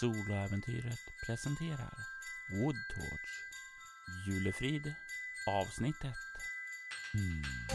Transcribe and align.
Soloäventyret 0.00 1.00
presenterar 1.26 1.96
Woodtorch 2.50 3.30
Julefrid 4.26 4.94
avsnitt 5.46 6.04
1 6.04 6.14
mm. 7.14 7.65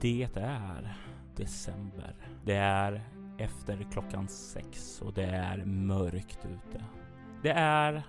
Det 0.00 0.28
är 0.34 0.96
december. 1.36 2.14
Det 2.44 2.54
är 2.54 3.02
efter 3.38 3.86
klockan 3.92 4.28
sex 4.28 5.02
och 5.02 5.12
det 5.12 5.24
är 5.24 5.64
mörkt 5.64 6.38
ute. 6.44 6.84
Det 7.42 7.50
är 7.50 8.02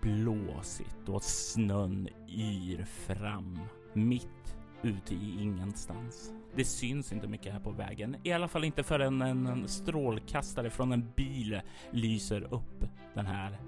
blåsigt 0.00 1.08
och 1.08 1.22
snön 1.22 2.08
yr 2.28 2.84
fram 2.84 3.58
mitt 3.92 4.56
ute 4.82 5.14
i 5.14 5.42
ingenstans. 5.42 6.32
Det 6.56 6.64
syns 6.64 7.12
inte 7.12 7.28
mycket 7.28 7.52
här 7.52 7.60
på 7.60 7.70
vägen, 7.70 8.16
i 8.22 8.32
alla 8.32 8.48
fall 8.48 8.64
inte 8.64 8.82
förrän 8.82 9.22
en 9.22 9.68
strålkastare 9.68 10.70
från 10.70 10.92
en 10.92 11.12
bil 11.16 11.60
lyser 11.90 12.54
upp 12.54 12.84
den 13.14 13.26
här 13.26 13.58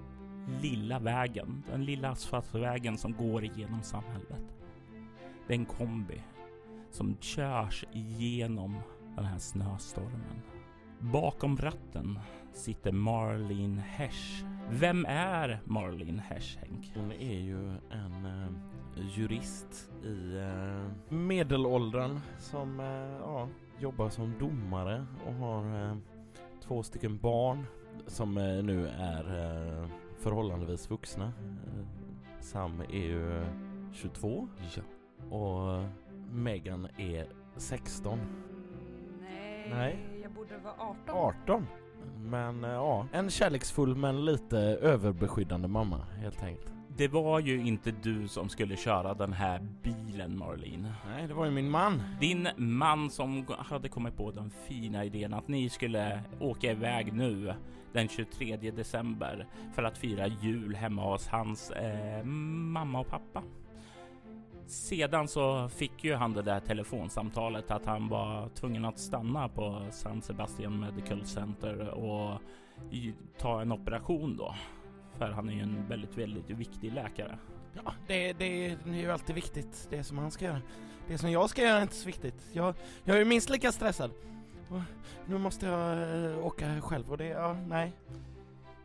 lilla 0.62 0.98
vägen, 0.98 1.62
den 1.70 1.84
lilla 1.84 2.10
asfaltvägen 2.10 2.98
som 2.98 3.12
går 3.12 3.44
igenom 3.44 3.82
samhället. 3.82 4.56
Det 5.46 5.54
är 5.54 5.58
en 5.58 5.66
kombi 5.66 6.22
som 6.90 7.16
körs 7.20 7.84
igenom 7.92 8.76
den 9.16 9.24
här 9.24 9.38
snöstormen. 9.38 10.42
Bakom 11.00 11.56
ratten 11.56 12.18
sitter 12.52 12.92
Marlene 12.92 13.80
Hesch. 13.80 14.44
Vem 14.70 15.06
är 15.08 15.60
Marlene 15.64 16.22
Hesch, 16.22 16.58
Henk? 16.60 16.92
Hon 16.94 17.12
är 17.12 17.40
ju 17.40 17.68
en 17.90 18.26
eh, 18.26 18.48
jurist 19.18 19.90
i 20.04 20.36
eh, 20.36 21.14
medelåldern 21.16 22.20
som 22.38 22.80
eh, 22.80 23.18
ja, 23.20 23.48
jobbar 23.78 24.08
som 24.08 24.34
domare 24.38 25.06
och 25.26 25.34
har 25.34 25.90
eh, 25.90 25.96
två 26.62 26.82
stycken 26.82 27.18
barn 27.18 27.66
som 28.06 28.38
eh, 28.38 28.62
nu 28.62 28.88
är 28.88 29.24
eh, 29.82 29.88
förhållandevis 30.18 30.90
vuxna. 30.90 31.32
Sam 32.40 32.80
är 32.80 33.06
ju 33.06 33.44
22 33.92 34.48
Ja. 34.76 34.82
och 35.36 35.84
Megan 36.30 36.88
är 36.96 37.26
16. 37.56 38.18
Nej, 39.20 39.68
Nej. 39.70 39.98
jag 40.22 40.32
borde 40.32 40.58
vara 40.58 40.74
18. 41.06 41.16
18. 41.44 41.66
Men 42.18 42.64
eh, 42.64 42.70
ja, 42.70 43.06
en 43.12 43.30
kärleksfull 43.30 43.96
men 43.96 44.24
lite 44.24 44.58
överbeskyddande 44.58 45.68
mamma 45.68 46.06
helt 46.20 46.42
enkelt. 46.42 46.72
Det 46.96 47.08
var 47.08 47.40
ju 47.40 47.66
inte 47.66 47.90
du 47.90 48.28
som 48.28 48.48
skulle 48.48 48.76
köra 48.76 49.14
den 49.14 49.32
här 49.32 49.66
bilen, 49.82 50.38
Marlene. 50.38 50.92
Nej, 51.06 51.26
det 51.28 51.34
var 51.34 51.44
ju 51.44 51.50
min 51.50 51.70
man. 51.70 52.02
Din 52.20 52.48
man 52.56 53.10
som 53.10 53.46
hade 53.58 53.88
kommit 53.88 54.16
på 54.16 54.30
den 54.30 54.50
fina 54.50 55.04
idén 55.04 55.34
att 55.34 55.48
ni 55.48 55.68
skulle 55.68 56.20
åka 56.40 56.70
iväg 56.70 57.12
nu 57.12 57.54
den 57.92 58.08
23 58.08 58.56
december 58.56 59.46
för 59.74 59.82
att 59.82 59.98
fira 59.98 60.26
jul 60.26 60.74
hemma 60.74 61.12
hos 61.12 61.28
hans 61.28 61.70
eh, 61.70 62.24
mamma 62.24 63.00
och 63.00 63.08
pappa. 63.08 63.42
Sedan 64.66 65.28
så 65.28 65.68
fick 65.68 66.04
ju 66.04 66.14
han 66.14 66.32
det 66.32 66.42
där 66.42 66.60
telefonsamtalet 66.60 67.70
att 67.70 67.86
han 67.86 68.08
var 68.08 68.48
tvungen 68.48 68.84
att 68.84 68.98
stanna 68.98 69.48
på 69.48 69.86
San 69.90 70.22
Sebastian 70.22 70.80
Medical 70.80 71.26
Center 71.26 71.88
och 71.88 72.40
ta 73.38 73.60
en 73.62 73.72
operation 73.72 74.36
då. 74.36 74.54
För 75.18 75.30
han 75.30 75.48
är 75.48 75.52
ju 75.52 75.60
en 75.60 75.88
väldigt, 75.88 76.18
väldigt 76.18 76.50
viktig 76.50 76.92
läkare. 76.92 77.38
Ja, 77.84 77.92
det, 78.06 78.32
det, 78.32 78.66
är 78.66 78.94
ju 78.94 79.12
alltid 79.12 79.34
viktigt, 79.34 79.86
det 79.90 80.04
som 80.04 80.18
han 80.18 80.30
ska 80.30 80.44
göra. 80.44 80.62
Det 81.08 81.18
som 81.18 81.30
jag 81.30 81.50
ska 81.50 81.62
göra 81.62 81.78
är 81.78 81.82
inte 81.82 81.94
så 81.94 82.06
viktigt. 82.06 82.46
Jag, 82.52 82.74
jag 83.04 83.20
är 83.20 83.24
minst 83.24 83.50
lika 83.50 83.72
stressad. 83.72 84.10
Nu 85.26 85.38
måste 85.38 85.66
jag 85.66 86.14
eh, 86.24 86.46
åka 86.46 86.80
själv 86.80 87.10
och 87.10 87.18
det, 87.18 87.26
ja, 87.26 87.56
nej. 87.66 87.92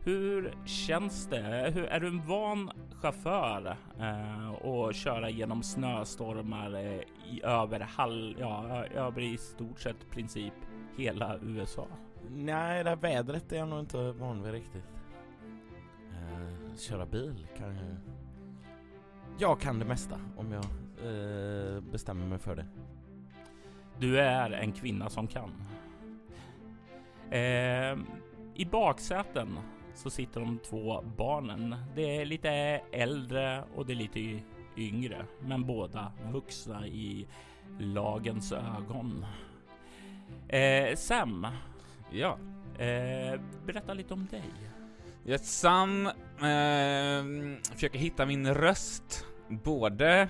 Hur 0.04 0.54
känns 0.64 1.26
det? 1.26 1.72
Hur, 1.74 1.84
är 1.84 2.00
du 2.00 2.06
en 2.06 2.26
van 2.26 2.70
chaufför 2.92 3.76
eh, 3.98 4.52
och 4.52 4.94
köra 4.94 5.30
genom 5.30 5.62
snöstormar 5.62 6.74
eh, 6.74 7.00
i 7.32 7.40
över 7.42 7.80
halv, 7.80 8.40
ja, 8.40 8.84
över 8.86 9.20
i 9.20 9.38
stort 9.38 9.80
sett 9.80 10.10
princip 10.10 10.54
hela 10.96 11.38
USA? 11.42 11.86
Nej, 12.30 12.84
det 12.84 12.90
här 12.90 12.96
vädret 12.96 13.52
är 13.52 13.56
jag 13.56 13.68
nog 13.68 13.80
inte 13.80 14.12
van 14.12 14.42
vid 14.42 14.52
riktigt. 14.52 14.84
Eh, 16.12 16.76
köra 16.76 17.06
bil 17.06 17.46
kan 17.58 17.76
jag... 17.76 17.96
Jag 19.38 19.60
kan 19.60 19.78
det 19.78 19.84
mesta 19.84 20.20
om 20.36 20.52
jag 20.52 20.64
eh, 20.64 21.80
bestämmer 21.80 22.26
mig 22.26 22.38
för 22.38 22.56
det. 22.56 22.66
Du 23.98 24.20
är 24.20 24.50
en 24.50 24.72
kvinna 24.72 25.08
som 25.08 25.26
kan. 25.26 25.50
Eh, 27.30 27.98
I 28.54 28.64
baksäten 28.70 29.58
så 29.94 30.10
sitter 30.10 30.40
de 30.40 30.58
två 30.58 31.04
barnen. 31.16 31.76
Det 31.94 32.16
är 32.16 32.24
lite 32.24 32.50
äldre 32.92 33.64
och 33.74 33.86
det 33.86 33.92
är 33.92 33.96
lite 33.96 34.40
yngre, 34.76 35.24
men 35.40 35.64
båda 35.66 36.12
vuxna 36.32 36.86
i 36.86 37.26
lagens 37.78 38.52
ögon. 38.52 39.26
Eh, 40.48 40.96
Sam, 40.96 41.46
Ja. 42.10 42.38
eh, 42.78 43.40
berätta 43.66 43.94
lite 43.94 44.14
om 44.14 44.26
dig. 44.30 44.42
Jag 45.24 45.40
Sam 45.40 46.06
eh, 46.06 46.12
försöker 47.74 47.98
hitta 47.98 48.26
min 48.26 48.54
röst 48.54 49.26
både 49.48 50.28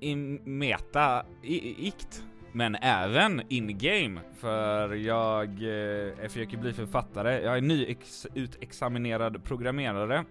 i 0.00 0.14
meta 0.44 1.26
i, 1.42 1.86
ikt 1.88 2.24
men 2.52 2.74
även 2.74 3.42
in-game 3.48 4.20
för 4.34 4.94
jag 4.94 5.48
eh, 5.48 6.28
försöker 6.28 6.58
bli 6.58 6.72
författare. 6.72 7.42
Jag 7.42 7.56
är 7.56 7.60
nyutexaminerad 7.60 9.44
programmerare 9.44 10.24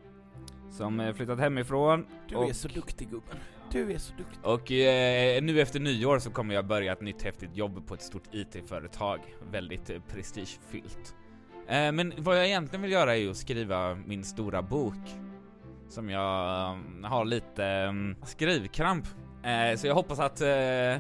som 0.72 1.00
eh, 1.00 1.14
flyttat 1.14 1.40
hemifrån 1.40 2.06
Du 2.28 2.36
och, 2.36 2.50
är 2.50 2.54
så 2.54 2.68
duktig 2.68 3.10
gubben. 3.10 3.38
Du 3.72 3.92
är 3.92 3.98
så 3.98 4.14
duktig. 4.18 4.40
och 4.44 4.72
eh, 4.72 5.44
nu 5.44 5.62
efter 5.62 5.80
nyår 5.80 6.20
så 6.20 6.32
kommer 6.32 6.56
jag 6.56 6.66
börja 6.66 6.94
ett 6.94 7.02
nytt 7.02 7.22
häftigt 7.22 7.58
jobb 7.58 7.88
på 7.88 7.94
ett 7.94 8.02
stort 8.02 8.24
IT-företag. 8.32 9.20
Väldigt 9.52 9.90
eh, 9.90 10.00
prestigefyllt. 10.14 11.16
Eh, 11.68 11.92
men 11.92 12.14
vad 12.18 12.38
jag 12.38 12.46
egentligen 12.48 12.82
vill 12.82 12.92
göra 12.92 13.16
är 13.16 13.20
ju 13.20 13.30
att 13.30 13.38
skriva 13.38 13.96
min 13.96 14.24
stora 14.24 14.62
bok. 14.62 15.10
Som 15.90 16.10
jag 16.10 16.72
um, 16.74 17.04
har 17.04 17.26
lite 17.26 17.86
um, 17.90 18.16
skrivkramp. 18.24 19.06
Eh, 19.44 19.78
så 19.78 19.88
jag 19.88 19.96
hoppas 19.96 20.20
att 20.20 20.42
eh, 20.42 20.98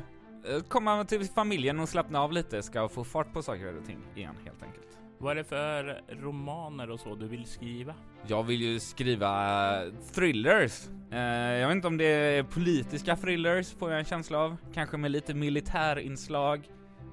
komma 0.68 1.06
till 1.06 1.26
familjen 1.26 1.80
och 1.80 1.90
slappna 1.90 2.22
av 2.22 2.32
lite 2.32 2.64
ska 2.64 2.90
få 2.90 3.04
fart 3.04 3.34
på 3.34 3.42
saker 3.42 3.78
och 3.78 3.86
ting 3.86 3.98
igen 4.16 4.36
helt 4.46 4.64
enkelt. 4.64 4.86
Vad 5.18 5.32
är 5.32 5.36
det 5.36 5.44
för 5.44 6.02
romaner 6.22 6.90
och 6.90 7.00
så 7.00 7.16
du 7.16 7.28
vill 7.28 7.46
skriva? 7.46 7.94
Jag 8.28 8.44
vill 8.44 8.62
ju 8.62 8.80
skriva 8.80 9.84
eh, 9.84 9.94
thrillers. 10.14 10.88
Eh, 11.12 11.20
jag 11.20 11.68
vet 11.68 11.76
inte 11.76 11.88
om 11.88 11.98
det 11.98 12.06
är 12.06 12.44
politiska 12.44 13.16
thrillers 13.16 13.74
får 13.74 13.92
jag 13.92 14.00
en 14.00 14.06
känsla 14.06 14.40
av. 14.40 14.58
Kanske 14.74 14.98
med 14.98 15.12
lite 15.12 15.34
militärinslag. 15.34 16.70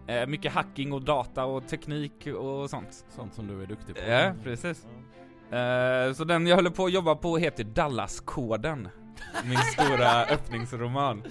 Eh, 0.06 0.26
mycket 0.26 0.52
hacking 0.52 0.92
och 0.92 1.02
data 1.02 1.44
och 1.44 1.68
teknik 1.68 2.26
och 2.26 2.70
sånt. 2.70 3.04
Sånt 3.08 3.34
som 3.34 3.46
du 3.46 3.62
är 3.62 3.66
duktig 3.66 3.94
på. 3.94 4.02
Ja, 4.10 4.32
precis. 4.42 4.86
Eh, 5.50 6.12
så 6.12 6.24
den 6.24 6.46
jag 6.46 6.56
håller 6.56 6.70
på 6.70 6.84
att 6.84 6.92
jobba 6.92 7.14
på 7.14 7.36
heter 7.38 7.64
Dallas-koden. 7.64 8.88
Min 9.44 9.58
stora 9.58 10.24
öppningsroman. 10.34 11.22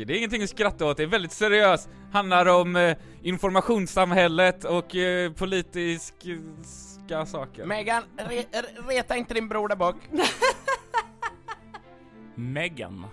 Och 0.00 0.06
Det 0.06 0.14
är 0.14 0.16
ingenting 0.16 0.42
att 0.42 0.50
skratta 0.50 0.86
åt, 0.86 0.96
det 0.96 1.02
är 1.02 1.06
väldigt 1.06 1.32
seriöst. 1.32 1.88
Handlar 2.12 2.46
om 2.46 2.76
eh, 2.76 2.96
informationssamhället 3.22 4.64
och 4.64 4.96
eh, 4.96 5.32
politiska 5.32 7.26
saker. 7.26 7.64
Megan, 7.64 8.02
re, 8.16 8.44
re, 8.52 8.62
reta 8.88 9.16
inte 9.16 9.34
din 9.34 9.48
bror 9.48 9.68
där 9.68 9.76
bak. 9.76 9.96
Megan, 12.34 13.06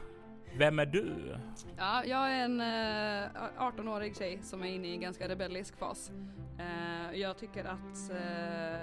vem 0.58 0.80
är 0.80 0.86
du? 0.86 1.36
Ja, 1.78 2.04
jag 2.06 2.32
är 2.32 2.46
en 2.46 2.62
eh, 2.62 3.30
18-årig 3.60 4.18
tjej 4.18 4.40
som 4.44 4.64
är 4.64 4.68
inne 4.68 4.88
i 4.88 4.94
en 4.94 5.02
ganska 5.02 5.30
rebellisk 5.30 5.78
fas. 5.78 6.12
Eh, 6.60 7.20
jag 7.20 7.38
tycker 7.38 7.66
att 7.66 8.12
eh, 8.12 8.80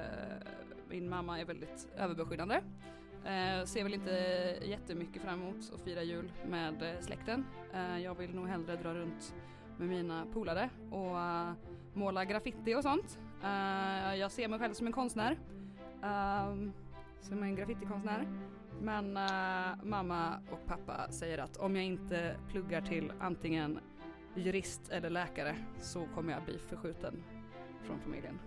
min 0.88 1.08
mamma 1.08 1.40
är 1.40 1.44
väldigt 1.44 1.88
överbeskyddande. 1.98 2.60
Eh, 3.24 3.64
ser 3.64 3.82
väl 3.82 3.94
inte 3.94 4.18
eh, 4.18 4.68
jättemycket 4.68 5.22
fram 5.22 5.42
emot 5.42 5.72
att 5.74 5.80
fira 5.80 6.02
jul 6.02 6.32
med 6.46 6.82
eh, 6.82 7.00
släkten. 7.00 7.46
Eh, 7.72 7.98
jag 7.98 8.14
vill 8.14 8.34
nog 8.34 8.48
hellre 8.48 8.76
dra 8.76 8.94
runt 8.94 9.34
med 9.78 9.88
mina 9.88 10.26
polare 10.32 10.70
och 10.90 11.14
uh, 11.14 11.52
måla 11.94 12.24
graffiti 12.24 12.74
och 12.74 12.82
sånt. 12.82 13.18
Uh, 13.42 14.16
jag 14.16 14.32
ser 14.32 14.48
mig 14.48 14.58
själv 14.58 14.74
som 14.74 14.86
en 14.86 14.92
konstnär. 14.92 15.38
Uh, 16.02 16.70
som 17.20 17.42
en 17.42 17.56
graffitikonstnär. 17.56 18.28
Men 18.80 19.12
mamma 19.82 20.38
och 20.50 20.66
pappa 20.66 21.10
säger 21.10 21.38
att 21.38 21.56
om 21.56 21.76
jag 21.76 21.84
inte 21.84 22.36
pluggar 22.50 22.80
till 22.80 23.12
antingen 23.20 23.78
jurist 24.34 24.88
eller 24.90 25.10
läkare 25.10 25.56
så 25.80 26.06
kommer 26.14 26.32
jag 26.32 26.44
bli 26.44 26.58
förskjuten 26.58 27.22
från 27.82 28.00
familjen. 28.00 28.38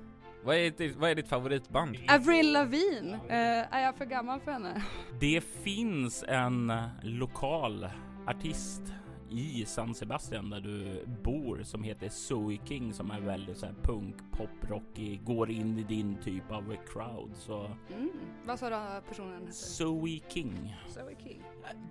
Vad 0.43 0.55
är 0.55 0.71
ditt, 0.71 0.95
vad 0.95 1.09
är 1.09 1.15
ditt 1.15 1.27
favoritband? 1.27 1.97
Avril 2.09 2.53
Lavigne, 2.53 3.13
eh, 3.27 3.75
är 3.75 3.83
jag 3.83 3.95
för 3.95 4.05
gammal 4.05 4.39
för 4.39 4.51
henne? 4.51 4.83
Det 5.19 5.41
finns 5.41 6.23
en 6.27 6.73
lokal 7.01 7.89
artist 8.27 8.81
i 9.29 9.65
San 9.65 9.95
Sebastian 9.95 10.49
där 10.49 10.61
du 10.61 11.05
bor 11.23 11.63
som 11.63 11.83
heter 11.83 12.09
Zoe 12.09 12.57
King 12.65 12.93
som 12.93 13.11
är 13.11 13.19
väldigt 13.19 13.57
så 13.57 13.65
här 13.65 13.75
punk, 13.83 14.15
pop, 14.31 14.49
rockig, 14.69 15.23
går 15.23 15.51
in 15.51 15.77
i 15.79 15.83
din 15.83 16.17
typ 16.23 16.51
av 16.51 16.75
crowd. 16.93 17.31
Så 17.37 17.71
Mm. 17.95 18.09
Vad 18.45 18.59
sa 18.59 18.69
du 18.69 19.01
personen 19.09 19.39
hette? 19.39 19.53
Zoe 19.53 20.19
King. 20.29 20.75
Zoe 20.87 21.15
King. 21.23 21.41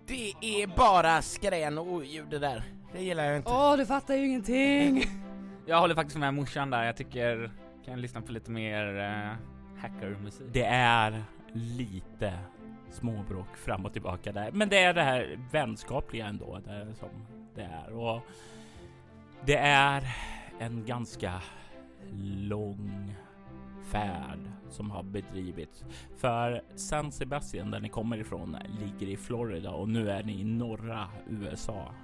Det 0.07 0.63
är 0.63 0.77
bara 0.77 1.23
skrän 1.23 1.79
och 1.79 1.87
oljud 1.87 2.29
det 2.31 2.39
där. 2.39 2.63
Det 2.93 3.03
gillar 3.03 3.25
jag 3.25 3.37
inte. 3.37 3.51
Åh, 3.51 3.77
du 3.77 3.87
fattar 3.87 4.15
ju 4.15 4.27
ingenting! 4.27 5.05
Jag 5.69 5.81
håller 5.81 5.95
faktiskt 5.95 6.19
med 6.19 6.35
morsan 6.35 6.71
där, 6.71 6.85
jag 6.85 6.97
tycker 6.97 7.51
kan 7.87 8.01
lyssna 8.01 8.21
på 8.21 8.33
lite 8.33 8.51
mer 8.51 8.97
uh, 8.97 9.37
hackermusik. 9.79 10.47
Det 10.53 10.65
är 10.65 11.25
lite 11.53 12.39
småbråk 12.91 13.57
fram 13.57 13.85
och 13.85 13.93
tillbaka 13.93 14.33
där, 14.33 14.53
men 14.53 14.69
det 14.69 14.79
är 14.79 14.95
det 14.95 15.03
här 15.03 15.39
vänskapliga 15.53 16.27
ändå 16.27 16.61
det 16.65 16.95
som 16.95 17.09
det 17.55 17.63
är 17.63 17.93
och 17.93 18.23
det 19.45 19.57
är 19.57 20.17
en 20.59 20.85
ganska 20.85 21.43
lång 22.37 23.15
färd 23.91 24.39
som 24.71 24.91
har 24.91 25.03
bedrivits. 25.03 25.85
För 26.17 26.63
San 26.75 27.13
Sebastian 27.13 27.71
där 27.71 27.81
ni 27.81 27.89
kommer 27.89 28.19
ifrån 28.19 28.57
ligger 28.81 29.07
i 29.07 29.17
Florida 29.17 29.71
och 29.71 29.89
nu 29.89 30.11
är 30.11 30.23
ni 30.23 30.41
i 30.41 30.45
norra 30.45 31.09
USA. 31.29 31.95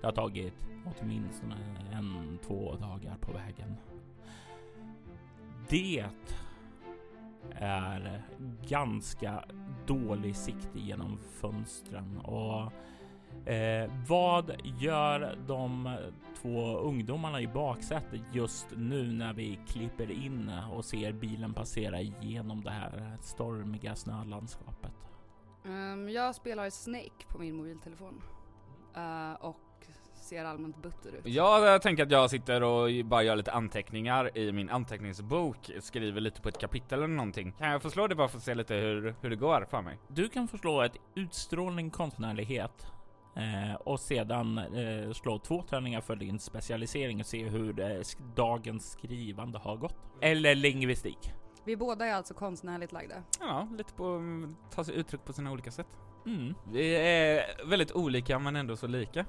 Det 0.00 0.06
har 0.06 0.12
tagit 0.12 0.54
åtminstone 0.84 1.56
en, 1.92 2.38
två 2.46 2.76
dagar 2.76 3.16
på 3.20 3.32
vägen. 3.32 3.76
Det 5.74 6.04
är 7.50 8.22
ganska 8.68 9.44
dålig 9.86 10.36
sikt 10.36 10.68
genom 10.74 11.18
fönstren 11.18 12.18
och 12.18 12.72
eh, 13.48 13.90
vad 14.08 14.52
gör 14.78 15.38
de 15.46 15.96
två 16.42 16.78
ungdomarna 16.78 17.40
i 17.40 17.46
baksätet 17.46 18.20
just 18.32 18.66
nu 18.76 19.12
när 19.12 19.32
vi 19.32 19.58
klipper 19.66 20.10
in 20.10 20.50
och 20.72 20.84
ser 20.84 21.12
bilen 21.12 21.54
passera 21.54 22.00
genom 22.00 22.64
det 22.64 22.70
här 22.70 23.16
stormiga 23.20 23.94
snölandskapet? 23.94 24.92
Um, 25.64 26.08
jag 26.08 26.34
spelar 26.34 26.70
Snake 26.70 27.26
på 27.28 27.38
min 27.38 27.56
mobiltelefon. 27.56 28.22
uh, 28.96 29.32
och 29.32 29.63
ser 30.24 30.44
allmänt 30.44 30.82
butter 30.82 31.12
ut. 31.12 31.20
Ja, 31.24 31.66
jag 31.66 31.82
tänker 31.82 32.02
att 32.02 32.10
jag 32.10 32.30
sitter 32.30 32.62
och 32.62 32.88
bara 33.04 33.22
gör 33.22 33.36
lite 33.36 33.52
anteckningar 33.52 34.38
i 34.38 34.52
min 34.52 34.70
anteckningsbok, 34.70 35.70
skriver 35.80 36.20
lite 36.20 36.40
på 36.40 36.48
ett 36.48 36.58
kapitel 36.58 36.98
eller 36.98 37.14
någonting. 37.14 37.52
Kan 37.52 37.70
jag 37.70 37.82
få 37.82 37.90
slå 37.90 38.06
det 38.06 38.14
bara 38.14 38.28
för 38.28 38.36
att 38.38 38.44
se 38.44 38.54
lite 38.54 38.74
hur, 38.74 39.14
hur 39.20 39.30
det 39.30 39.36
går 39.36 39.66
för 39.70 39.82
mig? 39.82 39.98
Du 40.08 40.28
kan 40.28 40.48
få 40.48 40.58
slå 40.58 40.82
ett 40.82 40.96
utstrålning 41.14 41.90
konstnärlighet 41.90 42.86
eh, 43.36 43.74
och 43.74 44.00
sedan 44.00 44.58
eh, 44.58 45.12
slå 45.12 45.38
två 45.38 45.62
tärningar 45.62 46.00
för 46.00 46.16
din 46.16 46.38
specialisering 46.38 47.20
och 47.20 47.26
se 47.26 47.44
hur 47.48 47.80
eh, 47.80 47.84
sk- 47.84 48.34
dagens 48.36 48.90
skrivande 48.92 49.58
har 49.58 49.76
gått. 49.76 49.96
Eller 50.20 50.54
lingvistik. 50.54 51.18
Vi 51.64 51.76
båda 51.76 52.06
är 52.06 52.14
alltså 52.14 52.34
konstnärligt 52.34 52.92
lagda. 52.92 53.14
Ja, 53.40 53.68
lite 53.78 53.92
på, 53.94 54.20
ta 54.74 54.84
sig 54.84 54.94
uttryck 54.94 55.24
på 55.24 55.32
sina 55.32 55.52
olika 55.52 55.70
sätt. 55.70 55.86
Mm. 56.26 56.54
Vi 56.72 56.94
är 56.96 57.66
väldigt 57.68 57.92
olika 57.92 58.38
men 58.38 58.56
ändå 58.56 58.76
så 58.76 58.86
lika. 58.86 59.24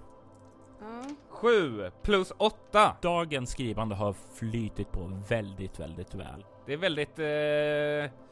Ja. 1.43 1.49
7 1.49 1.91
plus 2.03 2.33
8. 2.37 2.95
Dagens 3.01 3.49
skrivande 3.49 3.95
har 3.95 4.15
flytit 4.35 4.91
på 4.91 5.21
väldigt, 5.29 5.79
väldigt 5.79 6.15
väl. 6.15 6.45
Det 6.65 6.73
är 6.73 6.77
väldigt, 6.77 7.19
eh, 7.19 8.24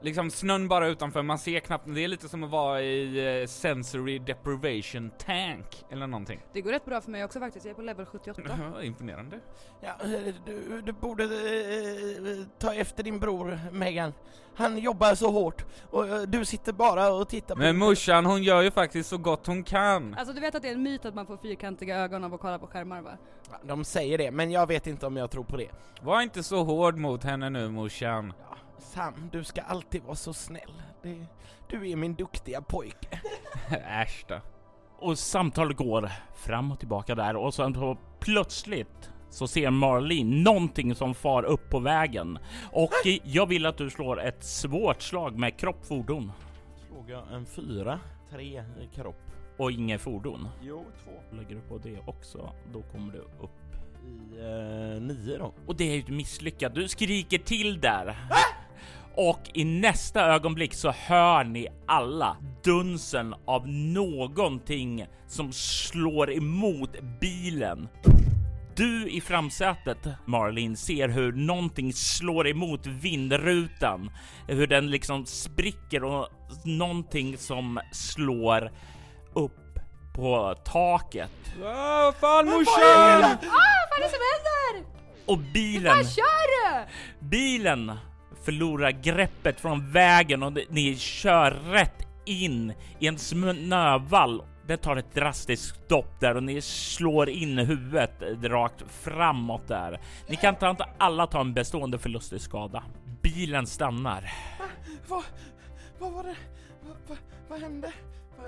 liksom 0.00 0.30
snön 0.30 0.68
bara 0.68 0.86
utanför, 0.88 1.22
man 1.22 1.38
ser 1.38 1.60
knappt, 1.60 1.84
det 1.94 2.04
är 2.04 2.08
lite 2.08 2.28
som 2.28 2.44
att 2.44 2.50
vara 2.50 2.82
i 2.82 3.40
eh, 3.40 3.46
sensory 3.46 4.18
deprivation 4.18 5.10
tank 5.26 5.84
eller 5.90 6.06
någonting. 6.06 6.40
Det 6.52 6.60
går 6.60 6.70
rätt 6.72 6.84
bra 6.84 7.00
för 7.00 7.10
mig 7.10 7.24
också 7.24 7.40
faktiskt, 7.40 7.64
jag 7.66 7.70
är 7.70 7.76
på 7.76 7.82
level 7.82 8.06
78. 8.06 8.42
Ja, 8.74 8.82
imponerande. 8.82 9.40
Ja, 9.80 9.88
eh, 10.04 10.34
du, 10.46 10.80
du 10.80 10.92
borde 10.92 11.24
eh, 11.24 12.46
ta 12.58 12.74
efter 12.74 13.02
din 13.02 13.18
bror 13.18 13.58
Megan. 13.72 14.12
Han 14.54 14.78
jobbar 14.78 15.14
så 15.14 15.30
hårt 15.30 15.64
och 15.90 16.08
eh, 16.08 16.22
du 16.22 16.44
sitter 16.44 16.72
bara 16.72 17.12
och 17.12 17.28
tittar 17.28 17.54
på... 17.54 17.60
Men 17.60 17.76
morsan 17.76 18.26
hon 18.26 18.42
gör 18.42 18.62
ju 18.62 18.70
faktiskt 18.70 19.08
så 19.08 19.18
gott 19.18 19.46
hon 19.46 19.64
kan. 19.64 20.14
Alltså 20.14 20.34
du 20.34 20.40
vet 20.40 20.54
att 20.54 20.62
det 20.62 20.68
är 20.68 20.72
en 20.72 20.82
myt 20.82 21.04
att 21.04 21.14
man 21.14 21.26
får 21.26 21.36
fyrkantiga 21.36 21.96
ögon 21.96 22.24
av 22.24 22.34
att 22.34 22.40
kolla 22.40 22.58
på 22.58 22.66
skärmar 22.66 23.02
va? 23.02 23.10
Ja, 23.50 23.56
De 23.62 23.84
säger 23.84 24.18
det, 24.18 24.30
men 24.30 24.50
jag 24.50 24.66
vet 24.66 24.86
inte 24.86 25.06
om 25.06 25.16
jag 25.16 25.30
tror 25.30 25.44
på 25.44 25.56
det. 25.56 25.70
Var 26.02 26.22
inte 26.22 26.42
så 26.42 26.64
hård 26.64 26.96
mot 26.98 27.24
henne 27.24 27.50
nu 27.50 27.68
morsan. 27.68 28.32
Sam, 28.80 29.28
du 29.32 29.44
ska 29.44 29.62
alltid 29.62 30.02
vara 30.02 30.16
så 30.16 30.32
snäll. 30.32 30.82
Det, 31.02 31.26
du 31.68 31.90
är 31.90 31.96
min 31.96 32.14
duktiga 32.14 32.60
pojke. 32.62 33.20
Äsch 34.02 34.24
då. 34.28 34.40
Och 34.98 35.18
samtalet 35.18 35.76
går 35.76 36.10
fram 36.34 36.72
och 36.72 36.78
tillbaka 36.78 37.14
där 37.14 37.36
och 37.36 37.54
sen 37.54 37.74
så 37.74 37.98
plötsligt 38.20 39.10
så 39.30 39.46
ser 39.48 39.70
Marlene 39.70 40.42
någonting 40.42 40.94
som 40.94 41.14
far 41.14 41.42
upp 41.42 41.70
på 41.70 41.78
vägen 41.78 42.38
och 42.72 42.90
jag 43.24 43.46
vill 43.46 43.66
att 43.66 43.76
du 43.76 43.90
slår 43.90 44.20
ett 44.20 44.44
svårt 44.44 45.02
slag 45.02 45.38
med 45.38 45.56
kropp 45.58 45.86
fordon 45.86 46.32
Slog 46.88 47.10
jag 47.10 47.32
en 47.32 47.46
fyra, 47.46 48.00
tre 48.30 48.64
i 48.80 48.94
kropp. 48.94 49.22
och 49.58 49.72
inget 49.72 50.00
fordon. 50.00 50.48
Jo, 50.62 50.84
två. 51.04 51.36
Lägger 51.36 51.54
du 51.54 51.60
på 51.60 51.78
det 51.78 51.98
också, 52.06 52.52
då 52.72 52.82
kommer 52.82 53.12
du 53.12 53.18
upp 53.18 53.50
I 54.04 54.38
eh, 54.40 55.02
nio 55.02 55.38
då. 55.38 55.52
och 55.66 55.76
det 55.76 55.84
är 55.84 55.94
ju 55.94 56.00
ett 56.00 56.08
misslyckat. 56.08 56.74
Du 56.74 56.88
skriker 56.88 57.38
till 57.38 57.80
där. 57.80 58.16
Och 59.22 59.40
i 59.54 59.64
nästa 59.64 60.24
ögonblick 60.24 60.74
så 60.74 60.90
hör 60.90 61.44
ni 61.44 61.68
alla 61.86 62.36
dunsen 62.64 63.34
av 63.46 63.68
någonting 63.68 65.06
som 65.28 65.52
slår 65.52 66.32
emot 66.32 66.90
bilen. 67.20 67.88
Du 68.76 69.08
i 69.10 69.20
framsätet, 69.20 69.98
Marlin, 70.26 70.76
ser 70.76 71.08
hur 71.08 71.32
någonting 71.32 71.92
slår 71.92 72.48
emot 72.48 72.86
vindrutan. 72.86 74.10
Hur 74.48 74.66
den 74.66 74.90
liksom 74.90 75.26
spricker 75.26 76.04
och 76.04 76.28
någonting 76.64 77.36
som 77.36 77.80
slår 77.92 78.70
upp 79.34 79.78
på 80.14 80.54
taket. 80.64 81.30
Ah, 81.64 82.02
vad 82.04 82.14
fan 82.14 82.46
morsan! 82.46 83.22
Ah, 83.22 83.86
vad 83.90 83.98
är 83.98 84.02
det 84.02 84.10
som 84.10 84.20
händer? 84.32 84.90
Och 85.26 85.38
bilen, 85.38 85.96
Vad 85.96 86.10
kör 86.10 86.74
du? 86.74 86.86
bilen 87.28 87.92
förlorar 88.42 88.90
greppet 88.90 89.60
från 89.60 89.90
vägen 89.90 90.42
och 90.42 90.58
ni 90.68 90.96
kör 90.96 91.50
rätt 91.50 92.06
in 92.24 92.72
i 92.98 93.06
en 93.06 93.18
snövall. 93.18 94.42
Det 94.66 94.76
tar 94.76 94.96
ett 94.96 95.14
drastiskt 95.14 95.76
stopp 95.86 96.20
där 96.20 96.36
och 96.36 96.42
ni 96.42 96.60
slår 96.60 97.28
in 97.30 97.58
huvudet 97.58 98.22
rakt 98.42 98.84
framåt 98.88 99.68
där. 99.68 100.00
Ni 100.28 100.36
kan 100.36 100.54
ta 100.54 100.70
inte 100.70 100.88
alla 100.98 101.26
ta 101.26 101.40
en 101.40 101.54
bestående 101.54 101.98
förlust 101.98 102.32
i 102.32 102.38
skada. 102.38 102.84
Bilen 103.22 103.66
stannar. 103.66 104.32
Vad, 105.08 105.24
vad 105.98 106.12
var 106.12 106.22
det? 106.22 106.36
Vad, 106.82 106.96
vad, 107.08 107.18
vad 107.48 107.60
hände? 107.60 107.92
Vad, 108.38 108.46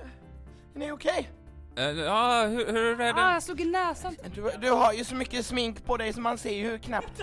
är 0.75 0.79
ni 0.79 0.93
okej? 0.93 1.31
Eh, 1.77 1.85
ja, 1.85 2.47
hur, 2.47 2.73
hur 2.73 3.01
är 3.01 3.13
det? 3.13 3.21
Ah, 3.21 3.33
jag 3.33 3.43
slog 3.43 3.61
i 3.61 3.65
näsan. 3.65 4.17
Du, 4.35 4.51
du 4.61 4.71
har 4.71 4.93
ju 4.93 5.05
så 5.05 5.15
mycket 5.15 5.47
smink 5.47 5.85
på 5.85 5.97
dig 5.97 6.13
så 6.13 6.21
man 6.21 6.39
ser 6.39 6.57
ju 6.57 6.79
knappt. 6.79 7.23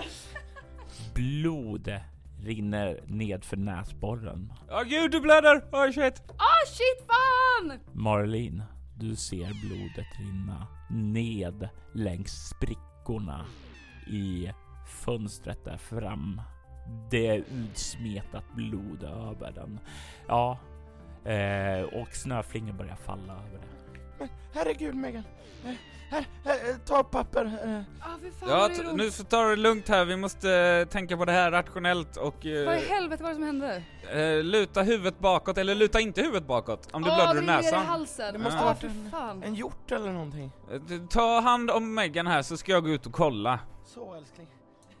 Blod 1.14 2.00
rinner 2.44 3.00
ned 3.06 3.44
för 3.44 3.56
näsborren. 3.56 4.52
Ja 4.68 4.82
gud 4.82 5.10
du 5.10 5.20
blöder! 5.20 5.64
Oh 5.72 5.90
shit! 5.92 6.22
Ah 6.28 6.66
shit 6.66 7.06
fan! 7.06 7.78
Marlene, 7.92 8.64
du 8.98 9.16
ser 9.16 9.66
blodet 9.68 10.06
rinna 10.18 10.66
ned 10.90 11.68
längs 11.94 12.48
sprickorna 12.48 13.46
i 14.06 14.50
fönstret 15.04 15.64
där 15.64 15.76
fram. 15.76 16.40
Det 17.10 17.26
är 17.26 17.44
utsmetat 17.52 18.44
blod 18.54 19.02
över 19.02 19.52
den. 19.52 19.80
Ja, 20.28 20.58
eh, 21.24 21.82
och 21.82 22.14
snöflingor 22.14 22.72
börjar 22.72 22.96
falla 22.96 23.32
över 23.32 23.58
det. 23.58 23.98
Men 24.18 24.28
herregud 24.54 24.94
Megan, 24.94 25.24
Här, 26.10 26.26
här, 26.44 26.78
ta 26.86 27.02
papper. 27.04 27.44
eh. 27.64 27.80
Ah, 28.08 28.16
fy 28.22 28.30
fan 28.30 28.48
Ja, 28.48 28.68
det 28.68 28.74
är 28.90 28.92
nu 28.92 29.10
så 29.10 29.24
tar 29.24 29.50
det 29.50 29.56
lugnt 29.56 29.88
här, 29.88 30.04
vi 30.04 30.16
måste 30.16 30.52
eh, 30.52 30.88
tänka 30.92 31.16
på 31.16 31.24
det 31.24 31.32
här 31.32 31.50
rationellt 31.50 32.16
och 32.16 32.34
Vad 32.34 32.44
i 32.46 32.64
eh, 32.66 32.72
helvete 32.94 33.22
var 33.22 33.30
det 33.30 33.34
som 33.36 33.44
hände? 33.44 33.82
eh, 34.12 34.42
luta 34.44 34.82
huvudet 34.82 35.18
bakåt, 35.18 35.58
eller 35.58 35.74
luta 35.74 36.00
inte 36.00 36.22
huvudet 36.22 36.46
bakåt 36.46 36.88
om 36.92 37.02
du 37.02 37.08
Åh, 37.10 37.14
blöder 37.16 37.34
det 37.34 37.38
ur 37.38 37.42
rinner 37.42 37.58
i 37.60 37.62
näsan. 37.62 37.86
halsen. 37.86 38.32
Det 38.32 38.38
måste 38.38 38.58
ah, 38.60 38.64
varit 38.64 38.80
fy 38.80 38.86
en- 38.86 39.10
fan. 39.10 39.42
En 39.42 39.54
hjort 39.54 39.92
eller 39.92 40.12
någonting. 40.12 40.50
Eh, 40.72 40.80
Ta 41.10 41.40
hand 41.40 41.70
om 41.70 41.94
Megan 41.94 42.26
här 42.26 42.42
så 42.42 42.56
ska 42.56 42.72
jag 42.72 42.82
gå 42.82 42.88
ut 42.90 43.06
och 43.06 43.12
kolla. 43.12 43.58
Så 43.84 44.14
älskling, 44.14 44.46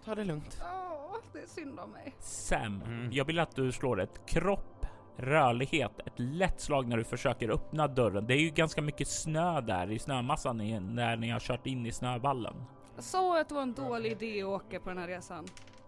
ta 0.04 0.14
det 0.14 0.24
lugnt. 0.24 0.60
Åh, 0.62 1.16
det 1.32 1.38
är 1.38 1.46
synd 1.46 1.80
om 1.80 1.90
mig. 1.90 2.14
Sam, 2.20 2.82
Mm. 2.86 3.12
jag 3.12 3.24
vill 3.24 3.38
att 3.38 3.56
du 3.56 3.72
slår 3.72 4.00
ett 4.00 4.26
kropp, 4.26 4.79
rörlighet, 5.16 5.92
ett 6.06 6.12
lätt 6.16 6.60
slag 6.60 6.88
när 6.88 6.96
du 6.96 7.04
försöker 7.04 7.48
öppna 7.48 7.88
dörren. 7.88 8.26
Det 8.26 8.34
är 8.34 8.40
ju 8.40 8.50
ganska 8.50 8.82
mycket 8.82 9.08
snö 9.08 9.60
där 9.60 9.90
i 9.90 9.98
snömassan 9.98 10.56
när 10.94 11.16
ni 11.16 11.30
har 11.30 11.40
kört 11.40 11.66
in 11.66 11.86
i 11.86 11.92
snövallen. 11.92 12.54
Jag 12.94 13.04
sa 13.04 13.40
att 13.40 13.48
det 13.48 13.54
var 13.54 13.62
en 13.62 13.74
dålig 13.74 14.12
idé 14.12 14.42
att 14.42 14.48
åka 14.48 14.80
på 14.80 14.88
den 14.88 14.98
här 14.98 15.08
resan. 15.08 15.46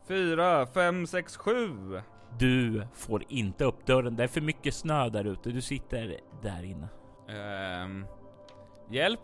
Fyra, 0.08 0.66
fem, 0.66 1.06
sex, 1.06 1.36
sju. 1.36 2.00
Du 2.38 2.86
får 2.94 3.24
inte 3.28 3.64
upp 3.64 3.86
dörren. 3.86 4.16
Det 4.16 4.24
är 4.24 4.28
för 4.28 4.40
mycket 4.40 4.74
snö 4.74 5.08
där 5.08 5.24
ute. 5.24 5.50
Du 5.50 5.60
sitter 5.60 6.20
där 6.42 6.62
inne. 6.64 6.88
Ehm, 7.28 8.06
hjälp? 8.90 9.20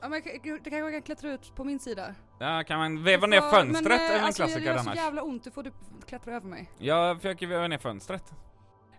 Ja, 0.00 0.08
men 0.08 0.22
jag- 0.24 0.40
jag- 0.46 0.62
det 0.64 0.70
kanske 0.70 0.92
kan 0.92 1.02
klättra 1.02 1.30
ut 1.32 1.52
på 1.56 1.64
min 1.64 1.78
sida. 1.78 2.14
Ja, 2.38 2.64
kan 2.66 2.78
man 2.78 3.04
veva 3.04 3.26
ner 3.26 3.40
får- 3.40 3.50
fönstret? 3.50 3.88
men, 4.00 4.10
är 4.10 4.18
en 4.18 4.24
alltså, 4.24 4.42
klassiker 4.42 4.60
Det 4.60 4.66
gör 4.66 4.74
så 4.74 4.80
annars. 4.80 4.96
jävla 4.96 5.22
ont, 5.22 5.44
du 5.44 5.50
får 5.50 5.62
du 5.62 5.72
klättra 6.06 6.34
över 6.34 6.46
mig. 6.48 6.70
Jag 6.78 7.16
försöker 7.16 7.46
veva 7.46 7.68
ner 7.68 7.78
fönstret. 7.78 8.32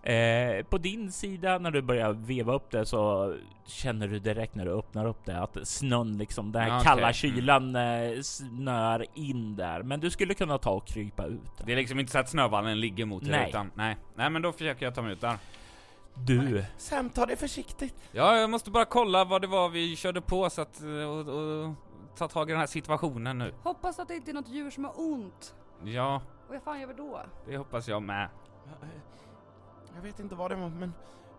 Eh, 0.03 0.65
på 0.65 0.77
din 0.77 1.11
sida 1.11 1.57
när 1.59 1.71
du 1.71 1.81
börjar 1.81 2.13
veva 2.13 2.53
upp 2.53 2.71
det 2.71 2.85
så 2.85 3.35
känner 3.65 4.07
du 4.07 4.19
direkt 4.19 4.55
när 4.55 4.65
du 4.65 4.71
öppnar 4.71 5.05
upp 5.05 5.25
det 5.25 5.39
att 5.39 5.67
snön 5.67 6.17
liksom, 6.17 6.51
den 6.51 6.61
här 6.61 6.69
okej. 6.69 6.83
kalla 6.85 7.01
Mm. 7.01 7.13
kylan 7.13 7.75
eh, 7.75 8.21
snör 8.21 9.05
in 9.13 9.55
där. 9.55 9.83
Men 9.83 9.99
du 9.99 10.09
skulle 10.09 10.33
kunna 10.33 10.57
ta 10.57 10.69
och 10.71 10.87
krypa 10.87 11.25
ut. 11.25 11.51
Det 11.65 11.71
är 11.71 11.75
liksom 11.75 11.99
inte 11.99 12.11
så 12.11 12.19
att 12.19 12.29
snövallen 12.29 12.79
ligger 12.79 13.05
mot 13.05 13.23
Nej. 13.23 13.49
utan, 13.49 13.71
nej. 13.75 13.97
Nej 14.15 14.29
men 14.29 14.41
då 14.41 14.51
försöker 14.51 14.85
jag 14.85 14.95
ta 14.95 15.01
mig 15.01 15.11
ut 15.13 15.21
där. 15.21 15.37
Du, 16.25 16.65
Sam, 16.77 17.09
ta 17.09 17.25
det 17.25 17.35
försiktigt. 17.35 17.95
Ja, 18.11 18.37
jag 18.37 18.49
måste 18.49 18.71
bara 18.71 18.85
kolla 18.85 19.25
vad 19.25 19.41
det 19.41 19.47
var 19.47 19.69
vi 19.69 19.95
körde 19.95 20.21
på 20.21 20.49
så 20.49 20.61
att, 20.61 20.81
eh, 20.81 20.87
och, 20.89 21.27
och 21.27 21.73
ta 22.17 22.27
tag 22.27 22.49
i 22.49 22.51
den 22.51 22.59
här 22.59 22.67
situationen 22.67 23.37
nu. 23.37 23.53
Hoppas 23.63 23.99
att 23.99 24.07
det 24.07 24.15
inte 24.15 24.31
är 24.31 24.33
något 24.33 24.49
djur 24.49 24.69
som 24.69 24.83
har 24.85 24.93
ont. 24.99 25.55
Ja, 25.83 26.15
Och 26.47 26.53
vad 26.53 26.63
fan 26.63 26.79
gör 26.79 26.87
vi 26.87 26.93
då? 26.93 27.21
det 27.47 27.57
hoppas 27.57 27.87
jag 27.87 28.01
med. 28.03 28.29
Eh, 28.81 28.87
Jag 29.95 30.01
vet 30.01 30.19
inte 30.19 30.35
vad 30.35 30.51
det 30.51 30.55
var, 30.55 30.69
men 30.69 30.93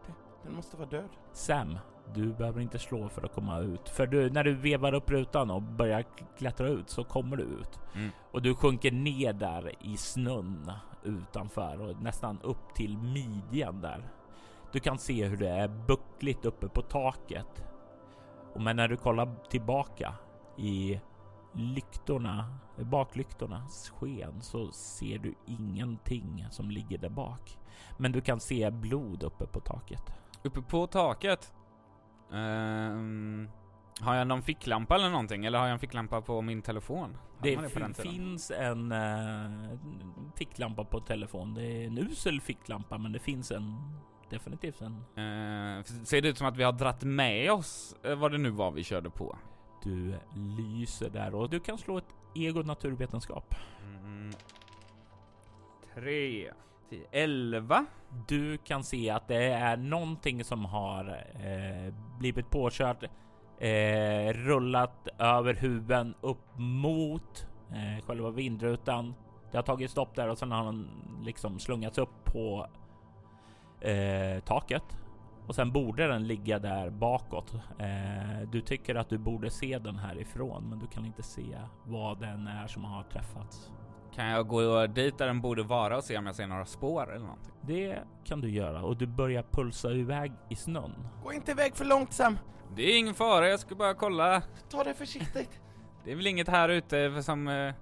det, 0.06 0.12
den 0.42 0.54
måste 0.54 0.76
vara 0.76 0.88
död. 0.88 1.08
Sam, 1.32 1.78
du 2.14 2.32
behöver 2.32 2.60
inte 2.60 2.78
slå 2.78 3.08
för 3.08 3.22
att 3.24 3.34
komma 3.34 3.58
ut. 3.58 3.88
För 3.88 4.06
du, 4.06 4.30
när 4.30 4.44
du 4.44 4.54
vevar 4.54 4.94
upp 4.94 5.10
rutan 5.10 5.50
och 5.50 5.62
börjar 5.62 6.04
klättra 6.38 6.68
ut 6.68 6.90
så 6.90 7.04
kommer 7.04 7.36
du 7.36 7.42
ut. 7.42 7.78
Mm. 7.94 8.10
Och 8.30 8.42
du 8.42 8.54
sjunker 8.54 8.90
ner 8.90 9.32
där 9.32 9.72
i 9.80 9.96
snön 9.96 10.72
utanför 11.02 11.80
och 11.80 12.02
nästan 12.02 12.38
upp 12.42 12.74
till 12.74 12.98
midjan 12.98 13.80
där. 13.80 14.08
Du 14.72 14.80
kan 14.80 14.98
se 14.98 15.24
hur 15.26 15.36
det 15.36 15.48
är 15.48 15.68
buckligt 15.68 16.44
uppe 16.44 16.68
på 16.68 16.82
taket. 16.82 17.64
Och 18.54 18.60
men 18.60 18.76
när 18.76 18.88
du 18.88 18.96
kollar 18.96 19.34
tillbaka 19.50 20.14
i 20.56 21.00
lyktorna, 21.54 22.54
baklyktornas 22.76 23.90
sken 23.90 24.40
så 24.40 24.72
ser 24.72 25.18
du 25.18 25.34
ingenting 25.46 26.46
som 26.50 26.70
ligger 26.70 26.98
där 26.98 27.08
bak. 27.08 27.58
Men 27.98 28.12
du 28.12 28.20
kan 28.20 28.40
se 28.40 28.70
blod 28.70 29.22
uppe 29.22 29.46
på 29.46 29.60
taket. 29.60 30.02
Uppe 30.42 30.62
på 30.62 30.86
taket. 30.86 31.52
Ehm, 32.32 33.48
har 34.00 34.14
jag 34.14 34.26
någon 34.26 34.42
ficklampa 34.42 34.94
eller 34.94 35.10
någonting? 35.10 35.44
Eller 35.44 35.58
har 35.58 35.66
jag 35.66 35.72
en 35.72 35.78
ficklampa 35.78 36.20
på 36.20 36.42
min 36.42 36.62
telefon? 36.62 37.16
Hade 37.38 37.56
Det 37.56 37.68
tiden? 37.68 37.94
finns 37.94 38.50
en 38.50 38.92
uh, 38.92 39.78
ficklampa 40.36 40.84
på 40.84 41.00
telefon. 41.00 41.54
Det 41.54 41.62
är 41.62 41.86
en 41.86 41.98
usel 41.98 42.40
ficklampa, 42.40 42.98
men 42.98 43.12
det 43.12 43.18
finns 43.18 43.50
en 43.50 43.76
definitivt 44.30 44.80
en. 44.80 44.94
Eh, 44.94 45.84
ser 45.84 46.20
det 46.20 46.28
ut 46.28 46.38
som 46.38 46.46
att 46.46 46.56
vi 46.56 46.62
har 46.62 46.72
dratt 46.72 47.02
med 47.02 47.52
oss 47.52 47.96
eh, 48.02 48.14
vad 48.14 48.32
det 48.32 48.38
nu 48.38 48.50
var 48.50 48.70
vi 48.70 48.84
körde 48.84 49.10
på? 49.10 49.36
Du 49.82 50.14
lyser 50.58 51.10
där 51.10 51.34
och 51.34 51.50
du 51.50 51.60
kan 51.60 51.78
slå 51.78 51.98
ett 51.98 52.14
ego 52.34 52.62
naturvetenskap. 52.62 53.54
Mm. 53.84 54.32
Tre, 55.94 56.52
tio, 56.90 57.06
elva. 57.10 57.86
Du 58.28 58.58
kan 58.58 58.84
se 58.84 59.10
att 59.10 59.28
det 59.28 59.44
är 59.44 59.76
någonting 59.76 60.44
som 60.44 60.64
har 60.64 61.24
eh, 61.34 61.94
blivit 62.18 62.50
påkört, 62.50 63.04
eh, 63.58 64.32
rullat 64.32 65.08
över 65.18 65.54
huven 65.54 66.14
upp 66.20 66.58
mot 66.58 67.46
eh, 67.70 68.04
själva 68.06 68.30
vindrutan. 68.30 69.14
Det 69.50 69.58
har 69.58 69.62
tagit 69.62 69.90
stopp 69.90 70.14
där 70.14 70.28
och 70.28 70.38
sen 70.38 70.52
har 70.52 70.64
den 70.64 70.88
liksom 71.24 71.58
slungats 71.58 71.98
upp 71.98 72.24
på 72.24 72.66
eh, 73.80 74.40
taket 74.44 74.96
och 75.46 75.54
sen 75.54 75.72
borde 75.72 76.06
den 76.06 76.26
ligga 76.26 76.58
där 76.58 76.90
bakåt. 76.90 77.54
Eh, 77.78 78.48
du 78.52 78.60
tycker 78.60 78.94
att 78.94 79.08
du 79.08 79.18
borde 79.18 79.50
se 79.50 79.78
den 79.78 79.98
härifrån, 79.98 80.68
men 80.68 80.78
du 80.78 80.86
kan 80.86 81.06
inte 81.06 81.22
se 81.22 81.58
vad 81.84 82.20
den 82.20 82.46
är 82.46 82.66
som 82.66 82.84
har 82.84 83.02
träffats. 83.02 83.70
Kan 84.14 84.26
jag 84.26 84.48
gå 84.48 84.86
dit 84.86 85.18
där 85.18 85.26
den 85.26 85.40
borde 85.40 85.62
vara 85.62 85.96
och 85.96 86.04
se 86.04 86.18
om 86.18 86.26
jag 86.26 86.34
ser 86.34 86.46
några 86.46 86.64
spår 86.64 87.12
eller 87.12 87.24
någonting? 87.24 87.52
Det 87.62 87.98
kan 88.24 88.40
du 88.40 88.50
göra 88.50 88.82
och 88.82 88.96
du 88.96 89.06
börjar 89.06 89.42
pulsa 89.42 89.90
iväg 89.90 90.32
i 90.48 90.56
snön. 90.56 90.94
Gå 91.24 91.32
inte 91.32 91.50
iväg 91.50 91.76
för 91.76 91.84
långt 91.84 92.12
Sam. 92.12 92.38
Det 92.76 92.82
är 92.82 92.98
ingen 92.98 93.14
fara, 93.14 93.48
jag 93.48 93.60
ska 93.60 93.74
bara 93.74 93.94
kolla. 93.94 94.42
Ta 94.68 94.84
det 94.84 94.94
försiktigt. 94.94 95.60
Det 96.04 96.12
är 96.12 96.16
väl 96.16 96.26
inget 96.26 96.48
här 96.48 96.68
ute 96.68 97.22
som... 97.22 97.48
Eh, 97.48 97.74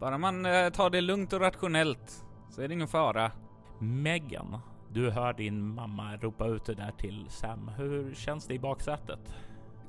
bara 0.00 0.18
man 0.18 0.46
eh, 0.46 0.70
tar 0.70 0.90
det 0.90 1.00
lugnt 1.00 1.32
och 1.32 1.40
rationellt 1.40 2.24
så 2.50 2.62
är 2.62 2.68
det 2.68 2.74
ingen 2.74 2.88
fara. 2.88 3.32
Megan, 3.78 4.58
du 4.92 5.10
hör 5.10 5.32
din 5.32 5.74
mamma 5.74 6.16
ropa 6.16 6.46
ut 6.46 6.64
det 6.64 6.74
där 6.74 6.90
till 6.90 7.26
Sam. 7.28 7.68
Hur 7.68 8.14
känns 8.14 8.46
det 8.46 8.54
i 8.54 8.58
baksätet? 8.58 9.34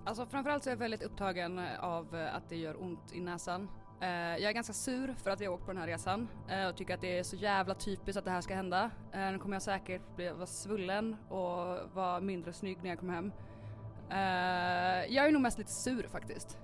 Alltså 0.05 0.25
framförallt 0.25 0.63
så 0.63 0.69
är 0.69 0.71
jag 0.71 0.77
väldigt 0.77 1.03
upptagen 1.03 1.61
av 1.79 2.15
eh, 2.15 2.35
att 2.35 2.49
det 2.49 2.55
gör 2.55 2.83
ont 2.83 3.13
i 3.13 3.19
näsan. 3.19 3.69
Eh, 4.01 4.09
jag 4.09 4.43
är 4.43 4.51
ganska 4.51 4.73
sur 4.73 5.13
för 5.13 5.29
att 5.29 5.39
jag 5.39 5.53
åkt 5.53 5.65
på 5.65 5.71
den 5.71 5.81
här 5.81 5.87
resan 5.87 6.27
eh, 6.49 6.67
och 6.67 6.75
tycker 6.75 6.93
att 6.93 7.01
det 7.01 7.19
är 7.19 7.23
så 7.23 7.35
jävla 7.35 7.73
typiskt 7.73 8.17
att 8.17 8.25
det 8.25 8.31
här 8.31 8.41
ska 8.41 8.55
hända. 8.55 8.91
Nu 9.13 9.39
kommer 9.39 9.55
jag 9.55 9.61
säkert 9.61 10.15
bli, 10.15 10.31
vara 10.31 10.45
svullen 10.45 11.15
och 11.29 11.77
vara 11.93 12.19
mindre 12.19 12.53
snygg 12.53 12.77
när 12.81 12.89
jag 12.89 12.99
kommer 12.99 13.13
hem. 13.13 13.31
Jag 15.09 15.27
är 15.27 15.31
nog 15.31 15.41
mest 15.41 15.57
lite 15.57 15.71
sur 15.71 16.07
faktiskt. 16.07 16.57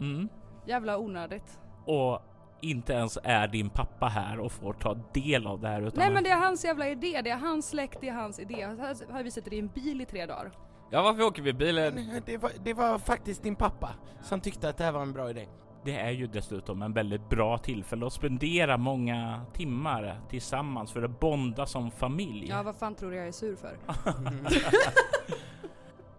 Mm. 0.00 0.28
Jävla 0.66 0.98
onödigt. 0.98 1.58
Och 1.84 2.22
inte 2.62 2.92
ens 2.92 3.18
är 3.24 3.48
din 3.48 3.70
pappa 3.70 4.06
här 4.06 4.40
och 4.40 4.52
får 4.52 4.72
ta 4.72 4.94
del 5.14 5.46
av 5.46 5.60
det 5.60 5.68
här 5.68 5.82
utan 5.82 5.98
Nej 5.98 6.10
men 6.10 6.24
det 6.24 6.30
är 6.30 6.36
hans 6.38 6.64
jävla 6.64 6.88
idé, 6.88 7.20
det 7.24 7.30
är 7.30 7.36
hans 7.38 7.68
släkt, 7.68 7.98
det 8.00 8.08
är 8.08 8.12
hans 8.14 8.38
idé. 8.40 8.66
Här 8.66 9.12
har 9.12 9.22
vi 9.22 9.30
suttit 9.30 9.52
i 9.52 9.58
en 9.58 9.68
bil 9.68 10.00
i 10.00 10.04
tre 10.04 10.26
dagar. 10.26 10.50
Ja, 10.90 11.02
varför 11.02 11.22
åker 11.22 11.42
vi 11.42 11.52
bil? 11.52 11.74
Men 11.94 12.22
Det 12.26 12.36
var, 12.38 12.50
det 12.64 12.74
var 12.74 12.98
faktiskt 12.98 13.42
din 13.42 13.56
pappa 13.56 13.90
som 14.22 14.40
tyckte 14.40 14.68
att 14.68 14.76
det 14.76 14.84
här 14.84 14.92
var 14.92 15.02
en 15.02 15.12
bra 15.12 15.30
idé. 15.30 15.46
det 15.84 15.96
är 15.96 16.10
ju 16.10 16.26
dessutom 16.26 16.82
en 16.82 16.92
väldigt 16.92 17.28
bra 17.28 17.58
tillfälle 17.58 18.06
att 18.06 18.12
spendera 18.12 18.76
många 18.76 19.42
timmar 19.52 20.20
tillsammans 20.28 20.92
för 20.92 21.02
att 21.02 21.20
bonda 21.20 21.66
som 21.66 21.90
familj. 21.90 22.48
Ja 22.48 22.62
vad 22.62 22.76
fan 22.76 22.94
tror 22.94 23.10
du 23.10 23.16
jag 23.16 23.28
är 23.28 23.32
sur 23.32 23.56
för? 23.56 23.76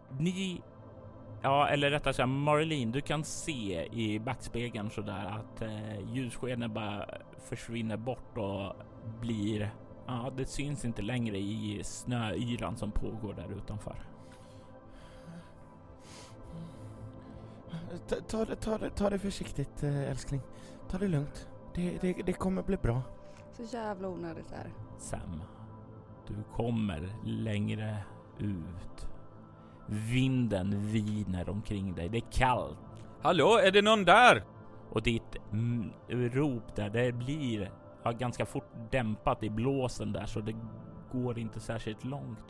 Ni, 0.19 0.61
ja 1.41 1.67
eller 1.67 1.89
rättare 1.89 2.13
sagt 2.13 2.29
Marlene, 2.29 2.91
du 2.91 3.01
kan 3.01 3.23
se 3.23 3.87
i 3.91 4.19
backspegeln 4.19 4.89
sådär 4.89 5.25
att 5.39 5.61
eh, 5.61 6.13
ljusskenet 6.13 6.71
bara 6.71 7.05
försvinner 7.49 7.97
bort 7.97 8.37
och 8.37 8.73
blir, 9.21 9.73
ja 10.07 10.31
det 10.37 10.45
syns 10.45 10.85
inte 10.85 11.01
längre 11.01 11.37
i 11.37 11.81
snöyran 11.83 12.77
som 12.77 12.91
pågår 12.91 13.33
där 13.33 13.51
utanför. 13.57 13.95
Ta, 18.07 18.15
ta, 18.15 18.45
det- 18.45 18.55
ta, 18.55 18.77
det- 18.77 18.89
ta 18.89 19.09
det 19.09 19.19
försiktigt 19.19 19.83
eh, 19.83 20.09
älskling. 20.09 20.41
Ta 20.89 20.97
det 20.97 21.07
lugnt. 21.07 21.47
Det, 21.75 21.97
det, 22.01 22.13
det 22.13 22.33
kommer 22.33 22.63
bli 22.63 22.77
bra. 22.77 23.01
Så 23.53 23.63
jävla 23.77 24.07
onödigt 24.07 24.49
det 24.49 24.55
här. 24.55 24.71
Sam, 24.97 25.41
du 26.27 26.33
kommer 26.55 27.09
längre 27.25 27.97
ut. 28.39 29.07
Vinden 29.91 30.87
viner 30.87 31.49
omkring 31.49 31.95
dig. 31.95 32.09
Det 32.09 32.17
är 32.17 32.31
kallt 32.31 32.77
Hallå, 33.21 33.57
är 33.63 33.71
det 33.71 33.81
någon 33.81 34.05
där? 34.05 34.43
och 34.91 35.01
ditt 35.01 35.35
mm, 35.51 35.91
rop 36.09 36.75
där, 36.75 36.89
det 36.89 37.11
blir 37.11 37.71
ja, 38.03 38.11
ganska 38.11 38.45
fort 38.45 38.71
dämpat 38.91 39.43
i 39.43 39.49
blåsen 39.49 40.13
där 40.13 40.25
så 40.25 40.39
det 40.39 40.55
går 41.11 41.39
inte 41.39 41.59
särskilt 41.59 42.03
långt. 42.03 42.45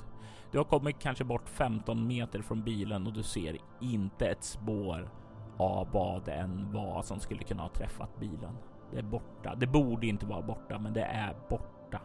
Du 0.51 0.57
har 0.57 0.65
kommit 0.65 0.99
kanske 0.99 1.23
bort 1.23 1.49
15 1.49 2.07
meter 2.07 2.41
från 2.41 2.63
bilen 2.63 3.07
och 3.07 3.13
du 3.13 3.23
ser 3.23 3.57
inte 3.81 4.27
ett 4.27 4.43
spår 4.43 5.11
av 5.57 5.91
vad 5.91 6.25
det 6.25 6.31
än 6.31 6.73
var 6.73 7.01
som 7.01 7.19
skulle 7.19 7.43
kunna 7.43 7.63
ha 7.63 7.69
träffat 7.69 8.19
bilen. 8.19 8.57
Det 8.91 8.97
är 8.97 9.03
borta. 9.03 9.55
Det 9.55 9.67
borde 9.67 10.07
inte 10.07 10.25
vara 10.25 10.41
borta, 10.41 10.79
men 10.79 10.93
det 10.93 11.03
är 11.03 11.35
borta. 11.49 12.01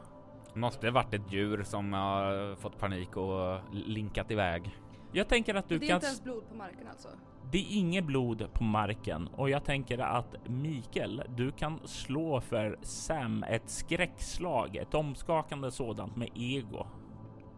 Måste 0.55 0.91
varit 0.91 1.15
ett 1.15 1.33
djur 1.33 1.63
som 1.63 1.93
har 1.93 2.57
fått 2.57 2.79
panik 2.79 3.17
och 3.17 3.61
linkat 3.73 4.31
iväg. 4.31 4.77
Jag 5.17 5.29
tänker 5.29 5.55
att 5.55 5.69
du 5.69 5.79
det 5.79 5.87
är 5.87 5.89
kan... 5.89 5.95
inte 5.95 6.07
ens 6.07 6.25
blod 6.25 6.49
på 6.49 6.55
marken 6.55 6.89
alltså? 6.91 7.09
Det 7.51 7.59
är 7.59 7.79
inget 7.79 8.05
blod 8.05 8.49
på 8.53 8.65
marken 8.65 9.29
och 9.29 9.51
jag 9.51 9.65
tänker 9.65 9.99
att 9.99 10.37
Mikael, 10.47 11.23
du 11.37 11.51
kan 11.51 11.81
slå 11.85 12.41
för 12.41 12.79
Sam 12.83 13.43
ett 13.43 13.71
skräckslag, 13.71 14.77
ett 14.77 14.95
omskakande 14.95 15.71
sådant 15.71 16.17
med 16.17 16.29
ego. 16.35 16.87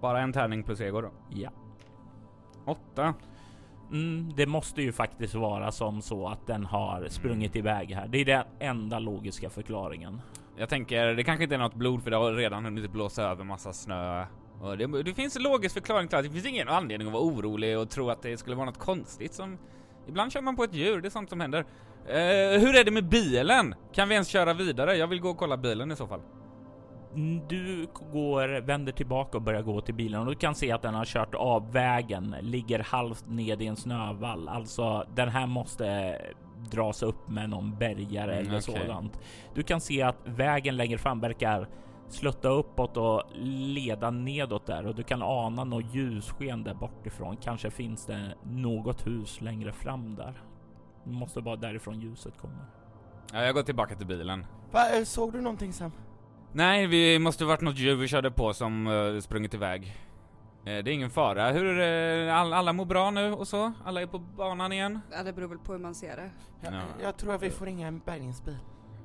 Bara 0.00 0.20
en 0.20 0.32
tärning 0.32 0.62
plus 0.62 0.80
ego 0.80 1.00
då. 1.00 1.10
Ja. 1.30 1.50
Åtta. 2.66 3.14
Mm, 3.90 4.32
det 4.36 4.46
måste 4.46 4.82
ju 4.82 4.92
faktiskt 4.92 5.34
vara 5.34 5.72
som 5.72 6.02
så 6.02 6.28
att 6.28 6.46
den 6.46 6.66
har 6.66 7.08
sprungit 7.08 7.56
iväg 7.56 7.90
här. 7.90 8.08
Det 8.08 8.18
är 8.18 8.24
den 8.24 8.44
enda 8.58 8.98
logiska 8.98 9.50
förklaringen. 9.50 10.20
Jag 10.56 10.68
tänker, 10.68 11.06
det 11.06 11.24
kanske 11.24 11.44
inte 11.44 11.54
är 11.54 11.58
något 11.58 11.74
blod 11.74 12.02
för 12.02 12.10
det 12.10 12.16
har 12.16 12.32
redan 12.32 12.64
hunnit 12.64 12.92
blåsa 12.92 13.22
över 13.22 13.44
massa 13.44 13.72
snö. 13.72 14.26
Och 14.60 14.78
det, 14.78 15.02
det 15.02 15.14
finns 15.14 15.36
en 15.36 15.42
logisk 15.42 15.74
förklaring 15.74 16.08
till 16.08 16.18
att 16.18 16.24
det 16.24 16.30
finns 16.30 16.46
ingen 16.46 16.68
anledning 16.68 17.08
att 17.08 17.12
vara 17.14 17.22
orolig 17.22 17.78
och 17.78 17.90
tro 17.90 18.10
att 18.10 18.22
det 18.22 18.36
skulle 18.36 18.56
vara 18.56 18.66
något 18.66 18.78
konstigt 18.78 19.34
som... 19.34 19.58
Ibland 20.08 20.32
kör 20.32 20.40
man 20.42 20.56
på 20.56 20.64
ett 20.64 20.74
djur, 20.74 21.00
det 21.00 21.08
är 21.08 21.10
sånt 21.10 21.30
som 21.30 21.40
händer. 21.40 21.58
Eh, 22.06 22.60
hur 22.60 22.76
är 22.76 22.84
det 22.84 22.90
med 22.90 23.08
bilen? 23.08 23.74
Kan 23.92 24.08
vi 24.08 24.14
ens 24.14 24.28
köra 24.28 24.54
vidare? 24.54 24.96
Jag 24.96 25.06
vill 25.06 25.20
gå 25.20 25.28
och 25.30 25.36
kolla 25.38 25.56
bilen 25.56 25.92
i 25.92 25.96
så 25.96 26.06
fall. 26.06 26.20
Mm, 27.14 27.46
Du 27.48 27.86
går, 28.12 28.60
vänder 28.60 28.92
tillbaka 28.92 29.36
och 29.38 29.42
börjar 29.42 29.62
gå 29.62 29.80
till 29.80 29.94
bilen 29.94 30.20
och 30.20 30.26
du 30.26 30.34
kan 30.34 30.54
se 30.54 30.72
att 30.72 30.82
den 30.82 30.94
har 30.94 31.04
kört 31.04 31.34
av 31.34 31.72
vägen, 31.72 32.36
ligger 32.40 32.78
halvt 32.78 33.24
ned 33.28 33.62
i 33.62 33.66
en 33.66 33.76
snövall. 33.76 34.48
Alltså, 34.48 35.06
den 35.14 35.28
här 35.28 35.46
måste 35.46 36.18
dras 36.70 37.02
upp 37.02 37.28
med 37.28 37.50
någon 37.50 37.78
bärgare 37.78 38.32
Mm, 38.34 38.46
eller 38.48 38.58
okej. 38.60 38.80
sådant. 38.86 39.20
Du 39.54 39.62
kan 39.62 39.80
se 39.80 40.02
att 40.02 40.16
vägen 40.24 40.76
längre 40.76 40.98
fram 40.98 41.20
verkar 41.20 41.68
slutta 42.12 42.48
uppåt 42.48 42.96
och 42.96 43.22
leda 43.42 44.10
nedåt 44.10 44.66
där 44.66 44.86
och 44.86 44.94
du 44.94 45.02
kan 45.02 45.22
ana 45.22 45.64
något 45.64 45.94
ljussken 45.94 46.64
där 46.64 46.74
bortifrån. 46.74 47.36
Kanske 47.36 47.70
finns 47.70 48.06
det 48.06 48.34
något 48.42 49.06
hus 49.06 49.40
längre 49.40 49.72
fram 49.72 50.14
där. 50.14 50.42
Det 51.04 51.10
måste 51.10 51.40
vara 51.40 51.56
därifrån 51.56 52.00
ljuset 52.00 52.38
kommer. 52.38 52.64
Ja, 53.32 53.42
jag 53.42 53.54
går 53.54 53.62
tillbaka 53.62 53.94
till 53.94 54.06
bilen. 54.06 54.46
Va, 54.72 54.96
eh, 54.98 55.04
såg 55.04 55.32
du 55.32 55.40
någonting 55.40 55.72
Sam? 55.72 55.92
Nej, 56.52 56.86
vi 56.86 57.18
måste 57.18 57.44
varit 57.44 57.60
något 57.60 57.78
djur 57.78 57.96
vi 57.96 58.08
körde 58.08 58.30
på 58.30 58.54
som 58.54 58.86
uh, 58.86 59.20
sprungit 59.20 59.54
iväg. 59.54 59.86
Eh, 60.64 60.64
det 60.64 60.72
är 60.72 60.88
ingen 60.88 61.10
fara. 61.10 61.50
Hur 61.50 61.64
är 61.64 61.74
det? 62.26 62.34
All, 62.34 62.52
alla 62.52 62.72
mår 62.72 62.84
bra 62.84 63.10
nu 63.10 63.32
och 63.32 63.48
så? 63.48 63.72
Alla 63.84 64.02
är 64.02 64.06
på 64.06 64.18
banan 64.18 64.72
igen? 64.72 65.00
Ja, 65.12 65.22
det 65.22 65.32
beror 65.32 65.48
väl 65.48 65.58
på 65.58 65.72
hur 65.72 65.78
man 65.78 65.94
ser 65.94 66.16
det. 66.16 66.30
Jag, 66.60 66.74
Ja. 66.74 66.80
jag 67.02 67.16
tror 67.16 67.34
att 67.34 67.42
vi 67.42 67.50
får 67.50 67.66
ringa 67.66 67.88
en 67.88 67.98
bärgningsbil. 67.98 68.56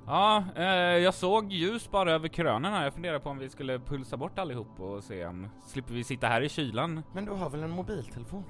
Ja, 0.07 0.43
eh, 0.55 0.63
jag 0.97 1.13
såg 1.13 1.51
ljus 1.53 1.91
bara 1.91 2.11
över 2.11 2.27
krönen 2.27 2.73
här. 2.73 2.83
Jag 2.83 2.93
funderar 2.93 3.19
på 3.19 3.29
om 3.29 3.37
vi 3.37 3.49
skulle 3.49 3.79
pulsa 3.79 4.17
bort 4.17 4.39
allihop 4.39 4.79
och 4.79 5.03
se 5.03 5.25
om... 5.25 5.47
Slipper 5.67 5.93
vi 5.93 6.03
sitta 6.03 6.27
här 6.27 6.41
i 6.41 6.49
kylan? 6.49 7.03
Men 7.13 7.25
du 7.25 7.31
har 7.31 7.49
väl 7.49 7.63
en 7.63 7.69
mobiltelefon? 7.71 8.43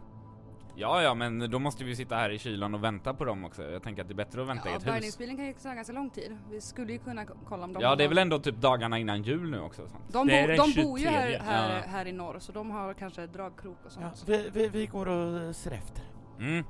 Ja, 0.76 1.02
ja, 1.02 1.14
men 1.14 1.52
då 1.52 1.60
måste 1.60 1.84
vi 1.84 1.96
sitta 1.96 2.16
här 2.16 2.30
i 2.30 2.40
kylan 2.40 2.74
och 2.74 2.84
vänta 2.84 3.14
på 3.14 3.26
dem 3.26 3.46
också. 3.46 3.64
Jag 3.64 3.84
tänker 3.84 4.02
att 4.02 4.08
det 4.08 4.12
är 4.14 4.16
bättre 4.16 4.42
att 4.42 4.48
vänta 4.48 4.70
i 4.70 4.72
Ja, 4.72 4.78
ett 4.78 4.82
hus. 4.84 4.92
bärgningsbilen 4.94 5.36
kan 5.38 5.46
ju 5.46 5.54
ta 5.54 5.74
ganska 5.74 5.94
lång 5.94 6.10
tid. 6.10 6.38
Vi 6.52 6.62
skulle 6.62 6.92
ju 6.94 7.00
kunna 7.00 7.26
ko- 7.26 7.34
kolla 7.48 7.64
om 7.64 7.74
de 7.74 7.82
Ja, 7.84 7.96
det 7.96 8.04
är 8.04 8.08
väl 8.08 8.18
ändå 8.18 8.40
typ 8.40 8.56
dagarna 8.56 9.00
innan 9.00 9.24
jul 9.24 9.50
nu 9.52 9.60
också? 9.60 9.88
Sant? 9.88 10.04
De, 10.14 10.28
bo, 10.28 10.64
de 10.74 10.84
bor 10.84 11.00
ju 11.00 11.08
här, 11.08 11.28
23. 11.32 11.46
här, 11.46 11.76
Ja. 11.78 11.84
här 11.88 12.06
i 12.08 12.12
norr, 12.12 12.40
så 12.40 12.52
de 12.52 12.72
har 12.72 12.94
kanske 12.94 13.28
dragkrok 13.28 13.78
och 13.86 13.92
Ja, 14.02 14.12
sånt. 14.14 14.24
vi, 14.30 14.50
vi, 14.54 14.70
vi 14.70 14.86
går 14.86 15.08
och 15.08 15.56
ser 15.56 15.72
efter. 15.72 16.04
Mm. 16.40 16.66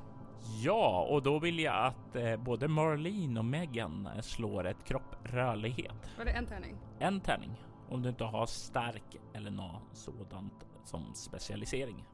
Ja, 0.64 1.08
och 1.10 1.24
då 1.24 1.40
vill 1.40 1.60
jag 1.60 1.86
att 1.86 2.16
eh, 2.16 2.38
både 2.38 2.68
Marlene 2.68 3.40
och 3.40 3.46
Megan 3.46 4.08
eh, 4.16 4.22
slår 4.22 4.68
ett 4.68 4.84
kropprörlighet. 4.84 6.12
Var 6.18 6.26
det 6.26 6.32
en 6.32 6.46
tärning? 6.46 6.78
En 7.00 7.22
tärning 7.22 7.52
om 7.90 8.02
du 8.02 8.10
inte 8.10 8.24
har 8.24 8.46
stark 8.46 9.18
eller 9.34 9.52
något 9.52 9.82
sådant 9.94 10.66
som 10.84 11.14
specialisering. 11.16 12.06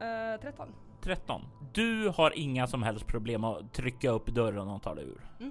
Uh, 0.00 0.40
13. 0.42 0.68
13. 1.00 1.42
Du 1.74 2.08
har 2.08 2.38
inga 2.38 2.66
som 2.66 2.82
helst 2.82 3.06
problem 3.06 3.44
att 3.44 3.72
trycka 3.74 4.10
upp 4.10 4.26
dörren 4.26 4.68
och 4.68 4.82
ta 4.82 4.94
dig 4.94 5.04
ur. 5.04 5.20
Eh, 5.40 5.46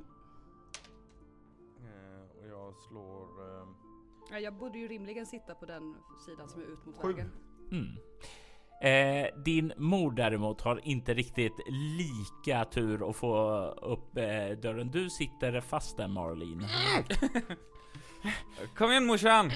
och 2.42 2.48
jag 2.50 2.75
slår... 2.75 3.22
Eh, 3.62 3.68
Ja, 4.32 4.39
jag 4.39 4.54
borde 4.54 4.77
ju 4.77 4.88
rimligen 4.88 5.25
sitta 5.25 5.56
på 5.56 5.65
den 5.65 5.96
sidan 6.25 6.50
som 6.50 6.62
är 6.62 6.65
ut 6.65 6.86
mot 6.86 6.98
Sju. 6.98 7.08
vägen. 7.13 7.32
Mm. 7.72 7.88
Eh, 8.82 9.27
din 9.46 9.74
mor 9.77 10.12
däremot 10.12 10.62
har 10.62 10.79
inte 10.84 11.13
riktigt 11.13 11.53
lika 11.98 12.65
tur 12.65 13.10
att 13.10 13.15
få 13.15 13.60
upp 13.82 14.17
eh, 14.17 14.58
dörren. 14.62 14.91
Du 14.91 15.10
sitter 15.10 15.61
fast 15.61 15.98
där 15.98 16.07
Marlene. 16.07 16.68
Kom 18.77 18.92
igen 18.92 19.05
morsan! 19.05 19.51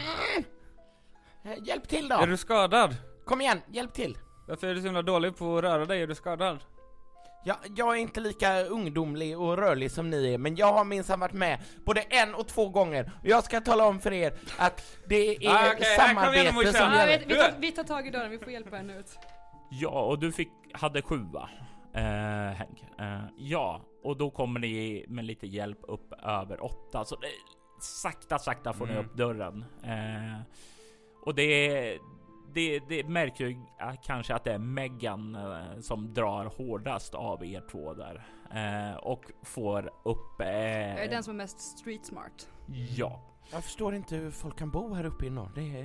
eh, 1.44 1.52
hjälp 1.64 1.88
till 1.88 2.12
Är 2.12 2.18
då! 2.20 2.26
du 2.26 2.38
skadad? 2.38 2.96
Kom 3.26 3.42
igen, 3.42 3.62
hjälp 3.72 3.94
till! 3.94 4.18
Varför 4.48 4.68
är 4.68 4.76
du 4.76 4.82
så 4.82 4.86
himla 4.88 5.02
dålig 5.02 5.38
på 5.38 5.58
att 5.58 5.64
röra 5.64 5.86
dig? 5.86 6.02
Är 6.02 6.08
du 6.08 6.16
skadad? 6.16 6.60
Ja, 7.44 7.56
jag 7.76 7.96
är 7.98 8.00
inte 8.00 8.20
lika 8.20 8.62
ungdomlig 8.64 9.40
och 9.40 9.58
rörlig 9.58 9.92
som 9.92 10.10
ni 10.10 10.34
är, 10.34 10.38
men 10.38 10.56
jag 10.56 10.74
har 10.74 10.84
minsann 10.86 11.20
varit 11.20 11.34
med 11.34 11.60
både 11.86 12.02
en 12.02 12.36
och 12.36 12.48
två 12.48 12.70
gånger. 12.70 13.12
Och 13.22 13.28
jag 13.28 13.44
ska 13.44 13.62
tala 13.62 13.86
om 13.88 14.00
för 14.00 14.14
er 14.14 14.34
att 14.58 14.98
det 15.10 15.16
är 15.46 15.50
Ah, 15.50 15.74
igen, 15.74 15.78
samarbete 15.98 16.52
morsan. 16.54 16.74
som 16.74 16.82
Ja, 16.94 17.06
gäller. 17.10 17.20
vi, 17.28 17.34
vi, 17.34 17.40
tar, 17.40 17.54
vi 17.60 17.72
tar 17.72 17.84
tag 17.84 18.08
i 18.08 18.10
dörren, 18.10 18.32
vi 18.32 18.40
får 18.40 18.50
hjälpa 18.52 18.76
henne 18.76 19.00
ut. 19.00 19.20
Ja, 19.72 20.02
och 20.06 20.20
du 20.20 20.32
fick, 20.32 20.50
hade 20.74 21.02
sjua, 21.02 21.50
eh, 21.96 22.02
Henk. 22.56 22.84
Eh, 23.00 23.20
ja, 23.38 23.82
och 24.04 24.18
då 24.18 24.30
kommer 24.32 24.60
ni 24.60 25.06
med 25.08 25.26
lite 25.26 25.48
hjälp 25.48 25.80
upp 25.82 26.14
över 26.24 26.64
åtta. 26.64 27.06
Så 27.06 27.16
det, 27.16 27.28
sakta, 27.82 28.40
sakta 28.40 28.74
får 28.74 28.86
ni 28.86 28.92
Mm. 28.94 29.06
upp 29.06 29.14
dörren. 29.18 29.66
Eh, 29.84 30.42
och 31.26 31.36
det, 31.36 31.98
det, 32.54 32.80
det 32.80 33.04
märker 33.04 33.46
ju 33.48 33.58
att- 33.80 34.04
kanske 34.04 34.36
att 34.36 34.44
det 34.44 34.54
är 34.54 34.58
Megan 34.58 35.36
eh, 35.36 35.80
som 35.82 36.14
drar 36.14 36.46
hårdast 36.46 37.16
av 37.16 37.46
er 37.46 37.64
två 37.72 37.94
där. 37.94 38.28
Eh, 38.54 38.98
och 38.98 39.24
får 39.44 39.92
upp... 40.04 40.42
Eh, 40.42 40.48
Jag 40.48 41.04
är 41.04 41.10
den 41.10 41.24
som 41.24 41.34
är 41.34 41.38
mest 41.38 41.60
street 41.80 42.06
smart. 42.06 42.50
Ja. 42.98 43.22
Jag 43.52 43.64
förstår 43.64 43.96
inte 43.96 44.16
hur 44.16 44.32
folk 44.32 44.58
kan 44.60 44.72
bo 44.72 44.94
här 44.94 45.06
uppe 45.06 45.26
i 45.26 45.30
norr. 45.30 45.52
Det 45.56 45.62
är, 45.62 45.74
det 45.74 45.80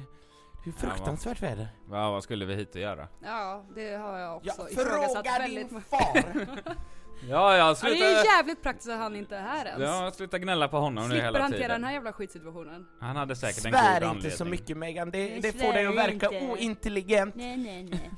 är 0.63 0.67
ju 0.67 0.73
fruktansvärt 0.73 1.43
väder. 1.43 1.69
Va, 1.87 2.11
vad 2.11 2.23
skulle 2.23 2.45
vi 2.45 2.55
hit 2.55 2.75
och 2.75 2.81
göra? 2.81 3.09
Ja, 3.25 3.65
det 3.75 3.95
har 3.97 4.19
jag 4.19 4.37
också 4.37 4.53
Jag 4.63 4.73
ifrågasatt 4.73 5.27
väldigt 5.27 5.69
din 5.69 5.77
mycket. 5.79 5.91
far! 5.91 6.75
Ja, 7.29 7.57
ja, 7.57 7.57
Ja, 7.57 7.69
det 7.69 7.77
sluta... 7.77 8.05
är 8.05 8.11
ju 8.11 8.25
jävligt 8.37 8.63
praktiskt 8.63 8.91
att 8.91 8.99
han 8.99 9.17
inte 9.17 9.37
är 9.37 9.43
här 9.43 9.67
ens. 9.67 9.83
Ja, 9.83 10.11
sluta 10.15 10.39
gnälla 10.39 10.69
på 10.69 10.77
honom 10.79 11.05
nu 11.05 11.11
Slipper 11.11 11.25
hela 11.25 11.39
hantera 11.41 11.59
tiden. 11.61 11.71
den 11.81 11.85
här 11.85 11.93
jävla 11.93 12.13
skitsituationen. 12.13 12.87
Han 13.01 13.17
hade 13.17 13.37
säkert 13.37 13.65
en 13.65 13.73
Svär 13.73 13.83
god 13.83 13.95
inte 13.97 14.09
anledning. 14.09 14.31
så 14.31 14.45
mycket 14.45 14.77
Megan, 14.77 15.11
det, 15.11 15.29
Jag 15.29 15.43
det 15.43 15.53
får 15.53 15.59
svär 15.59 15.73
dig 15.73 15.87
att 15.87 15.97
verka 15.97 16.31
inte. 16.39 16.53
ointelligent. 16.53 17.35
Nej, 17.35 17.57
nej, 17.57 17.83
nej. 17.85 18.11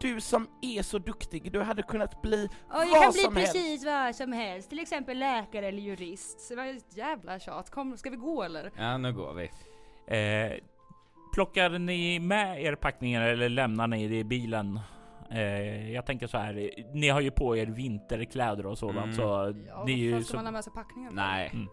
Du 0.00 0.20
som 0.20 0.46
är 0.62 0.82
så 0.82 0.98
duktig, 0.98 1.52
du 1.52 1.62
hade 1.62 1.82
kunnat 1.82 2.22
bli 2.22 2.48
jag 2.70 2.78
vad 2.86 3.02
kan 3.02 3.12
bli 3.12 3.20
som 3.22 3.36
helst. 3.36 3.52
precis 3.52 3.84
vad 3.86 4.16
som 4.16 4.32
helst, 4.32 4.68
till 4.68 4.78
exempel 4.78 5.18
läkare 5.18 5.66
eller 5.68 5.78
jurist. 5.82 6.40
Så 6.40 6.54
det 6.54 6.60
var 6.60 6.66
ett 6.68 6.96
jävla 6.96 7.38
tjat. 7.38 7.70
Kom, 7.70 7.96
ska 7.96 8.10
vi 8.10 8.16
gå 8.16 8.42
eller? 8.42 8.70
Ja, 8.76 8.98
nu 8.98 9.12
går 9.12 9.34
vi. 9.34 9.44
Eh, 10.16 10.52
plockar 11.34 11.70
ni 11.70 12.18
med 12.18 12.62
er 12.62 12.74
packningar 12.74 13.22
eller 13.28 13.48
lämnar 13.48 13.86
ni 13.86 14.08
det 14.08 14.16
i 14.18 14.24
bilen? 14.24 14.80
Eh, 15.34 15.90
jag 15.92 16.06
tänker 16.06 16.26
så 16.26 16.38
här, 16.38 16.70
ni 16.94 17.08
har 17.08 17.20
ju 17.20 17.30
på 17.30 17.56
er 17.56 17.66
vinterkläder 17.66 18.66
och 18.66 18.78
sådant 18.78 19.04
Mm. 19.04 19.12
så 19.16 19.54
Ja, 19.68 19.82
det 19.86 19.92
är 19.92 19.96
ju 19.96 20.22
ska 20.24 20.30
så... 20.30 20.36
man 20.36 20.44
ha 20.46 20.52
med 20.52 20.64
sig 20.64 20.72
packningar? 20.72 21.10
Nej. 21.10 21.50
Mm. 21.52 21.66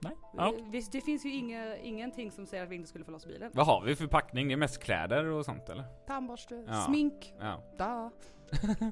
Nej? 0.00 0.12
Ja. 0.36 0.52
Det, 0.56 0.70
visst, 0.70 0.92
det 0.92 1.00
finns 1.00 1.24
ju 1.26 1.34
inga, 1.34 1.76
ingenting 1.76 2.30
som 2.30 2.46
säger 2.46 2.62
att 2.64 2.70
vi 2.70 2.74
inte 2.74 2.88
skulle 2.88 3.04
få 3.04 3.10
loss 3.10 3.26
bilen. 3.26 3.50
Vad 3.54 3.66
har 3.66 3.82
vi 3.82 3.96
för 3.96 4.06
packning? 4.06 4.48
Det 4.48 4.54
är 4.54 4.56
mest 4.56 4.82
kläder 4.82 5.24
och 5.24 5.44
sånt 5.44 5.68
eller? 5.68 5.84
Tandborste, 6.06 6.64
Ja. 6.68 6.74
smink, 6.74 7.34
Ja. 7.40 7.62
da. 7.78 8.10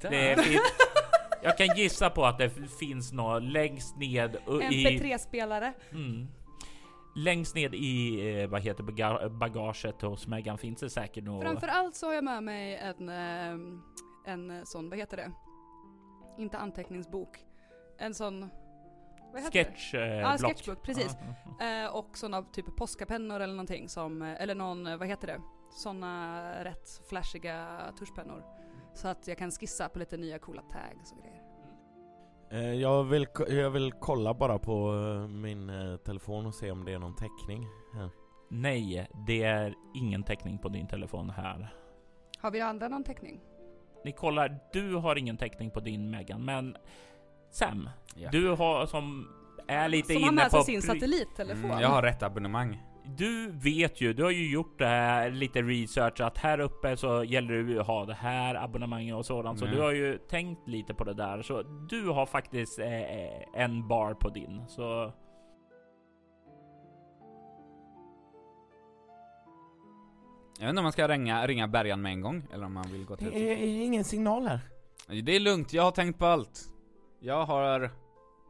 Det 0.00 0.44
finns, 0.44 0.60
jag 1.42 1.58
kan 1.58 1.76
gissa 1.76 2.10
på 2.10 2.24
att 2.24 2.38
det 2.38 2.50
finns 2.80 3.12
något 3.12 3.42
längst 3.42 3.96
ned 3.96 4.36
i... 4.46 4.50
MP3-spelare. 4.50 5.72
Mm. 5.92 6.28
Längst 7.14 7.54
ned 7.54 7.74
i 7.74 8.20
eh, 8.42 8.48
vad 8.48 8.60
heter 8.62 8.82
baga- 8.84 9.28
bagaget 9.28 10.02
hos 10.02 10.26
Megan 10.26 10.58
finns 10.58 10.80
det 10.80 10.90
säkert 10.90 11.24
något... 11.24 11.42
Framförallt 11.44 11.94
så 11.94 12.06
har 12.06 12.14
jag 12.14 12.24
med 12.24 12.42
mig 12.42 12.76
en, 12.76 13.08
ehm, 13.08 13.82
en 14.26 14.50
eh, 14.50 14.64
sån, 14.64 14.88
vad 14.90 14.98
heter 14.98 15.16
det? 15.16 15.32
Inte 16.38 16.58
anteckningsbok. 16.58 17.38
En 17.98 18.14
sån... 18.14 18.48
Vad 19.32 19.42
heter 19.42 19.58
det? 19.58 19.64
Sketch, 19.64 19.94
eh, 19.94 20.00
Ja, 20.00 20.36
block. 20.38 20.50
sketchbook, 20.52 20.82
precis. 20.82 21.16
Eh, 21.60 21.94
och 21.96 22.18
såna 22.18 22.42
typ 22.42 22.76
påskapennor 22.76 23.40
eller 23.40 23.54
någonting 23.54 23.88
som, 23.88 24.22
eh, 24.22 24.42
eller 24.42 24.54
någon, 24.54 24.86
eh, 24.86 24.96
vad 24.96 25.08
heter 25.08 25.26
det? 25.26 25.40
Såna 25.70 26.64
rätt 26.64 26.88
flashiga 27.08 27.78
tuschpennor. 27.98 28.44
Så 28.94 29.08
att 29.08 29.28
jag 29.28 29.38
kan 29.38 29.50
skissa 29.50 29.88
på 29.88 29.98
lite 29.98 30.16
nya 30.16 30.38
coola 30.38 30.62
tags 30.62 31.12
och 31.12 31.18
grejer. 31.18 31.31
Eh, 32.52 32.74
Jag 32.74 33.04
vill, 33.04 33.26
jag 33.48 33.70
vill 33.70 33.92
kolla 33.92 34.34
bara 34.34 34.58
på 34.58 34.94
eh, 34.94 35.28
min 35.28 35.70
eh, 35.70 35.96
telefon 35.96 36.46
och 36.46 36.54
se 36.54 36.70
om 36.70 36.84
det 36.84 36.92
är 36.92 36.98
någon 36.98 37.16
täckning. 37.16 37.66
här. 37.94 38.10
Nej, 38.48 39.08
det 39.26 39.42
är 39.42 39.74
ingen 39.94 40.22
täckning 40.22 40.58
på 40.58 40.68
din 40.68 40.86
telefon 40.88 41.30
här. 41.30 41.74
Har 42.38 42.50
vi 42.50 42.60
andra 42.60 42.88
någon 42.88 43.04
täckning? 43.04 43.40
Ni 44.04 44.12
kollar, 44.12 44.58
du 44.72 44.94
har 44.94 45.16
ingen 45.16 45.36
täckning 45.36 45.70
på 45.70 45.80
din 45.80 46.10
Megan, 46.10 46.44
men 46.44 46.76
Sam, 47.50 47.88
Ja. 48.14 48.28
du 48.32 48.48
har 48.48 48.86
som 48.86 49.28
är 49.68 49.88
lite 49.88 50.12
Som 50.12 50.22
har 50.22 50.28
inne 50.32 50.42
med 50.42 50.50
på... 50.50 50.56
sig 50.56 50.64
sin 50.64 50.82
satellittelefon. 50.82 51.64
Mm, 51.70 51.80
jag 51.80 51.88
har 51.88 52.02
rätt 52.02 52.22
abonnemang. 52.22 52.82
Du 53.04 53.50
vet 53.52 54.00
ju, 54.00 54.12
du 54.12 54.22
har 54.22 54.30
ju 54.30 54.50
gjort 54.52 54.78
det 54.78 54.86
här 54.86 55.30
lite 55.30 55.62
research 55.62 56.20
att 56.20 56.38
här 56.38 56.60
uppe 56.60 56.96
så 56.96 57.24
gäller 57.24 57.54
det 57.54 57.72
ju 57.72 57.80
att 57.80 57.86
ha 57.86 58.04
det 58.06 58.14
här 58.14 58.54
abonnemanget 58.54 59.14
och 59.16 59.26
sådant. 59.26 59.58
Så 59.58 59.64
Mm. 59.64 59.76
du 59.76 59.82
har 59.82 59.92
ju 59.92 60.18
tänkt 60.18 60.68
lite 60.68 60.94
på 60.94 61.04
det 61.04 61.14
där. 61.14 61.42
Så 61.42 61.62
du 61.62 62.08
har 62.08 62.26
faktiskt 62.26 62.78
eh, 62.78 63.60
en 63.62 63.88
bar 63.88 64.14
på 64.14 64.28
din. 64.28 64.62
Så 64.68 65.12
Jag 70.58 70.66
vet 70.66 70.70
inte 70.70 70.80
om 70.80 70.84
man 70.84 70.92
ska 70.92 71.08
ringa, 71.08 71.46
ringa 71.46 71.68
bärgaren 71.68 72.02
med 72.02 72.12
en 72.12 72.20
gång, 72.20 72.46
eller 72.52 72.66
om 72.66 72.72
man 72.74 72.84
vill 72.92 73.04
gå 73.04 73.16
till... 73.16 73.30
Det 73.30 73.52
är, 73.52 73.56
är 73.56 73.84
ingen 73.84 74.04
signal 74.04 74.46
här. 74.48 74.60
Det 75.22 75.36
är 75.36 75.40
lugnt, 75.40 75.72
jag 75.72 75.82
har 75.82 75.90
tänkt 75.90 76.18
på 76.18 76.26
allt. 76.26 76.60
Jag 77.20 77.44
har 77.44 77.90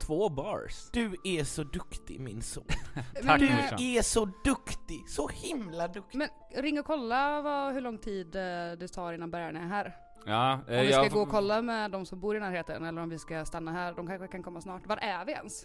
två 0.07 0.29
bars. 0.29 0.91
Du 0.93 1.15
är 1.25 1.45
så 1.45 1.63
duktig 1.65 2.21
min 2.21 2.43
son. 2.43 2.65
Tack, 3.27 3.41
morsan. 3.41 3.79
eh, 3.79 3.97
är 3.97 4.03
så 4.03 4.25
duktig, 4.45 5.09
så 5.09 5.29
himla 5.29 5.89
duktig. 5.89 6.19
men 6.19 6.29
ring 6.63 6.79
och 6.81 6.87
kolla 6.87 7.41
vad, 7.43 7.75
hur 7.75 7.81
lång 7.81 7.99
tid 7.99 8.37
eh, 8.37 8.43
det 8.79 8.89
tar 8.95 9.13
innan 9.13 9.31
bärgaren 9.31 9.57
är 9.57 9.67
här. 9.67 9.97
Ja, 10.27 10.53
eh, 10.53 10.59
Om 10.59 10.87
vi 10.87 10.93
ska 10.93 11.03
jag... 11.03 11.11
gå 11.13 11.21
och 11.23 11.29
kolla 11.29 11.63
med 11.63 11.91
de 11.91 12.07
som 12.07 12.21
bor 12.21 12.37
i 12.37 12.41
närheten 12.41 12.85
eller 12.85 13.03
om 13.03 13.09
vi 13.09 13.19
ska 13.19 13.45
stanna 13.45 13.73
här. 13.73 13.93
De 13.95 14.07
kanske 14.07 14.29
kan 14.29 14.43
komma 14.43 14.61
snart. 14.61 14.87
Var 14.87 14.97
är 14.97 15.25
vi 15.25 15.33
ens? 15.33 15.65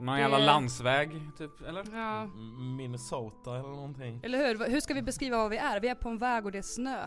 Någon 0.00 0.18
jävla 0.18 0.38
Det- 0.38 0.44
landsväg, 0.46 1.10
typ, 1.38 1.60
eller? 1.68 1.84
Ja. 1.96 2.26
Minnesota 2.76 3.50
eller 3.58 3.68
någonting. 3.68 4.20
Eller 4.22 4.38
hur? 4.38 4.70
Hur 4.70 4.80
ska 4.80 4.94
vi 4.94 5.02
beskriva 5.02 5.36
vad 5.36 5.50
vi 5.50 5.56
är? 5.56 5.80
Vi 5.80 5.88
är 5.88 5.94
på 5.94 6.08
en 6.08 6.18
väg 6.18 6.46
och 6.46 6.52
det 6.52 6.58
är 6.58 6.62
snö. 6.62 7.04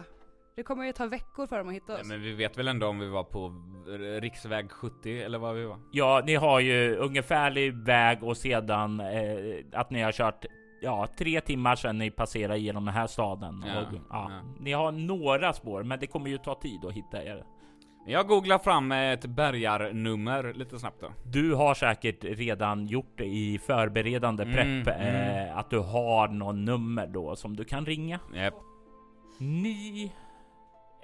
Det 0.55 0.63
kommer 0.63 0.85
ju 0.85 0.91
ta 0.91 1.05
veckor 1.05 1.47
för 1.47 1.57
dem 1.57 1.67
att 1.67 1.73
hitta 1.73 1.93
Nej, 1.93 2.01
oss. 2.01 2.07
men 2.07 2.21
vi 2.21 2.33
vet 2.33 2.57
väl 2.57 2.67
ändå 2.67 2.87
om 2.87 2.99
vi 2.99 3.09
var 3.09 3.23
på 3.23 3.53
riksväg 4.19 4.71
70, 4.71 5.21
eller 5.21 5.37
vad 5.37 5.55
vi 5.55 5.65
var? 5.65 5.79
ja, 5.91 6.21
ni 6.25 6.35
har 6.35 6.59
ju 6.59 6.95
ungefärlig 6.95 7.73
väg 7.73 8.23
och 8.23 8.37
sedan 8.37 8.99
eh, 8.99 9.65
att 9.73 9.89
ni 9.89 10.01
har 10.01 10.11
kört 10.11 10.45
Ja, 10.81 11.07
tre 11.17 11.41
timmar 11.41 11.75
sedan 11.75 11.97
ni 11.97 12.11
passerade 12.11 12.59
genom 12.59 12.85
den 12.85 12.93
här 12.93 13.07
staden. 13.07 13.63
Ja, 13.67 13.81
och, 13.81 13.87
ja, 13.93 14.01
ja. 14.09 14.29
Ni 14.59 14.71
har 14.71 14.91
några 14.91 15.53
spår, 15.53 15.83
men 15.83 15.99
det 15.99 16.07
kommer 16.07 16.29
ju 16.29 16.37
ta 16.37 16.55
tid 16.55 16.85
att 16.85 16.93
hitta 16.93 17.23
er. 17.23 17.43
Jag 18.07 18.27
googlar 18.27 18.57
fram 18.59 18.91
ett 18.91 19.25
bärgarnummer 19.25 20.53
lite 20.53 20.79
snabbt 20.79 21.01
då. 21.01 21.07
Du 21.25 21.53
har 21.53 21.73
säkert 21.73 22.23
redan 22.23 22.87
gjort 22.87 23.17
det 23.17 23.25
i 23.25 23.59
förberedande 23.67 24.43
Mm, 24.43 24.55
prepp, 24.55 24.97
mm. 24.99 25.47
eh, 25.49 25.57
att 25.57 25.69
du 25.69 25.79
har 25.79 26.27
någon 26.27 26.65
nummer 26.65 27.07
då 27.07 27.35
som 27.35 27.55
du 27.55 27.63
kan 27.63 27.85
ringa. 27.85 28.19
Japp. 28.35 28.53
Ni, 29.37 30.11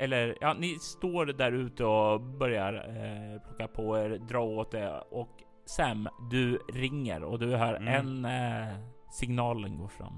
eller 0.01 0.37
ja, 0.41 0.53
ni 0.53 0.79
står 0.79 1.25
där 1.25 1.51
ute 1.51 1.85
och 1.85 2.21
börjar 2.21 2.73
eh, 2.73 3.41
plocka 3.41 3.67
på 3.67 3.97
er, 3.97 4.09
dra 4.09 4.39
åt 4.39 4.71
det 4.71 5.03
och 5.11 5.29
Sam, 5.65 6.09
du 6.31 6.59
ringer 6.73 7.23
och 7.23 7.39
du 7.39 7.55
hör 7.55 7.75
Mm. 7.75 7.87
en 7.87 8.25
eh, 8.25 8.75
signalen 9.11 9.77
gå 9.77 9.87
fram. 9.87 10.13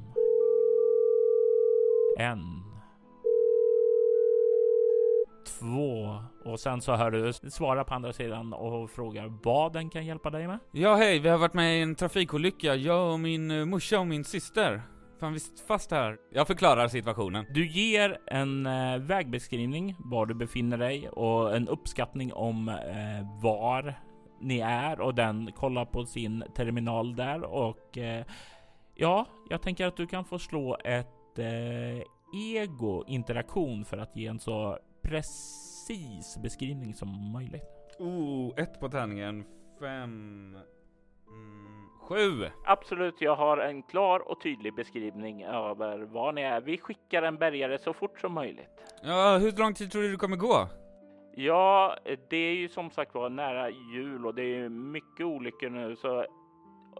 En. 2.19 2.39
Två. 5.59 6.17
Och 6.45 6.59
sen 6.59 6.81
så 6.81 6.95
hör 6.95 7.11
du 7.11 7.33
svara 7.33 7.83
på 7.83 7.93
andra 7.93 8.13
sidan 8.13 8.53
och 8.53 8.91
frågar 8.91 9.33
vad 9.43 9.73
den 9.73 9.89
kan 9.89 10.05
hjälpa 10.05 10.29
dig 10.29 10.47
med. 10.47 10.59
Ja 10.71 10.95
hej, 10.95 11.19
vi 11.19 11.29
har 11.29 11.37
varit 11.37 11.53
med 11.53 11.79
i 11.79 11.81
en 11.81 11.95
trafikolycka, 11.95 12.75
jag 12.75 13.13
och 13.13 13.19
min 13.19 13.51
uh, 13.51 13.65
morsa 13.65 13.99
och 13.99 14.07
min 14.07 14.23
syster. 14.23 14.81
Fan 15.23 15.33
vi 15.33 15.39
sitter 15.39 15.65
fast 15.65 15.91
här. 15.91 16.17
Jag 16.31 16.47
förklarar 16.47 16.88
situationen. 16.88 17.45
Du 17.49 17.67
ger 17.67 18.17
en 18.27 18.65
eh, 18.65 18.97
vägbeskrivning 18.97 19.95
var 19.99 20.25
du 20.25 20.33
befinner 20.33 20.77
dig 20.77 21.09
och 21.09 21.55
en 21.55 21.67
uppskattning 21.67 22.33
om 22.33 22.69
eh, 22.69 23.41
var 23.41 23.99
ni 24.41 24.59
är 24.59 25.01
och 25.01 25.15
den 25.15 25.51
kollar 25.51 25.86
på 25.86 26.05
sin 26.05 26.43
terminal 26.55 27.15
där 27.15 27.43
och 27.43 27.97
eh, 27.97 28.25
ja, 28.95 29.25
jag 29.49 29.62
tänker 29.62 29.88
att 29.88 29.97
du 29.97 30.07
kan 30.07 30.25
få 30.25 30.39
slå 30.39 30.77
ett 30.83 31.39
eh, 31.39 32.03
ego 32.55 33.03
interaktion 33.07 33.86
för 33.86 33.97
att 33.97 34.15
ge 34.15 34.27
en 34.27 34.39
så 34.39 34.79
precis 35.01 36.38
beskrivning 36.43 36.93
som 36.93 37.31
möjligt. 37.31 37.95
Oh, 37.99 38.53
ett 38.57 38.79
på 38.79 38.89
tärningen, 38.89 39.45
fem... 39.79 40.57
Mm, 41.27 41.92
sju! 42.07 42.49
Absolut, 42.65 43.21
jag 43.21 43.35
har 43.35 43.57
en 43.57 43.83
klar 43.83 44.31
och 44.31 44.41
tydlig 44.41 44.75
beskrivning 44.75 45.43
över 45.43 45.99
var 45.99 46.31
ni 46.33 46.41
är. 46.41 46.61
Vi 46.61 46.77
skickar 46.77 47.23
en 47.23 47.37
bärgare 47.37 47.77
så 47.77 47.93
fort 47.93 48.19
som 48.19 48.33
möjligt. 48.33 48.93
Ja, 49.03 49.37
hur 49.37 49.51
lång 49.51 49.73
tid 49.73 49.91
tror 49.91 50.01
du 50.01 50.11
det 50.11 50.17
kommer 50.17 50.37
gå? 50.37 50.67
Ja, 51.35 51.97
det 52.29 52.37
är 52.37 52.55
ju 52.55 52.69
som 52.69 52.91
sagt 52.91 53.13
var 53.13 53.29
nära 53.29 53.69
jul 53.69 54.25
och 54.25 54.35
det 54.35 54.43
är 54.43 54.69
mycket 54.69 55.25
olyckor 55.25 55.69
nu 55.69 55.95
så 55.95 56.25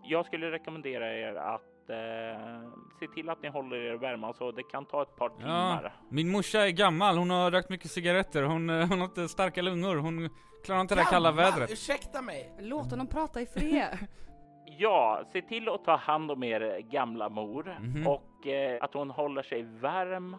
jag 0.04 0.26
skulle 0.26 0.52
rekommendera 0.52 1.14
er 1.14 1.36
att 1.36 1.90
eh, 1.90 2.70
se 3.00 3.08
till 3.16 3.30
att 3.30 3.42
ni 3.42 3.50
håller 3.50 3.78
er 3.78 3.94
varma 3.96 4.34
så 4.34 4.52
det 4.52 4.64
kan 4.64 4.86
ta 4.86 5.02
ett 5.02 5.16
par 5.16 5.30
timmar. 5.30 5.94
Min 6.10 6.30
morsa 6.32 6.68
är 6.68 6.72
gammal, 6.72 7.18
hon 7.18 7.30
har 7.30 7.52
rökt 7.52 7.70
mycket 7.70 7.92
cigaretter, 7.92 8.44
hon, 8.44 8.70
eh, 8.70 8.88
hon 8.88 9.00
har 9.00 9.06
inte 9.06 9.28
starka 9.28 9.62
lungor, 9.62 9.96
hon 9.96 10.30
klarar 10.66 10.82
inte 10.82 10.96
det 10.96 11.02
där 11.02 11.06
kalla 11.10 11.32
vädret. 11.32 11.72
Ursäkta 11.72 12.22
mig. 12.22 12.52
Låt 12.60 12.92
honom 12.92 13.08
prata 13.08 13.42
i 13.42 13.46
fred. 13.46 13.98
Ja, 14.78 15.24
se 15.34 15.42
till 15.42 15.70
att 15.70 15.86
ta 15.86 15.96
hand 15.96 16.32
om 16.32 16.44
er 16.44 16.80
gamla 16.92 17.30
mor 17.30 17.78
Mhm. 17.82 18.08
och 18.08 18.48
eh, 18.48 18.78
att 18.84 18.94
hon 18.94 19.10
håller 19.10 19.44
sig 19.44 19.64
varm 19.64 20.36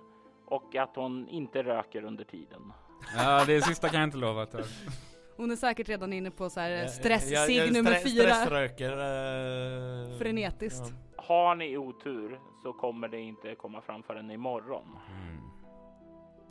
och 0.46 0.76
att 0.76 0.96
hon 0.96 1.28
inte 1.28 1.62
röker 1.62 2.04
under 2.04 2.24
tiden. 2.24 2.72
Ja, 3.16 3.44
det 3.46 3.62
sista 3.62 3.88
kan 3.88 4.00
jag 4.00 4.06
inte 4.06 4.16
lova 4.18 4.46
tyvärr. 4.46 4.66
Hon 5.36 5.50
är 5.50 5.56
säkert 5.56 5.88
redan 5.88 6.12
inne 6.12 6.30
på 6.30 6.50
så 6.50 6.60
här 6.60 6.70
Jag- 6.70 6.90
stress-sig 6.90 7.56
jag- 7.56 7.66
jag 7.66 7.72
nummer 7.72 7.90
stre- 7.90 8.02
fyra. 8.04 8.34
Stressröker. 8.34 8.90
eh, 8.92 10.18
Frenetiskt. 10.18 10.92
ja. 11.16 11.22
Har 11.22 11.54
ni 11.54 11.76
otur 11.76 12.40
så 12.62 12.72
kommer 12.72 13.08
det 13.08 13.20
inte 13.20 13.54
komma 13.54 13.80
fram 13.80 14.02
förrän 14.02 14.30
imorgon. 14.30 14.98
Mm. 15.22 15.33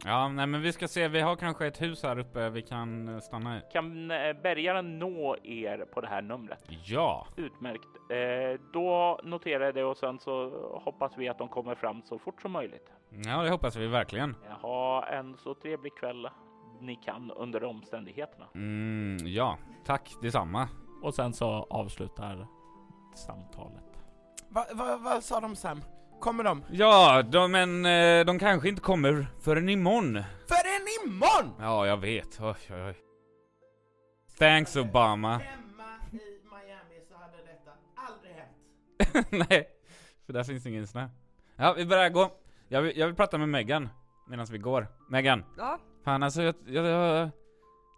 Ja, 0.06 0.28
nej 0.30 0.48
men 0.48 0.62
vi 0.62 0.72
ska 0.74 0.88
se, 0.88 1.08
vi 1.08 1.22
har 1.22 1.36
kanske 1.36 1.68
ett 1.68 1.82
hus 1.82 2.04
här 2.04 2.20
uppe 2.20 2.50
vi 2.50 2.62
kan 2.62 3.10
eh, 3.10 3.20
stanna 3.20 3.58
i. 3.58 3.62
Kan 3.72 4.12
eh, 4.12 4.34
bärgaren 4.44 5.00
nå 5.00 5.36
er 5.44 5.86
på 5.94 6.02
det 6.02 6.08
här 6.08 6.22
numret? 6.22 6.60
Ja! 6.86 7.28
Utmärkt. 7.36 7.88
Eh, 8.10 8.62
då 8.74 9.20
noterar 9.24 9.66
jag 9.66 9.76
det 9.76 9.84
och 9.84 9.98
sen 9.98 10.20
så 10.20 10.50
hoppas 10.84 11.18
vi 11.18 11.30
att 11.30 11.38
de 11.38 11.48
kommer 11.48 11.76
fram 11.76 12.02
så 12.02 12.20
fort 12.20 12.42
som 12.42 12.52
möjligt. 12.52 12.92
Ja, 13.10 13.42
det 13.42 13.50
hoppas 13.50 13.76
vi 13.76 13.88
verkligen. 13.88 14.36
Ha 14.62 15.06
en 15.08 15.38
så 15.38 15.54
trevlig 15.54 15.96
kväll 15.96 16.30
ni 16.80 16.96
kan 16.96 17.32
under 17.32 17.64
omständigheterna. 17.64 18.46
Mm, 18.56 19.18
ja, 19.28 19.58
tack 19.86 20.12
detsamma. 20.22 20.70
Och 21.02 21.14
sen 21.14 21.34
så 21.34 21.68
avslutar 21.70 22.48
samtalet. 23.16 23.84
Va, 24.50 24.66
va, 24.74 24.98
vad 24.98 25.24
sa 25.24 25.40
de 25.40 25.56
Sam? 25.56 25.82
Kommer 26.24 26.44
de? 26.44 26.64
Ja, 26.72 27.22
de, 27.22 27.52
men 27.52 27.86
eh, 27.86 28.26
de 28.26 28.40
kanske 28.40 28.70
inte 28.70 28.82
kommer 28.82 29.28
förrän 29.42 29.70
imorgon. 29.70 30.24
För 30.48 30.56
en 30.56 31.12
imorgon! 31.12 31.54
Ja, 31.60 31.88
jag 31.88 31.98
vet. 31.98 32.40
Oj, 32.42 32.56
oj, 32.70 32.84
oj. 32.88 32.96
Thanks 34.40 34.76
Obama. 34.76 35.38
Hemma 35.38 35.84
i 36.12 36.16
Miami 36.16 37.02
så 37.10 37.16
hade 37.16 37.38
detta 37.38 37.72
aldrig 37.96 38.34
hänt. 38.36 39.50
Nej, 39.50 39.68
för 40.26 40.34
där 40.34 40.44
finns 40.44 40.66
ingen 40.66 40.88
snö. 40.88 41.10
Ja, 41.56 41.74
vi 41.74 41.86
börjar 41.86 42.10
gå. 42.10 42.32
Jag 42.68 42.82
vill, 42.82 42.98
jag 42.98 43.08
vill 43.08 43.16
prata 43.16 43.38
med 43.38 43.50
Megan 43.50 43.90
medan 44.28 44.46
vi 44.52 44.58
går. 44.58 44.88
Megan, 45.10 45.44
Ja, 45.58 45.80
fan 46.06 46.24
alltså 46.24 46.42
jag, 46.42 46.56
jag, 46.66 46.86
jag 46.86 47.30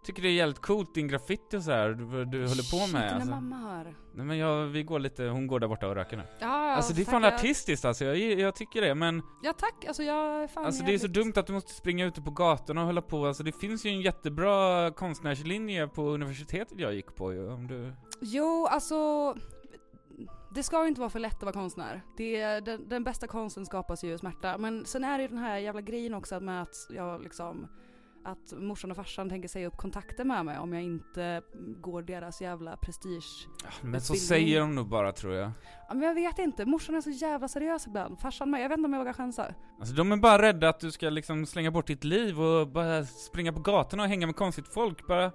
tycker 0.04 0.22
det 0.22 0.28
är 0.28 0.32
jävligt 0.32 0.60
coolt 0.62 0.94
din 0.94 1.08
graffiti 1.08 1.56
och 1.56 1.62
så 1.62 1.70
här, 1.70 1.88
du, 1.88 2.24
du 2.24 2.38
håller 2.38 2.70
på 2.70 2.84
shit, 2.84 2.92
med. 2.92 3.02
när 3.02 3.14
Alltså. 3.14 3.30
mamma 3.30 3.56
hör. 3.56 3.84
Nej 4.14 4.26
men 4.26 4.38
jag, 4.38 4.64
vi 4.66 4.82
går 4.82 4.98
lite, 4.98 5.24
hon 5.24 5.46
går 5.46 5.60
där 5.60 5.68
borta 5.68 5.88
och 5.88 5.94
röker 5.94 6.16
nu. 6.16 6.22
Ja, 6.38 6.55
Alltså 6.76 6.92
det 6.92 7.02
är 7.02 7.04
fan 7.04 7.24
artistiskt 7.24 7.84
alltså, 7.84 8.04
jag, 8.04 8.18
jag 8.18 8.54
tycker 8.54 8.82
det 8.82 8.94
men 8.94 9.22
Ja 9.42 9.52
tack, 9.52 9.84
alltså 9.88 10.02
jag 10.02 10.42
är 10.42 10.48
fan 10.48 10.64
Alltså 10.64 10.84
det 10.84 10.94
är 10.94 10.98
så 10.98 11.06
dumt 11.06 11.32
att 11.36 11.46
du 11.46 11.52
måste 11.52 11.72
springa 11.72 12.06
ute 12.06 12.22
på 12.22 12.30
gatorna 12.30 12.80
och 12.80 12.86
hålla 12.86 13.02
på, 13.02 13.26
alltså 13.26 13.42
det 13.42 13.52
finns 13.52 13.86
ju 13.86 13.90
en 13.90 14.00
jättebra 14.00 14.90
konstnärslinje 14.90 15.88
på 15.88 16.02
universitetet 16.02 16.80
jag 16.80 16.94
gick 16.94 17.14
på 17.14 17.32
ju, 17.32 17.52
om 17.52 17.66
du... 17.66 17.92
Jo, 18.20 18.66
alltså 18.70 19.34
det 20.56 20.62
ska 20.62 20.82
ju 20.82 20.88
inte 20.88 21.00
vara 21.00 21.10
för 21.10 21.20
lätt 21.20 21.34
att 21.34 21.42
vara 21.42 21.52
konstnär. 21.52 22.02
Det 22.16 22.40
är, 22.40 22.60
den, 22.60 22.88
den 22.88 23.04
bästa 23.04 23.26
konsten 23.26 23.66
skapas 23.66 24.04
ju 24.04 24.12
ur 24.12 24.16
smärta. 24.16 24.58
Men 24.58 24.84
sen 24.84 25.04
är 25.04 25.18
det 25.18 25.22
ju 25.22 25.28
den 25.28 25.38
här 25.38 25.58
jävla 25.58 25.80
grejen 25.80 26.14
också 26.14 26.40
med 26.40 26.62
att 26.62 26.76
jag 26.90 27.22
liksom 27.22 27.68
att 28.26 28.52
morsan 28.52 28.90
och 28.90 28.96
farsan 28.96 29.28
tänker 29.28 29.48
säga 29.48 29.66
upp 29.66 29.76
kontakter 29.76 30.24
med 30.24 30.44
mig 30.44 30.58
om 30.58 30.72
jag 30.72 30.82
inte 30.82 31.42
går 31.80 32.02
deras 32.02 32.40
jävla 32.40 32.76
prestige. 32.76 33.48
Men 33.82 34.00
så 34.00 34.14
säger 34.14 34.60
de 34.60 34.74
nog 34.74 34.88
bara 34.88 35.12
tror 35.12 35.34
jag. 35.34 35.50
Ja, 35.88 35.94
men 35.94 36.02
jag 36.02 36.14
vet 36.14 36.38
inte, 36.38 36.66
morsan 36.66 36.94
är 36.94 37.00
så 37.00 37.10
jävla 37.10 37.48
seriös 37.48 37.86
ibland. 37.86 38.20
Farsan 38.20 38.50
med, 38.50 38.64
jag 38.64 38.68
vet 38.68 38.78
inte 38.78 38.86
om 38.86 38.92
jag 38.92 39.00
vågar 39.00 39.12
chansa. 39.12 39.54
Alltså 39.78 39.94
de 39.94 40.12
är 40.12 40.16
bara 40.16 40.42
rädda 40.42 40.68
att 40.68 40.80
du 40.80 40.90
ska 40.90 41.10
liksom 41.10 41.46
slänga 41.46 41.70
bort 41.70 41.86
ditt 41.86 42.04
liv 42.04 42.40
och 42.40 42.68
bara 42.68 43.04
springa 43.04 43.52
på 43.52 43.60
gatorna 43.60 44.02
och 44.02 44.08
hänga 44.08 44.26
med 44.26 44.36
konstigt 44.36 44.68
folk. 44.68 45.06
Bara, 45.06 45.32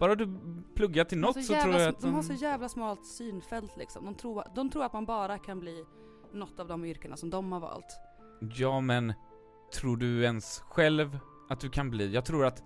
bara 0.00 0.14
du 0.14 0.38
pluggar 0.74 1.04
till 1.04 1.20
De 1.20 1.26
något 1.26 1.34
så 1.34 1.42
så 1.42 1.62
tror 1.62 1.74
jag 1.74 1.88
att 1.88 2.00
de 2.00 2.14
har 2.14 2.22
så 2.22 2.32
jävla 2.32 2.68
smalt 2.68 3.06
synfält 3.06 3.76
liksom. 3.76 4.04
De 4.04 4.14
tror, 4.14 4.44
de 4.54 4.70
tror 4.70 4.84
att 4.84 4.92
man 4.92 5.06
bara 5.06 5.38
kan 5.38 5.60
bli 5.60 5.84
något 6.32 6.60
av 6.60 6.68
de 6.68 6.84
yrkena 6.84 7.16
som 7.16 7.30
de 7.30 7.52
har 7.52 7.60
valt. 7.60 7.98
Ja 8.40 8.80
men, 8.80 9.12
tror 9.74 9.96
du 9.96 10.22
ens 10.24 10.58
själv 10.60 11.18
att 11.52 11.60
du 11.60 11.70
kan 11.70 11.90
bli? 11.90 12.12
Jag 12.14 12.24
tror 12.24 12.46
att, 12.46 12.62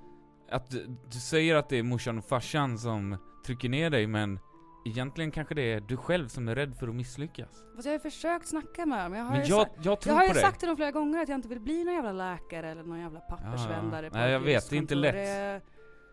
att 0.50 0.70
du, 0.70 0.86
du 1.10 1.18
säger 1.18 1.54
att 1.54 1.68
det 1.68 1.76
är 1.76 1.82
morsan 1.82 2.18
och 2.18 2.24
farsan 2.24 2.78
som 2.78 3.16
trycker 3.46 3.68
ner 3.68 3.90
dig 3.90 4.06
men 4.06 4.38
egentligen 4.86 5.30
kanske 5.30 5.54
det 5.54 5.72
är 5.72 5.80
du 5.80 5.96
själv 5.96 6.28
som 6.28 6.48
är 6.48 6.54
rädd 6.54 6.76
för 6.76 6.88
att 6.88 6.94
misslyckas. 6.94 7.48
Fast 7.76 7.86
jag 7.86 7.92
har 7.92 7.96
ju 7.98 8.10
försökt 8.10 8.48
snacka 8.48 8.86
med 8.86 9.04
dem. 9.04 9.14
Jag 9.14 9.24
har 9.24 9.30
Men 9.30 9.40
ju 9.42 9.46
jag, 9.50 9.66
jag 9.82 10.00
tror 10.00 10.14
jag 10.16 10.22
har 10.22 10.28
på 10.28 10.34
ju 10.34 10.40
sagt 10.40 10.58
till 10.60 10.68
dem 10.68 10.76
flera 10.76 10.90
gånger 10.90 11.22
att 11.22 11.28
jag 11.28 11.38
inte 11.38 11.48
vill 11.48 11.60
bli 11.60 11.84
någon 11.84 11.94
jävla 11.94 12.12
läkare 12.12 12.70
eller 12.70 12.82
någon 12.82 13.00
jävla 13.00 13.20
pappersvändare 13.20 14.10
på 14.10 14.16
Nej, 14.16 14.30
jag 14.32 14.40
vet, 14.40 14.70
det 14.70 14.76
är 14.76 14.78
inte 14.78 14.94
lätt. 14.94 15.14
Det- 15.14 15.60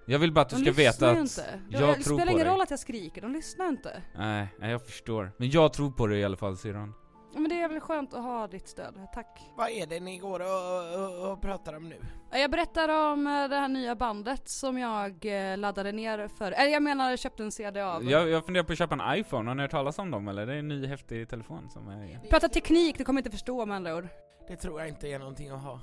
Jag 0.05 0.19
vill 0.19 0.31
bara 0.31 0.41
att 0.41 0.49
du 0.49 0.55
de 0.55 0.61
ska 0.61 0.71
veta 0.71 1.11
att 1.11 1.17
inte. 1.17 1.59
jag 1.69 1.81
det 1.81 1.93
tror 1.93 2.03
spelar 2.03 2.25
på 2.25 2.31
ingen 2.31 2.45
dig. 2.45 2.53
roll 2.53 2.61
att 2.61 2.69
jag 2.69 2.79
skriker, 2.79 3.21
de 3.21 3.31
lyssnar 3.33 3.67
inte. 3.67 4.01
Nej, 4.17 4.47
nej, 4.59 4.71
jag 4.71 4.85
förstår. 4.85 5.31
Men 5.37 5.49
jag 5.49 5.73
tror 5.73 5.91
på 5.91 6.07
dig 6.07 6.19
i 6.19 6.23
alla 6.23 6.37
fall 6.37 6.57
syrran. 6.57 6.93
Ja, 7.33 7.39
Men 7.39 7.49
det 7.49 7.61
är 7.61 7.69
väl 7.69 7.79
skönt 7.79 8.13
att 8.13 8.23
ha 8.23 8.47
ditt 8.47 8.67
stöd, 8.67 9.07
tack. 9.13 9.41
Vad 9.55 9.69
är 9.69 9.87
det 9.87 9.99
ni 9.99 10.17
går 10.17 10.39
och, 10.39 11.03
och, 11.03 11.31
och 11.31 11.41
pratar 11.41 11.73
om 11.73 11.89
nu? 11.89 11.97
Jag 12.31 12.51
berättar 12.51 13.11
om 13.11 13.27
eh, 13.27 13.49
det 13.49 13.55
här 13.55 13.67
nya 13.67 13.95
bandet 13.95 14.49
som 14.49 14.77
jag 14.77 15.25
eh, 15.25 15.57
laddade 15.57 15.91
ner 15.91 16.27
för, 16.27 16.51
eller 16.51 16.71
jag 16.71 16.83
menar 16.83 17.17
köpte 17.17 17.43
en 17.43 17.51
CD 17.51 17.81
av. 17.81 18.03
Jag, 18.03 18.29
jag 18.29 18.45
funderar 18.45 18.63
på 18.63 18.71
att 18.71 18.77
köpa 18.77 18.95
en 18.95 19.19
iPhone, 19.19 19.49
har 19.49 19.55
ni 19.55 19.61
hört 19.61 19.71
talas 19.71 19.99
om 19.99 20.11
dem 20.11 20.27
eller? 20.27 20.45
Det 20.45 20.53
är 20.53 20.57
en 20.57 20.67
ny 20.67 20.87
häftig 20.87 21.29
telefon 21.29 21.69
som 21.69 21.87
är... 21.87 22.19
Prata 22.29 22.49
teknik, 22.49 22.97
du 22.97 23.03
kommer 23.03 23.19
inte 23.19 23.31
förstå 23.31 23.65
med 23.65 23.75
andra 23.75 23.95
ord. 23.95 24.07
Det 24.47 24.55
tror 24.55 24.79
jag 24.79 24.89
inte 24.89 25.07
är 25.07 25.19
någonting 25.19 25.49
att 25.49 25.61
ha. 25.61 25.79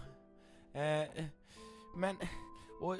Eh, 0.74 1.24
men, 1.96 2.16
och 2.80 2.96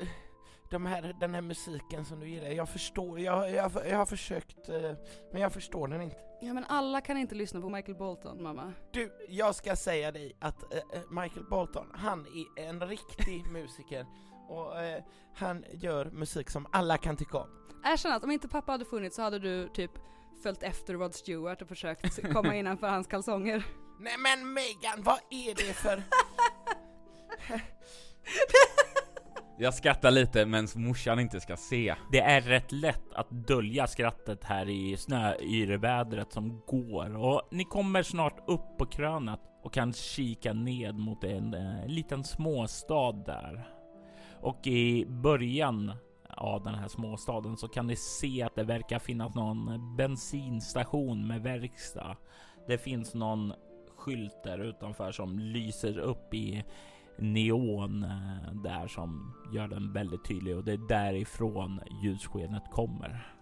de 0.71 0.87
här, 0.87 1.17
den 1.21 1.35
här 1.35 1.41
musiken 1.41 2.05
som 2.05 2.21
du 2.21 2.29
gillar, 2.29 2.49
jag 2.49 2.69
förstår, 2.69 3.21
jag, 3.21 3.51
jag, 3.51 3.73
jag 3.89 3.97
har 3.97 4.07
försökt, 4.07 4.69
eh, 4.69 4.93
men 5.33 5.43
jag 5.43 5.53
förstår 5.53 5.89
den 5.89 6.03
inte. 6.03 6.17
Ja 6.41 6.55
men 6.55 6.65
alla 6.65 7.01
kan 7.01 7.17
inte 7.17 7.35
lyssna 7.35 7.61
på 7.61 7.69
Michael 7.69 7.99
Bolton 7.99 8.43
mamma. 8.43 8.73
Du, 8.93 9.13
jag 9.29 9.55
ska 9.55 9.77
säga 9.77 10.13
dig 10.13 10.37
att 10.41 10.75
eh, 10.75 10.81
Michael 11.11 11.47
Bolton, 11.51 11.87
han 11.95 12.27
är 12.27 12.69
en 12.69 12.89
riktig 12.89 13.47
musiker 13.53 14.07
och 14.49 14.83
eh, 14.83 15.03
han 15.35 15.65
gör 15.73 16.05
musik 16.05 16.51
som 16.51 16.67
alla 16.73 16.99
kan 16.99 17.17
tycka 17.17 17.39
om. 17.39 17.49
Erkänn 17.85 18.13
att 18.13 18.25
om 18.25 18.31
inte 18.31 18.49
pappa 18.49 18.73
hade 18.73 18.85
funnits 18.85 19.17
så 19.17 19.23
hade 19.23 19.39
du 19.39 19.69
typ 19.69 19.91
följt 20.43 20.63
efter 20.63 20.95
Rod 20.95 21.15
Stewart 21.15 21.63
och 21.63 21.69
försökt 21.69 22.33
komma 22.33 22.55
innanför 22.57 22.89
hans 22.89 23.07
kalsonger. 23.07 23.65
Nej 24.01 24.17
men 24.19 24.53
Megan, 24.53 25.03
vad 25.03 25.19
är 25.31 25.55
det 25.55 25.73
för... 25.73 26.03
Jag 29.63 29.75
skrattar 29.75 30.11
lite 30.11 30.47
men 30.47 30.67
morsan 30.75 31.21
inte 31.21 31.41
ska 31.41 31.57
se. 31.57 31.95
Det 32.13 32.21
är 32.21 32.41
rätt 32.41 32.73
lätt 32.73 33.15
att 33.15 33.31
dölja 33.31 33.87
skrattet 33.87 34.45
här 34.45 34.69
i 34.69 34.97
snöyrvädret 34.97 36.33
som 36.33 36.63
går 36.67 37.17
och 37.17 37.43
ni 37.51 37.65
kommer 37.65 38.03
snart 38.03 38.49
upp 38.49 38.79
på 38.79 38.87
krönet 38.87 39.41
och 39.63 39.73
kan 39.73 39.93
kika 39.93 40.53
ned 40.53 40.95
mot 40.95 41.25
en 41.25 41.55
eh, 41.55 41.87
liten 41.87 42.25
småstad 42.25 43.13
där. 43.13 43.69
Och 44.41 44.67
i 44.67 45.07
början 45.07 45.93
av 46.29 46.63
den 46.63 46.75
här 46.75 46.89
småstaden 46.89 47.57
så 47.57 47.69
kan 47.69 47.87
ni 47.87 47.97
se 47.97 48.43
att 48.43 48.55
det 48.55 48.65
verkar 48.65 48.99
finnas 48.99 49.35
någon 49.35 49.97
bensinstation 49.97 51.27
med 51.27 51.43
verkstad. 51.43 52.17
Det 52.67 52.79
finns 52.79 53.15
någon 53.15 53.53
skylt 53.97 54.43
där 54.45 54.59
utanför 54.59 55.13
som 55.13 55.39
lyser 55.39 55.99
upp 55.99 56.35
i 56.35 56.65
neon 57.21 58.05
eh, 58.05 58.53
där 58.55 58.89
som 58.89 59.35
gör 59.53 59.69
den 59.69 59.93
väldigt 59.93 60.25
tydlig 60.25 60.57
och 60.57 60.65
det 60.65 60.73
är 60.73 60.89
därifrån 60.89 61.81
ljusskenet 62.03 62.71
kommer. 62.71 63.35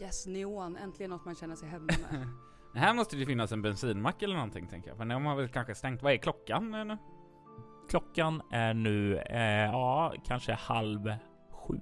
Yes, 0.00 0.26
neon, 0.26 0.76
äntligen 0.76 1.10
något 1.10 1.24
man 1.24 1.34
känner 1.34 1.56
sig 1.56 1.68
hemma 1.68 1.86
med. 2.10 2.28
Här 2.74 2.94
måste 2.94 3.16
det 3.16 3.26
finnas 3.26 3.52
en 3.52 3.62
bensinmack 3.62 4.22
eller 4.22 4.34
någonting 4.34 4.66
tänker 4.66 4.88
jag. 4.88 4.96
För 4.96 5.04
de 5.04 5.26
har 5.26 5.36
väl 5.36 5.48
kanske 5.48 5.74
stängt. 5.74 6.02
Vad 6.02 6.12
är 6.12 6.16
klockan 6.16 6.70
nu? 6.70 6.96
Klockan 7.88 8.42
är 8.50 8.74
nu, 8.74 9.18
eh, 9.18 9.64
ja, 9.64 10.14
kanske 10.26 10.52
halv 10.52 11.14
sju. 11.50 11.80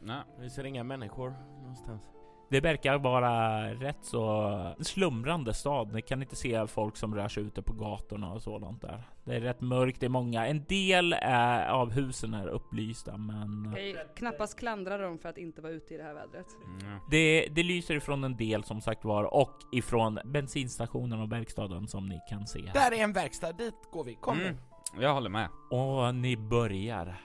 Nej. 0.00 0.22
Vi 0.38 0.50
ser 0.50 0.64
inga 0.64 0.84
människor 0.84 1.34
någonstans. 1.60 2.02
Det 2.50 2.60
verkar 2.60 2.98
vara 2.98 3.64
rätt 3.74 3.98
så 4.04 4.74
slumrande 4.80 5.54
stad. 5.54 5.92
Ni 5.92 6.02
kan 6.02 6.22
inte 6.22 6.36
se 6.36 6.66
folk 6.66 6.96
som 6.96 7.14
rör 7.14 7.28
sig 7.28 7.42
ute 7.42 7.62
på 7.62 7.72
gatorna 7.72 8.32
och 8.32 8.42
sådant 8.42 8.80
där. 8.82 9.02
Det 9.24 9.34
är 9.36 9.40
rätt 9.40 9.60
mörkt. 9.60 10.00
Det 10.00 10.06
är 10.06 10.10
många. 10.10 10.46
En 10.46 10.64
del 10.64 11.12
är, 11.12 11.68
av 11.68 11.90
husen 11.90 12.34
är 12.34 12.46
upplysta, 12.46 13.16
men 13.16 13.74
Jag 13.76 13.94
kan 13.96 14.04
knappast 14.16 14.58
klandra 14.58 14.98
dem 14.98 15.18
för 15.18 15.28
att 15.28 15.38
inte 15.38 15.62
vara 15.62 15.72
ute 15.72 15.94
i 15.94 15.96
det 15.96 16.02
här 16.02 16.14
vädret. 16.14 16.46
Mm. 16.80 16.98
det, 17.10 17.48
det 17.50 17.62
lyser 17.62 17.94
ifrån 17.94 18.24
en 18.24 18.36
del 18.36 18.64
som 18.64 18.80
sagt 18.80 19.04
var 19.04 19.34
och 19.34 19.56
ifrån 19.72 20.18
bensinstationen 20.24 21.20
och 21.20 21.32
verkstaden 21.32 21.88
som 21.88 22.08
ni 22.08 22.20
kan 22.28 22.46
se. 22.46 22.60
här. 22.66 22.90
Där 22.90 22.98
är 22.98 23.04
en 23.04 23.12
verkstad, 23.12 23.52
dit 23.52 23.74
går 23.92 24.04
vi. 24.04 24.14
Kom 24.14 24.40
Mm. 24.40 24.56
nu. 24.96 25.02
Jag 25.02 25.14
håller 25.14 25.30
med. 25.30 25.48
Och 25.70 26.14
ni 26.14 26.36
börjar 26.36 27.20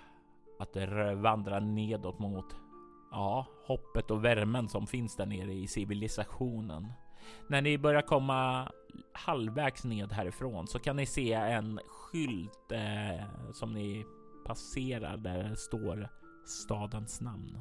att 0.60 0.78
vandra 1.16 1.60
nedåt 1.60 2.20
mot 2.20 2.46
ja, 3.16 3.46
hoppet 3.66 4.12
och 4.12 4.26
värmen 4.26 4.70
som 4.70 4.88
finns 4.88 5.16
där 5.16 5.26
nere 5.26 5.54
i 5.54 5.68
civilisationen. 5.68 6.92
När 7.48 7.62
ni 7.62 7.78
börjar 7.78 8.02
komma 8.02 8.72
halvvägs 9.14 9.84
ned 9.84 10.12
härifrån 10.12 10.68
så 10.68 10.80
kan 10.80 10.96
ni 10.96 11.06
se 11.06 11.34
en 11.34 11.80
skylt 11.88 12.72
eh, 12.72 13.52
som 13.54 13.74
ni 13.74 14.06
passerar 14.46 15.18
där 15.18 15.44
det 15.50 15.56
står 15.56 16.10
stadens 16.46 17.22
namn. 17.22 17.60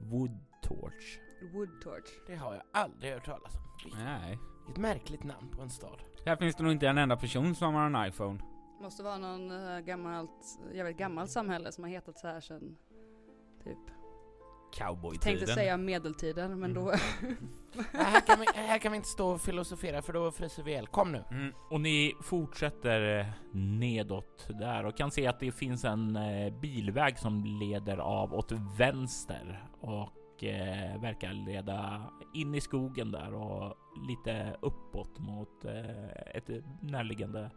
Woodtorch. 0.00 1.18
Wood 1.52 1.80
torch. 1.82 2.08
Det 2.26 2.36
har 2.36 2.54
jag 2.54 2.62
aldrig 2.72 3.12
hört 3.12 3.24
talas 3.24 3.54
om. 3.54 3.60
Vilket- 3.84 4.00
Nej. 4.04 4.38
Vilket 4.66 4.80
märkligt 4.82 5.24
namn 5.24 5.48
på 5.50 5.62
en 5.62 5.70
stad. 5.70 5.98
Här 6.26 6.36
finns 6.36 6.56
det 6.56 6.62
nog 6.62 6.72
inte 6.72 6.88
en 6.88 6.98
enda 6.98 7.16
person 7.16 7.54
som 7.54 7.74
har 7.74 7.86
en 7.86 8.08
iPhone. 8.08 8.40
Måste 8.80 9.02
vara 9.02 9.18
någon 9.18 9.50
uh, 9.50 9.80
gammalt, 9.80 10.60
jävligt 10.72 10.96
gammalt 10.98 11.30
samhälle 11.30 11.72
som 11.72 11.84
har 11.84 11.90
hetat 11.90 12.18
så 12.18 12.26
här 12.26 12.40
sen 12.40 12.76
typ. 13.64 13.78
Cowboytiden. 14.74 15.38
Tänkte 15.38 15.54
säga 15.54 15.76
medeltiden 15.76 16.60
men 16.60 16.74
då 16.74 16.80
Nej, 17.92 18.04
här, 18.04 18.20
kan 18.20 18.40
vi, 18.40 18.46
här 18.54 18.78
kan 18.78 18.92
vi 18.92 18.96
inte 18.96 19.08
stå 19.08 19.28
och 19.28 19.40
filosofera 19.40 20.02
för 20.02 20.12
då 20.12 20.30
fryser 20.30 20.62
vi 20.62 20.70
ihjäl. 20.70 20.86
Kom 20.86 21.12
nu. 21.12 21.24
Mm. 21.30 21.52
Och 21.70 21.80
ni 21.80 22.14
fortsätter 22.22 23.18
eh, 23.18 23.26
nedåt 23.52 24.48
där 24.48 24.86
och 24.86 24.96
kan 24.96 25.10
se 25.10 25.26
att 25.26 25.40
det 25.40 25.52
finns 25.52 25.84
en 25.84 26.16
eh, 26.16 26.60
bilväg 26.60 27.18
som 27.18 27.44
leder 27.44 27.96
av 27.96 28.34
åt 28.34 28.52
vänster 28.78 29.64
och 29.80 30.44
eh, 30.44 31.00
verkar 31.00 31.32
leda 31.32 32.02
in 32.34 32.54
i 32.54 32.60
skogen 32.60 33.12
där 33.12 33.34
och 33.34 33.76
lite 34.08 34.56
uppåt 34.62 35.18
mot 35.18 35.64
eh, 35.64 36.36
ett 36.36 36.50
närliggande 36.82 37.50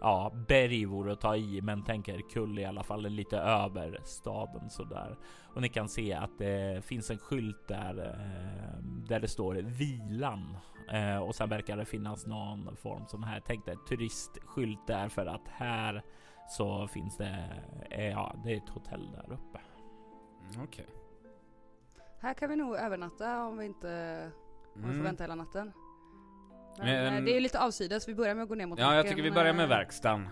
Ja, 0.00 0.32
berg 0.48 0.84
vore 0.84 1.12
att 1.12 1.20
ta 1.20 1.36
i, 1.36 1.62
men 1.62 1.84
tänker 1.84 2.20
kull 2.30 2.58
i 2.58 2.64
alla 2.64 2.82
fall 2.82 3.02
lite 3.02 3.38
över 3.38 4.00
staden 4.04 4.70
sådär. 4.70 5.16
Och 5.54 5.62
ni 5.62 5.68
kan 5.68 5.88
se 5.88 6.12
att 6.12 6.38
det 6.38 6.84
finns 6.84 7.10
en 7.10 7.18
skylt 7.18 7.68
där 7.68 7.98
eh, 8.06 8.82
där 9.08 9.20
det 9.20 9.28
står 9.28 9.54
vilan 9.54 10.56
Eh, 10.92 11.18
och 11.18 11.34
sen 11.34 11.48
verkar 11.48 11.76
det 11.76 11.84
finnas 11.84 12.26
någon 12.26 12.76
form 12.76 13.06
som 13.06 13.22
här 13.22 13.40
tänkte 13.40 13.76
turistskylt 13.88 14.86
där 14.86 15.08
för 15.08 15.26
att 15.26 15.48
här 15.48 16.02
så 16.48 16.86
finns 16.88 17.16
det. 17.16 17.44
Eh, 17.90 18.08
ja, 18.10 18.34
det 18.44 18.52
är 18.52 18.56
ett 18.56 18.68
hotell 18.68 19.10
där 19.12 19.32
uppe. 19.32 19.60
Mm, 20.54 20.64
Okej. 20.64 20.86
här 22.20 22.34
kan 22.34 22.50
vi 22.50 22.56
nog 22.56 22.76
övernatta 22.76 23.44
om 23.46 23.58
vi 23.58 23.66
inte 23.66 24.22
om 24.74 24.80
vi 24.80 24.82
får 24.82 24.90
Mm. 24.90 25.04
vänta 25.04 25.24
hela 25.24 25.34
natten. 25.34 25.72
Men, 26.78 26.86
Men- 27.04 27.16
eh, 27.16 27.24
det 27.24 27.30
är 27.30 27.34
ju 27.34 27.40
lite 27.40 27.60
avsides, 27.60 28.08
vi 28.08 28.14
börjar 28.14 28.34
med 28.34 28.42
att 28.42 28.48
gå 28.48 28.54
ner 28.54 28.66
mot 28.66 28.78
Ja, 28.78 28.94
jag 28.94 29.08
tycker 29.08 29.22
vi 29.22 29.30
börjar 29.30 29.52
med 29.52 29.62
eh, 29.62 29.68
verkstaden. 29.68 30.28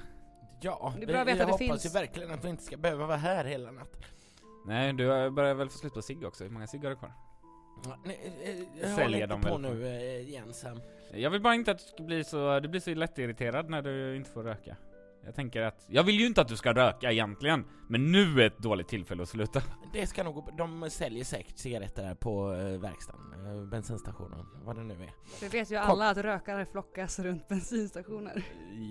Ja, 0.61 0.93
Det 0.97 1.03
är 1.03 1.07
bra 1.07 1.17
att 1.21 1.27
veta 1.27 1.39
jag 1.39 1.51
att 1.51 1.59
det 1.59 1.65
hoppas 1.67 1.83
finns. 1.83 1.87
ju 1.87 1.99
verkligen 2.01 2.31
att 2.31 2.45
vi 2.45 2.49
inte 2.49 2.63
ska 2.63 2.77
behöva 2.77 3.07
vara 3.07 3.17
här 3.17 3.45
hela 3.45 3.71
natten. 3.71 4.01
Nej, 4.67 4.93
du 4.93 5.31
börjar 5.31 5.55
väl 5.55 5.69
få 5.69 5.79
slut 5.79 5.95
på 5.95 6.03
cigg 6.03 6.25
också? 6.25 6.45
Hur 6.45 6.51
många 6.51 6.67
cigg 6.67 6.83
har 6.83 6.91
du 6.91 6.97
kvar? 6.97 7.13
Ja, 7.85 7.99
nej, 8.05 8.33
eh, 8.81 8.89
Håll 8.89 8.97
Säljer 8.97 9.23
inte 9.23 9.27
dem 9.27 9.41
på 9.41 9.59
väl 9.59 9.61
nu 9.61 9.87
eh. 9.87 11.21
Jag 11.21 11.31
vill 11.31 11.41
bara 11.41 11.55
inte 11.55 11.71
att 11.71 11.79
du 11.79 11.85
ska 11.85 12.03
bli 12.03 12.25
så, 12.25 12.61
du 12.61 12.69
blir 12.69 12.81
så 12.81 12.95
lättirriterad 12.95 13.71
när 13.71 13.83
du 13.83 14.17
inte 14.17 14.31
får 14.31 14.43
röka. 14.43 14.77
Jag 15.27 15.35
tänker 15.35 15.62
att, 15.62 15.87
jag 15.89 16.03
vill 16.03 16.21
ju 16.21 16.27
inte 16.27 16.41
att 16.41 16.49
du 16.49 16.57
ska 16.57 16.73
röka 16.73 17.12
egentligen, 17.12 17.65
men 17.89 18.12
nu 18.12 18.43
är 18.43 18.47
ett 18.47 18.59
dåligt 18.59 18.89
tillfälle 18.89 19.23
att 19.23 19.29
sluta. 19.29 19.62
Det 19.93 20.07
ska 20.07 20.25
nog 20.25 20.35
gå 20.35 20.51
De 20.59 20.91
säljer 20.91 21.25
säkert 21.25 21.59
cigaretter 21.59 22.05
här 22.05 22.15
på 22.15 22.53
eh, 22.53 22.81
verkstaden, 22.81 23.33
eh, 23.33 23.69
bensinstationen, 23.69 24.47
vad 24.65 24.77
det 24.77 24.83
nu 24.83 24.95
är. 24.95 25.12
Vi 25.41 25.49
vet 25.49 25.71
ju 25.71 25.77
Kom. 25.77 25.91
alla 25.91 26.11
att 26.11 26.17
rökare 26.17 26.67
flockas 26.67 27.19
runt 27.19 27.49
bensinstationer. 27.49 28.45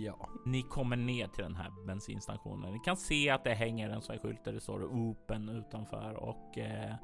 Ja. 0.05 0.29
Ni 0.45 0.61
kommer 0.61 0.95
ner 0.95 1.27
till 1.27 1.43
den 1.43 1.55
här 1.55 1.85
bensinstationen. 1.87 2.73
Ni 2.73 2.79
kan 2.79 2.97
se 2.97 3.29
att 3.29 3.43
det 3.43 3.53
hänger 3.53 3.89
en 3.89 4.01
sån 4.01 4.13
här 4.13 4.21
skylt 4.21 4.43
där 4.45 4.53
det 4.53 4.61
står 4.61 4.83
Open 4.83 5.49
utanför 5.49 6.13
och 6.13 6.57
eh, 6.57 6.95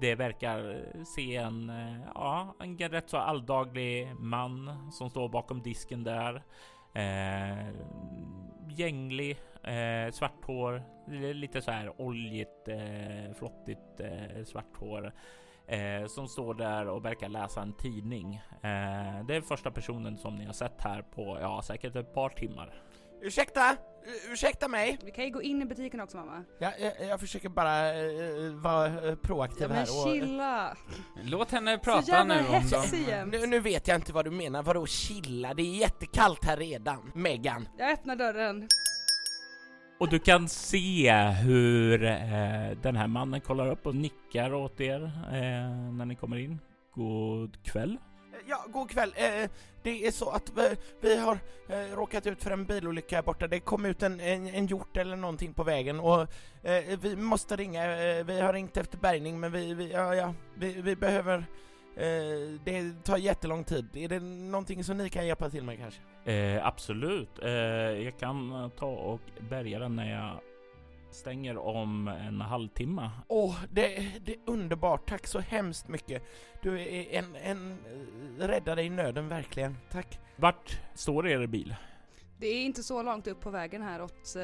det 0.00 0.14
verkar 0.14 0.86
se 1.04 1.36
en, 1.36 1.72
ja, 2.14 2.56
en 2.60 2.78
rätt 2.78 3.10
så 3.10 3.16
alldaglig 3.16 4.14
man 4.18 4.90
som 4.92 5.10
står 5.10 5.28
bakom 5.28 5.62
disken 5.62 6.04
där. 6.04 6.42
Eh, 6.92 7.68
gänglig, 8.68 9.38
eh, 9.62 10.12
svart 10.12 10.44
hår, 10.44 10.82
lite 11.32 11.62
så 11.62 11.70
här 11.70 12.00
oljigt, 12.00 12.68
eh, 12.68 13.34
flottigt 13.34 14.00
eh, 14.00 14.44
svart 14.44 14.76
hår. 14.76 15.12
Eh, 15.66 16.06
som 16.06 16.28
står 16.28 16.54
där 16.54 16.88
och 16.88 17.04
verkar 17.04 17.28
läsa 17.28 17.62
en 17.62 17.72
tidning. 17.72 18.34
Eh, 18.52 19.24
det 19.26 19.36
är 19.36 19.40
första 19.40 19.70
personen 19.70 20.18
som 20.18 20.36
ni 20.36 20.44
har 20.44 20.52
sett 20.52 20.82
här 20.82 21.02
på, 21.02 21.38
ja 21.40 21.62
säkert 21.62 21.96
ett 21.96 22.14
par 22.14 22.28
timmar. 22.28 22.74
Ursäkta? 23.22 23.76
Ursäkta 24.32 24.68
mig? 24.68 24.98
Vi 25.04 25.10
kan 25.10 25.24
ju 25.24 25.30
gå 25.30 25.42
in 25.42 25.62
i 25.62 25.64
butiken 25.64 26.00
också 26.00 26.16
mamma. 26.16 26.44
Jag, 26.58 26.72
jag, 26.80 27.08
jag 27.08 27.20
försöker 27.20 27.48
bara 27.48 27.88
eh, 27.94 28.52
vara 28.52 29.08
eh, 29.08 29.14
proaktiv 29.14 29.62
Ja, 29.62 29.68
men 29.68 29.76
här 29.76 29.82
och... 30.06 30.12
chilla! 30.12 30.76
Låt 31.24 31.50
henne 31.50 31.76
Så 31.76 31.82
prata 31.84 32.10
jävla 32.12 32.34
nu 32.34 32.40
om 32.40 32.46
dem. 32.52 32.62
hetsig 32.62 33.08
jämt. 33.08 33.32
Nu, 33.32 33.46
nu 33.46 33.60
vet 33.60 33.88
jag 33.88 33.94
inte 33.96 34.12
vad 34.12 34.24
du 34.24 34.30
menar, 34.30 34.62
vadå 34.62 34.86
chilla? 34.86 35.54
Det 35.54 35.62
är 35.62 35.74
jättekallt 35.80 36.44
här 36.44 36.56
redan, 36.56 37.12
Megan. 37.14 37.68
Jag 37.78 37.92
öppnar 37.92 38.16
dörren. 38.16 38.68
Och 40.00 40.08
du 40.08 40.18
kan 40.18 40.48
se 40.48 41.12
hur 41.22 42.04
eh, 42.04 42.70
den 42.82 42.96
här 42.96 43.06
mannen 43.06 43.40
kollar 43.40 43.70
upp 43.70 43.86
och 43.86 43.94
nickar 43.94 44.54
åt 44.54 44.80
er 44.80 45.02
eh, 45.32 45.92
när 45.92 46.04
ni 46.04 46.14
kommer 46.14 46.36
in. 46.36 46.58
God 46.94 47.64
kväll. 47.64 47.98
Eh, 48.32 48.38
ja, 48.48 48.64
god 48.68 48.90
kväll. 48.90 49.12
Eh, 49.16 49.50
det 49.82 50.06
är 50.06 50.10
så 50.10 50.30
att 50.30 50.52
vi, 50.56 50.76
vi 51.00 51.16
har 51.16 51.38
eh, 51.68 51.96
råkat 51.96 52.26
ut 52.26 52.42
för 52.42 52.50
en 52.50 52.64
bilolycka 52.64 53.16
här 53.16 53.22
borta. 53.22 53.48
Det 53.48 53.60
kom 53.60 53.84
ut 53.84 54.02
en, 54.02 54.20
en, 54.20 54.46
en 54.46 54.66
hjort 54.66 54.96
eller 54.96 55.16
någonting 55.16 55.54
på 55.54 55.62
vägen 55.64 56.00
och 56.00 56.20
eh, 56.62 56.98
vi 57.00 57.16
måste 57.16 57.56
ringa. 57.56 58.02
Eh, 58.02 58.24
vi 58.24 58.40
har 58.40 58.52
ringt 58.52 58.76
efter 58.76 58.98
bärgning 58.98 59.40
men 59.40 59.52
vi, 59.52 59.74
vi, 59.74 59.92
ja, 59.92 60.14
ja, 60.14 60.34
vi, 60.54 60.82
vi 60.82 60.96
behöver... 60.96 61.44
Eh, 61.96 62.60
det 62.64 63.04
tar 63.04 63.16
jättelång 63.16 63.64
tid. 63.64 63.96
Är 63.96 64.08
det 64.08 64.20
någonting 64.20 64.84
som 64.84 64.98
ni 64.98 65.08
kan 65.08 65.26
hjälpa 65.26 65.50
till 65.50 65.64
med 65.64 65.78
kanske? 65.78 66.32
Eh, 66.32 66.66
absolut. 66.66 67.38
Eh, 67.42 67.50
jag 67.50 68.18
kan 68.18 68.70
ta 68.78 68.86
och 68.86 69.20
bärga 69.40 69.78
den 69.78 69.96
när 69.96 70.12
jag 70.12 70.40
stänger 71.14 71.58
om 71.58 72.08
en 72.08 72.40
halvtimme. 72.40 73.10
Åh, 73.28 73.56
det, 73.70 74.12
det 74.24 74.32
är 74.32 74.38
underbart. 74.46 75.08
Tack 75.08 75.26
så 75.26 75.38
hemskt 75.40 75.88
mycket. 75.88 76.22
Du 76.62 76.80
är 76.80 77.18
en, 77.18 77.36
en 77.36 77.70
eh, 78.40 78.46
räddare 78.48 78.82
i 78.82 78.90
nöden, 78.90 79.28
verkligen. 79.28 79.76
Tack. 79.90 80.18
Vart 80.36 80.80
står 80.94 81.28
er 81.28 81.46
bil? 81.46 81.74
Det 82.38 82.46
är 82.46 82.64
inte 82.64 82.82
så 82.82 83.02
långt 83.02 83.26
upp 83.26 83.40
på 83.40 83.50
vägen 83.50 83.82
här 83.82 84.02
åt, 84.02 84.36
eh, 84.36 84.42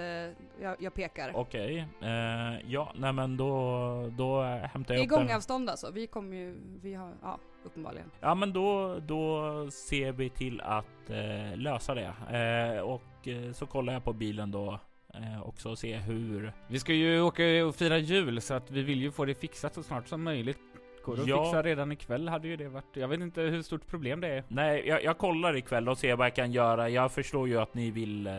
jag, 0.62 0.76
jag 0.78 0.94
pekar. 0.94 1.32
Okej, 1.34 1.86
eh, 2.02 2.70
ja, 2.70 2.92
nej 2.96 3.12
men 3.12 3.36
då, 3.36 4.10
då 4.18 4.42
hämtar 4.42 4.94
Det 4.94 5.00
jag 5.00 5.00
är 5.00 5.04
upp 5.04 5.10
den. 5.10 5.18
gångavstånd 5.18 5.70
alltså, 5.70 5.90
vi 5.90 6.06
kommer 6.06 6.36
ju, 6.36 6.56
vi 6.82 6.94
har, 6.94 7.12
ja 7.22 7.38
uppenbarligen. 7.64 8.10
Ja 8.20 8.34
men 8.34 8.52
då, 8.52 8.98
då 9.00 9.70
ser 9.70 10.12
vi 10.12 10.30
till 10.30 10.60
att 10.60 11.10
eh, 11.10 11.56
lösa 11.56 11.94
det. 11.94 12.14
Eh, 12.38 12.80
och 12.80 13.28
eh, 13.28 13.52
så 13.52 13.66
kollar 13.66 13.92
jag 13.92 14.04
på 14.04 14.12
bilen 14.12 14.50
då 14.50 14.80
eh, 15.22 15.42
också 15.48 15.70
och 15.70 15.78
ser 15.78 15.98
hur... 15.98 16.52
Vi 16.68 16.78
ska 16.78 16.92
ju 16.92 17.20
åka 17.20 17.66
och 17.66 17.74
fira 17.76 17.98
jul 17.98 18.40
så 18.40 18.54
att 18.54 18.70
vi 18.70 18.82
vill 18.82 19.00
ju 19.02 19.10
få 19.10 19.24
det 19.24 19.34
fixat 19.34 19.74
så 19.74 19.82
snart 19.82 20.08
som 20.08 20.22
möjligt. 20.22 20.58
Går 21.04 21.16
det 21.16 21.22
att 21.22 21.28
Ja. 21.28 21.44
fixa 21.44 21.62
redan 21.62 21.92
ikväll 21.92 22.28
hade 22.28 22.48
ju 22.48 22.56
det 22.56 22.68
varit. 22.68 22.84
Jag 22.96 23.08
vet 23.08 23.20
inte 23.20 23.40
hur 23.40 23.62
stort 23.62 23.86
problem 23.86 24.20
det 24.20 24.28
är. 24.28 24.44
Nej, 24.48 24.84
jag, 24.88 25.04
jag 25.04 25.18
kollar 25.18 25.56
ikväll 25.56 25.88
och 25.88 25.98
ser 25.98 26.16
vad 26.16 26.26
jag 26.26 26.34
kan 26.34 26.52
göra. 26.52 26.88
Jag 26.88 27.12
förstår 27.12 27.48
ju 27.48 27.60
att 27.60 27.74
ni 27.74 27.90
vill 27.90 28.26
eh, 28.26 28.34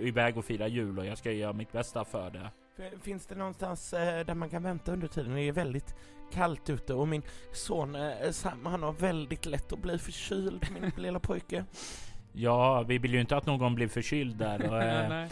iväg 0.00 0.36
och 0.38 0.44
fira 0.44 0.68
jul 0.68 0.98
och 0.98 1.06
jag 1.06 1.18
ska 1.18 1.32
göra 1.32 1.52
mitt 1.52 1.72
bästa 1.72 2.04
för 2.04 2.30
det. 2.30 2.50
Finns 3.02 3.26
det 3.26 3.34
någonstans 3.34 3.92
eh, 3.92 4.26
där 4.26 4.34
man 4.34 4.50
kan 4.50 4.62
vänta 4.62 4.92
under 4.92 5.08
tiden? 5.08 5.34
Det 5.34 5.42
är 5.42 5.52
väldigt 5.52 5.94
kallt 6.32 6.70
ute 6.70 6.94
och 6.94 7.08
min 7.08 7.22
son 7.52 7.94
eh, 7.94 8.30
Sam, 8.30 8.66
han 8.66 8.82
har 8.82 8.92
väldigt 8.92 9.46
lätt 9.46 9.72
att 9.72 9.78
bli 9.82 9.98
förkyld, 9.98 10.66
min 10.80 10.92
lilla 10.96 11.20
pojke. 11.20 11.64
Ja, 12.32 12.82
vi 12.82 12.98
vill 12.98 13.14
ju 13.14 13.20
inte 13.20 13.36
att 13.36 13.46
någon 13.46 13.74
blir 13.74 13.88
förkyld 13.88 14.36
där. 14.36 14.70
Och, 14.70 14.82
eh, 14.82 15.08
Nej. 15.08 15.28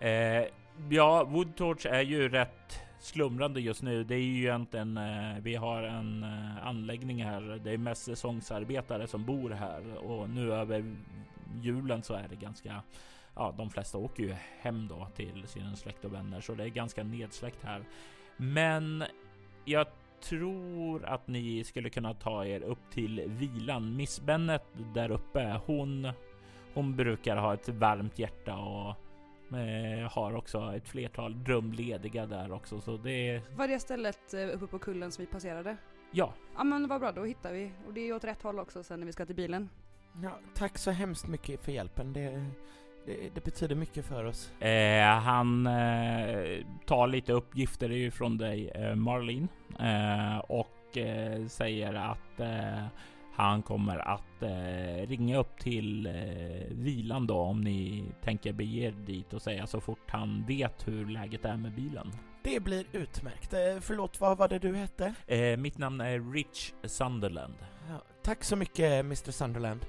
Eh, 0.00 0.44
ja, 0.90 1.24
Woodtorch 1.24 1.86
är 1.86 2.02
ju 2.02 2.28
rätt 2.28 2.80
slumrande 3.00 3.60
just 3.60 3.82
nu. 3.82 4.04
Det 4.04 4.14
är 4.14 4.20
ju 4.20 4.38
egentligen, 4.38 4.96
eh, 4.96 5.38
vi 5.42 5.54
har 5.54 5.82
en 5.82 6.22
eh, 6.22 6.66
anläggning 6.66 7.24
här. 7.24 7.60
Det 7.64 7.70
är 7.70 7.78
mest 7.78 8.02
säsongsarbetare 8.02 9.06
som 9.06 9.24
bor 9.24 9.50
här 9.50 9.96
och 9.96 10.30
nu 10.30 10.52
över 10.52 10.96
julen 11.62 12.02
så 12.02 12.14
är 12.14 12.28
det 12.28 12.36
ganska 12.36 12.82
Ja, 13.38 13.54
de 13.56 13.70
flesta 13.70 13.98
åker 13.98 14.22
ju 14.22 14.34
hem 14.60 14.88
då 14.88 15.08
till 15.16 15.46
sina 15.46 15.76
släkt 15.76 16.04
och 16.04 16.14
vänner 16.14 16.40
så 16.40 16.54
det 16.54 16.64
är 16.64 16.68
ganska 16.68 17.02
nedsläckt 17.02 17.64
här. 17.64 17.82
Men 18.36 19.04
jag 19.64 19.86
tror 20.20 21.04
att 21.04 21.28
ni 21.28 21.64
skulle 21.64 21.90
kunna 21.90 22.14
ta 22.14 22.44
er 22.44 22.60
upp 22.60 22.90
till 22.90 23.22
vilan. 23.26 23.96
Miss 23.96 24.20
Bennet 24.20 24.64
där 24.94 25.10
uppe, 25.10 25.60
hon 25.66 26.12
hon 26.74 26.96
brukar 26.96 27.36
ha 27.36 27.54
ett 27.54 27.68
varmt 27.68 28.18
hjärta 28.18 28.56
och 28.56 28.94
Eh, 29.52 30.10
har 30.12 30.34
också 30.36 30.72
ett 30.76 30.88
flertal 30.88 31.44
rum 31.44 31.72
lediga 31.72 32.26
där 32.26 32.52
också 32.52 32.80
så 32.80 32.96
det 32.96 33.28
är 33.30 33.42
Var 33.56 33.68
det 33.68 33.78
stället 33.78 34.34
eh, 34.34 34.54
uppe 34.54 34.66
på 34.66 34.78
kullen 34.78 35.12
som 35.12 35.24
vi 35.24 35.30
passerade? 35.30 35.76
ja. 36.10 36.32
Ja 36.56 36.64
men 36.64 36.88
vad 36.88 37.00
bra, 37.00 37.12
då 37.12 37.24
hittar 37.24 37.52
vi. 37.52 37.70
Och 37.86 37.94
det 37.94 38.00
är 38.00 38.12
åt 38.12 38.24
rätt 38.24 38.42
håll 38.42 38.58
också 38.58 38.82
sen 38.82 39.00
när 39.00 39.06
vi 39.06 39.12
ska 39.12 39.26
till 39.26 39.34
bilen. 39.34 39.68
Ja, 40.22 40.38
tack 40.54 40.78
så 40.78 40.90
hemskt 40.90 41.26
mycket 41.26 41.60
för 41.60 41.72
hjälpen. 41.72 42.12
Det, 42.12 42.46
det, 43.06 43.34
det 43.34 43.44
betyder 43.44 43.74
mycket 43.74 44.04
för 44.04 44.24
oss. 44.24 44.60
Eh, 44.62 45.06
han 45.06 45.66
eh, 45.66 46.64
tar 46.86 47.06
lite 47.06 47.32
uppgifter 47.32 47.92
ifrån 47.92 48.38
dig 48.38 48.68
eh, 48.68 48.94
Marlene 48.94 49.48
eh, 49.80 50.38
och 50.38 50.96
eh, 50.96 51.46
säger 51.46 51.94
att 51.94 52.40
eh, 52.40 52.86
han 53.36 53.62
kommer 53.62 53.98
att 53.98 54.42
eh, 54.42 55.08
ringa 55.08 55.38
upp 55.38 55.58
till 55.58 56.06
eh, 56.06 56.12
vilan 56.70 57.26
då 57.26 57.36
om 57.38 57.60
ni 57.60 58.04
tänker 58.22 58.52
bege 58.52 58.86
er 58.86 58.94
dit 59.06 59.32
och 59.32 59.42
säga 59.42 59.66
så 59.66 59.80
fort 59.80 60.10
han 60.10 60.44
vet 60.46 60.88
hur 60.88 61.06
läget 61.06 61.44
är 61.44 61.56
med 61.56 61.72
bilen. 61.72 62.12
Det 62.42 62.60
blir 62.60 62.86
utmärkt. 62.92 63.52
Eh, 63.52 63.80
förlåt, 63.80 64.20
vad 64.20 64.38
var 64.38 64.48
det 64.48 64.58
du 64.58 64.76
hette? 64.76 65.14
Eh, 65.26 65.56
mitt 65.56 65.78
namn 65.78 66.00
är 66.00 66.32
Rich 66.32 66.72
Sunderland. 66.84 67.54
Ja, 67.88 68.02
tack 68.22 68.44
så 68.44 68.56
mycket 68.56 69.00
Mr 69.00 69.30
Sunderland. 69.30 69.86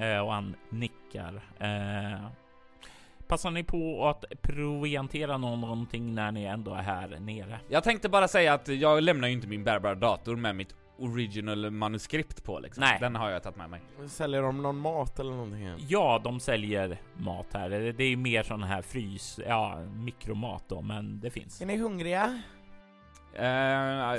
Eh, 0.00 0.18
och 0.18 0.32
han 0.32 0.56
nickar. 0.70 1.42
Eh, 1.58 2.26
passar 3.26 3.50
ni 3.50 3.64
på 3.64 4.08
att 4.08 4.24
proviantera 4.42 5.38
någonting 5.38 6.14
när 6.14 6.32
ni 6.32 6.44
ändå 6.44 6.74
är 6.74 6.82
här 6.82 7.18
nere? 7.20 7.60
Jag 7.68 7.84
tänkte 7.84 8.08
bara 8.08 8.28
säga 8.28 8.54
att 8.54 8.68
jag 8.68 9.02
lämnar 9.02 9.28
ju 9.28 9.34
inte 9.34 9.48
min 9.48 9.64
bärbara 9.64 9.94
dator 9.94 10.36
med 10.36 10.56
mitt 10.56 10.74
original 10.98 11.70
manuskript 11.70 12.44
på 12.44 12.58
liksom. 12.58 12.80
Nej. 12.80 12.96
Den 13.00 13.16
har 13.16 13.30
jag 13.30 13.42
tagit 13.42 13.56
med 13.56 13.70
mig. 13.70 13.80
Säljer 14.08 14.42
de 14.42 14.62
någon 14.62 14.78
mat 14.78 15.18
eller 15.20 15.30
någonting? 15.30 15.74
Ja, 15.88 16.20
de 16.24 16.40
säljer 16.40 17.00
mat 17.16 17.46
här. 17.52 17.70
Det 17.96 18.04
är 18.04 18.16
mer 18.16 18.42
sån 18.42 18.62
här 18.62 18.82
frys, 18.82 19.40
ja, 19.48 19.78
mikromat 19.94 20.64
då, 20.68 20.80
men 20.82 21.20
det 21.20 21.30
finns. 21.30 21.60
Är 21.62 21.66
ni 21.66 21.76
hungriga? 21.76 22.42
Eh, 23.34 23.40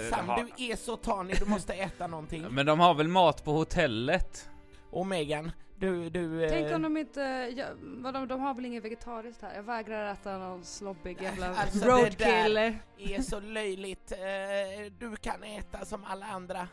Sam, 0.10 0.28
ha- 0.28 0.46
du 0.58 0.63
är 0.72 0.76
så 0.76 0.96
tanig, 0.96 1.36
du 1.39 1.46
måste 1.46 1.74
äta 1.74 2.08
någonting. 2.08 2.46
Men 2.50 2.65
de 2.65 2.80
har 2.80 2.94
väl 2.94 3.08
mat 3.08 3.44
på 3.44 3.52
hotellet? 3.52 4.50
Och 4.92 5.08
Megan, 5.08 5.52
du, 5.80 6.10
du... 6.10 6.44
eh, 6.44 6.50
Tänk 6.50 6.76
om 6.76 6.82
de 6.82 6.98
inte, 6.98 7.22
ja, 7.58 7.65
vad 7.82 8.13
de, 8.13 8.28
de 8.28 8.39
har 8.42 8.54
väl 8.54 8.65
inget 8.65 8.84
vegetariskt 8.86 9.42
här? 9.42 9.56
Jag 9.56 9.63
vägrar 9.63 10.12
äta 10.13 10.38
någon 10.38 10.63
slobbig 10.63 11.22
jävla 11.22 11.56
Alltså, 11.56 11.80
det 11.80 11.86
roadkill. 11.92 12.58
är 12.98 13.22
så 13.22 13.39
löjligt. 13.39 14.12
Eh, 14.12 14.92
Du 15.00 15.15
kan 15.15 15.44
äta 15.44 15.86
som 15.86 16.04
alla 16.04 16.26
andra. 16.26 16.68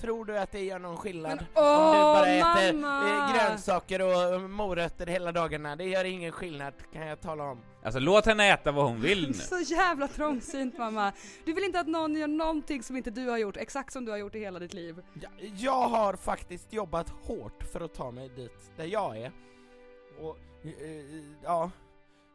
Tror 0.00 0.24
du 0.24 0.38
att 0.38 0.52
det 0.52 0.64
gör 0.64 0.78
någon 0.78 0.96
skillnad? 0.96 1.46
Men 1.54 1.64
Om 1.64 1.92
du 1.92 2.00
bara 2.00 2.28
äter 2.28 2.72
mamma! 2.72 3.08
eh, 3.08 3.34
grönsaker 3.48 4.02
och 4.02 4.50
morötter 4.50 5.06
hela 5.06 5.32
dagarna, 5.32 5.76
det 5.76 5.84
gör 5.84 6.04
ingen 6.04 6.32
skillnad 6.32 6.74
kan 6.92 7.06
jag 7.06 7.20
tala 7.20 7.44
om. 7.44 7.60
Alltså 7.82 8.00
låt 8.00 8.26
henne 8.26 8.52
äta 8.52 8.72
vad 8.72 8.84
hon 8.84 9.00
vill 9.00 9.26
nu. 9.28 9.32
Så 9.34 9.58
jävla 9.60 10.08
trångsynt 10.08 10.78
mamma. 10.78 11.12
Du 11.44 11.52
vill 11.52 11.64
inte 11.64 11.80
att 11.80 11.86
någon 11.86 12.16
gör 12.16 12.26
någonting 12.28 12.82
som 12.82 12.96
inte 12.96 13.10
du 13.10 13.28
har 13.28 13.38
gjort, 13.38 13.56
exakt 13.56 13.92
som 13.92 14.04
du 14.04 14.10
har 14.10 14.18
gjort 14.18 14.34
i 14.34 14.38
hela 14.38 14.58
ditt 14.58 14.74
liv. 14.74 15.02
Jag, 15.20 15.30
jag 15.56 15.88
har 15.88 16.16
faktiskt 16.16 16.72
jobbat 16.72 17.10
hårt 17.22 17.62
för 17.72 17.80
att 17.80 17.94
ta 17.94 18.10
mig 18.10 18.28
dit 18.28 18.70
där 18.76 18.84
jag 18.84 19.16
är. 19.18 19.32
Och 20.20 20.38
eh, 20.64 21.24
ja, 21.44 21.70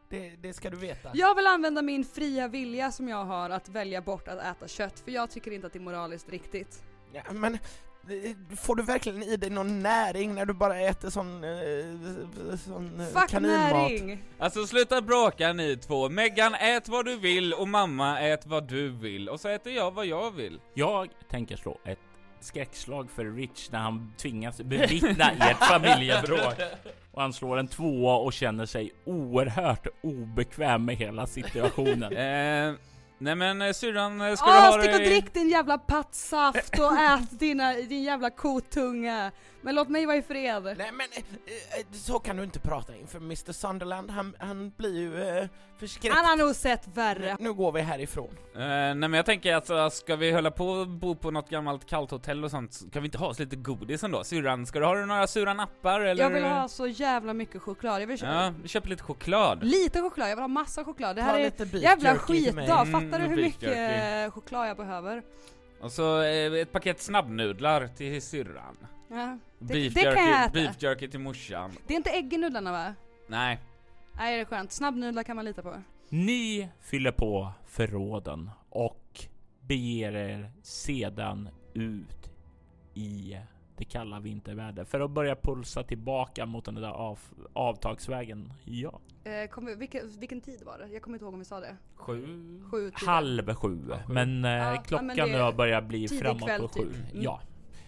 det, 0.10 0.30
det 0.42 0.54
ska 0.54 0.70
du 0.70 0.78
veta. 0.78 1.10
Jag 1.14 1.36
vill 1.36 1.48
använda 1.48 1.82
min 1.82 2.04
fria 2.06 2.48
vilja 2.48 2.92
som 2.92 3.08
jag 3.08 3.26
har 3.26 3.50
att 3.50 3.70
välja 3.70 4.02
bort 4.02 4.28
att 4.28 4.40
äta 4.40 4.68
kött, 4.68 5.00
för 5.00 5.12
jag 5.12 5.30
tycker 5.32 5.52
inte 5.52 5.68
att 5.68 5.74
det 5.74 5.80
är 5.80 5.84
moraliskt 5.84 6.30
riktigt. 6.30 6.84
Ja, 7.14 7.22
men 7.32 7.54
eh, 7.54 8.56
får 8.58 8.76
du 8.76 8.84
verkligen 8.84 9.24
i 9.24 9.38
dig 9.38 9.50
någon 9.50 9.80
näring 9.80 10.36
när 10.36 10.46
du 10.46 10.54
bara 10.54 10.80
äter 10.80 11.10
sån, 11.10 11.44
eh, 11.44 12.58
sån 12.58 13.00
eh, 13.00 13.06
Fuck 13.08 13.30
kaninmat? 13.30 13.72
näring! 13.72 14.24
Alltså 14.40 14.68
sluta 14.68 15.02
bråka 15.02 15.54
ni 15.54 15.78
två. 15.78 16.10
Megan, 16.10 16.54
ät 16.56 16.88
vad 16.88 17.06
du 17.06 17.16
vill 17.16 17.54
och 17.54 17.68
mamma, 17.68 18.20
ät 18.20 18.46
vad 18.46 18.68
du 18.68 18.90
vill. 18.90 19.30
Och 19.30 19.40
så 19.40 19.48
äter 19.50 19.74
jag 19.74 19.92
vad 19.92 20.06
jag 20.06 20.32
vill. 20.32 20.60
Jag 20.74 21.10
tänker 21.30 21.56
slå 21.58 21.78
ett 21.86 22.00
skräckslag 22.40 23.10
för 23.12 23.26
Rich 23.26 23.72
när 23.72 23.80
han 23.80 24.14
tvingas 24.18 24.62
bevittna 24.62 25.32
ert 25.40 25.58
familjebråk. 25.58 26.54
Och 27.12 27.22
han 27.22 27.34
slår 27.34 27.58
en 27.58 27.68
tvåa 27.68 28.16
och 28.16 28.34
känner 28.34 28.66
sig 28.66 28.92
oerhört 29.06 29.88
obekväm 30.02 30.86
med 30.86 30.96
hela 30.96 31.28
situationen. 31.28 32.14
Nej 33.22 33.36
men 33.36 33.62
eh, 33.62 33.74
syrran, 33.74 34.22
eh, 34.22 34.36
ska 34.36 34.46
du 34.46 34.52
Åh, 34.52 34.60
ha 34.60 34.82
stick 34.82 34.96
och 34.96 35.00
drick 35.00 35.34
din 35.34 35.50
jävla 35.50 35.78
pattsaft 35.78 36.80
och 36.80 36.98
ät 37.00 37.40
dina, 37.40 37.74
din 37.74 38.04
jävla 38.04 38.30
kotunga. 38.30 39.32
Men 39.64 39.76
låt 39.76 39.90
mig 39.90 40.06
vara 40.06 40.18
i 40.18 40.22
fred. 40.22 40.64
Nej 40.64 40.92
men 40.92 41.08
eh, 41.14 41.24
eh, 41.80 41.86
så 41.92 42.20
kan 42.20 42.38
du 42.38 42.44
inte 42.44 42.60
prata 42.60 42.96
inför 42.96 43.18
Mr 43.18 43.52
Sunderland, 43.52 44.12
han, 44.12 44.36
han 44.40 44.72
blir 44.78 45.00
ju 45.00 45.24
eh, 45.40 45.48
förskräckt. 45.80 46.16
Han 46.16 46.26
har 46.26 46.36
nog 46.46 46.56
sett 46.56 46.88
värre. 46.94 47.38
Nu 47.40 47.54
går 47.54 47.72
vi 47.72 47.82
härifrån. 47.82 48.30
Eh, 48.56 48.60
nej 48.62 48.96
men 48.96 49.14
jag 49.14 49.26
tänker 49.26 49.56
att 49.56 49.68
så 49.68 49.90
ska 49.90 50.16
vi 50.16 50.32
hålla 50.32 50.52
på 50.52 50.68
och 50.70 50.88
bo 50.88 51.16
på 51.16 51.32
något 51.32 51.50
gammalt 51.50 51.86
kallt 51.86 52.12
hotell 52.12 52.44
och 52.44 52.52
sånt, 52.52 52.74
så 52.74 52.90
kan 52.90 53.02
vi 53.02 53.08
inte 53.08 53.18
ha 53.18 53.28
oss 53.28 53.40
lite 53.40 53.56
godis 53.56 54.04
ändå? 54.04 54.24
Syrran, 54.24 54.66
ska 54.66 54.80
du 54.80 54.86
ha 54.86 54.96
några 55.06 55.28
sura 55.28 55.54
nappar 55.54 56.00
eller? 56.00 56.24
Jag 56.24 56.30
vill 56.30 56.44
ha 56.44 56.68
så 56.68 56.88
jävla 56.88 57.34
mycket 57.34 57.62
choklad. 57.62 58.02
Jag 58.02 58.08
vill 58.08 58.18
köpa 58.18 58.34
Ja, 58.34 58.54
vi 58.62 58.68
köper 58.68 58.90
lite 58.90 59.04
choklad. 59.04 59.64
lite 59.64 60.02
choklad, 60.02 60.30
jag 60.30 60.36
vill 60.36 60.44
ha 60.44 60.48
massa 60.48 60.84
choklad. 60.84 61.16
Det 61.16 61.22
Ta 61.22 61.28
här 61.28 61.40
är 61.40 61.44
lite 61.44 61.66
beef 61.66 61.84
jävla 61.84 62.16
skitdag. 62.16 62.82
Mm, 62.88 62.92
Fattar 62.92 63.20
du 63.20 63.26
hur 63.28 63.36
beef 63.36 63.46
mycket 63.46 63.62
jerky. 63.78 64.32
choklad 64.32 64.70
jag 64.70 64.78
behöver? 64.78 65.24
Och 65.82 65.92
så 65.92 66.20
ett 66.22 66.72
paket 66.72 67.02
snabbnudlar 67.02 67.88
till 67.88 68.22
syrran. 68.22 68.78
Ja. 69.08 69.38
Beef, 69.62 69.94
det 69.94 70.02
kan 70.02 70.12
jerky, 70.14 70.30
jag 70.30 70.44
äta. 70.44 70.52
beef 70.54 70.82
jerky 70.82 71.08
till 71.08 71.20
morsan. 71.20 71.72
Det 71.88 71.94
är 71.94 71.98
inte 71.98 72.10
ägg 72.10 72.34
i 72.34 72.38
nudlarna 72.38 72.72
va? 72.72 72.94
Nej. 73.28 73.60
Nej 74.18 74.36
det 74.36 74.42
är 74.42 74.46
skönt. 74.46 74.72
Snabbnudlar 74.72 75.24
kan 75.24 75.36
man 75.36 75.46
lita 75.46 75.62
på. 75.62 75.76
Ni 76.10 76.70
fyller 76.82 77.12
på 77.12 77.52
förråden 77.66 78.50
och 78.70 79.26
beger 79.62 80.16
er 80.16 80.52
sedan 80.64 81.50
ut 81.74 82.32
i 82.94 83.38
det 83.78 83.86
kalla 83.86 84.20
vintervädret 84.20 84.88
för 84.88 85.00
att 85.00 85.12
börja 85.12 85.36
pulsa 85.36 85.84
tillbaka 85.84 86.46
mot 86.46 86.66
den 86.66 86.76
där 86.76 86.90
av, 86.90 87.20
avtagsvägen. 87.54 88.54
Ja, 88.66 89.00
Eh, 89.24 89.48
kommer, 89.50 89.76
vilken, 89.76 90.20
vilken 90.20 90.42
tid 90.42 90.64
var 90.66 90.78
det? 90.78 90.88
Jag 90.88 91.02
kommer 91.02 91.16
inte 91.16 91.26
ihåg 91.26 91.34
om 91.34 91.40
vi 91.40 91.46
sa 91.46 91.60
det. 91.60 91.76
Sju? 91.96 92.26
Sju, 92.72 92.92
halv 92.94 93.54
sju. 93.54 93.80
Men 94.10 94.46
eh, 94.46 94.52
Ja, 94.52 94.84
klockan 94.88 95.08
men 95.08 95.30
nu 95.30 95.40
har 95.40 95.54
börjat 95.54 95.84
bli 95.86 96.08
framåt 96.08 96.58
på 96.60 96.68
sju. 96.68 96.80
typ. 96.82 97.12
Mm. 97.12 97.24
Ja, 97.24 97.42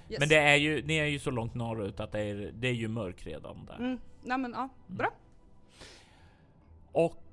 Yes. 0.10 0.20
men 0.20 0.30
det 0.30 0.38
är 0.38 0.56
ju, 0.56 0.86
ni 0.86 0.96
är 0.98 1.06
ju 1.06 1.20
så 1.20 1.32
långt 1.32 1.56
norrut 1.56 2.00
att 2.00 2.12
det 2.12 2.20
är, 2.20 2.52
det 2.54 2.68
är 2.68 2.74
ju 2.74 2.88
mörk 2.88 3.26
redan 3.26 3.66
där. 3.66 3.76
Mm. 3.76 4.00
Nej 4.24 4.38
men 4.38 4.52
ja, 4.52 4.70
bra. 4.88 5.12
Och 6.92 7.24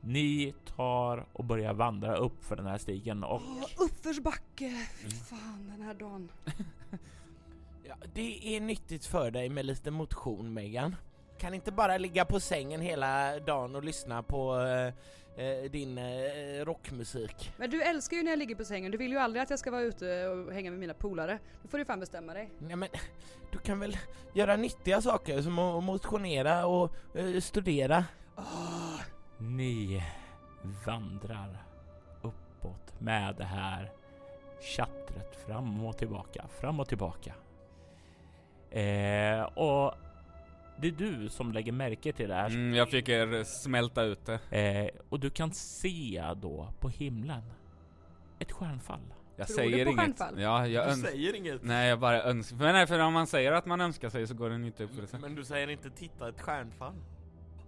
ni 0.00 0.54
tar 0.76 1.26
och 1.32 1.44
börjar 1.44 1.74
vandra 1.74 2.16
upp 2.16 2.44
för 2.44 2.56
den 2.56 2.66
här 2.66 2.78
stigen 2.78 3.24
och 3.24 3.42
Åh, 3.46 3.84
uppförsbacke. 3.86 4.86
Fy 5.02 5.10
fan 5.10 5.72
den 5.76 5.82
här 5.86 5.94
dagen. 5.94 6.28
Ja, 7.84 7.94
det 8.14 8.56
är 8.56 8.60
nyttigt 8.60 9.06
för 9.06 9.30
dig 9.30 9.48
med 9.48 9.66
lite 9.66 9.90
motion 9.90 10.54
Megan. 10.54 10.96
Kan 11.38 11.54
inte 11.54 11.72
bara 11.72 11.98
ligga 11.98 12.24
på 12.24 12.40
sängen 12.40 12.80
hela 12.80 13.38
dagen 13.38 13.76
och 13.76 13.84
lyssna 13.84 14.22
på 14.22 14.60
eh, 14.60 14.94
eh, 15.36 15.70
din 15.70 15.98
eh, 15.98 16.64
rockmusik. 16.64 17.52
Men 17.56 17.70
du 17.70 17.82
älskar 17.82 18.16
ju 18.16 18.22
när 18.22 18.30
jag 18.30 18.38
ligger 18.38 18.54
på 18.54 18.64
sängen. 18.64 18.92
Du 18.92 18.98
vill 18.98 19.12
ju 19.12 19.18
aldrig 19.18 19.42
att 19.42 19.50
jag 19.50 19.58
ska 19.58 19.70
vara 19.70 19.82
ute 19.82 20.28
och 20.28 20.52
hänga 20.52 20.70
med 20.70 20.80
mina 20.80 20.94
polare. 20.94 21.38
Nu 21.62 21.68
får 21.68 21.78
du 21.78 21.84
fan 21.84 22.00
bestämma 22.00 22.34
dig. 22.34 22.50
Nej 22.58 22.76
men, 22.76 22.88
du 23.52 23.58
kan 23.58 23.80
väl 23.80 23.96
göra 24.34 24.56
nyttiga 24.56 25.00
saker 25.00 25.42
som 25.42 25.58
att 25.58 25.84
motionera 25.84 26.66
och 26.66 27.16
eh, 27.16 27.40
studera. 27.40 28.04
Ni 29.38 30.02
vandrar 30.86 31.64
uppåt 32.22 33.00
med 33.00 33.34
det 33.36 33.44
här 33.44 33.92
chattret 34.60 35.36
fram 35.46 35.84
och 35.84 35.98
tillbaka, 35.98 36.44
fram 36.60 36.80
och 36.80 36.88
tillbaka. 36.88 37.34
Eh, 38.70 39.42
och 39.42 39.94
det 40.82 40.88
är 40.88 40.92
du 40.92 41.28
som 41.28 41.52
lägger 41.52 41.72
märke 41.72 42.12
till 42.12 42.28
det 42.28 42.34
här. 42.34 42.46
Mm, 42.50 42.74
jag 42.74 42.88
fick 42.90 43.08
er 43.08 43.44
smälta 43.44 44.02
ut 44.02 44.26
det. 44.26 44.58
Eh, 44.58 45.00
och 45.08 45.20
du 45.20 45.30
kan 45.30 45.52
se 45.52 46.24
då 46.42 46.68
på 46.80 46.88
himlen 46.88 47.42
ett 48.38 48.52
stjärnfall. 48.52 49.00
Jag 49.36 49.46
Tror 49.48 49.56
du 49.56 49.62
säger 49.70 49.84
på 49.84 49.90
inget. 49.90 50.00
stjärnfall? 50.04 50.40
Ja, 50.40 50.66
jag 50.66 50.88
önskar... 50.88 51.10
säger 51.10 51.34
inget. 51.36 51.62
Nej, 51.64 51.88
jag 51.88 52.00
bara 52.00 52.22
önskar. 52.22 52.56
Men 52.56 52.72
nej, 52.74 52.86
för 52.86 52.98
om 52.98 53.12
man 53.12 53.26
säger 53.26 53.52
att 53.52 53.66
man 53.66 53.80
önskar 53.80 54.08
sig 54.10 54.26
så 54.26 54.34
går 54.34 54.50
den 54.50 54.64
inte 54.64 54.84
upp 54.84 54.90
för 54.94 55.02
det. 55.02 55.18
Men 55.18 55.34
du 55.34 55.44
säger 55.44 55.68
inte 55.70 55.90
titta 55.90 56.28
ett 56.28 56.40
stjärnfall. 56.40 56.94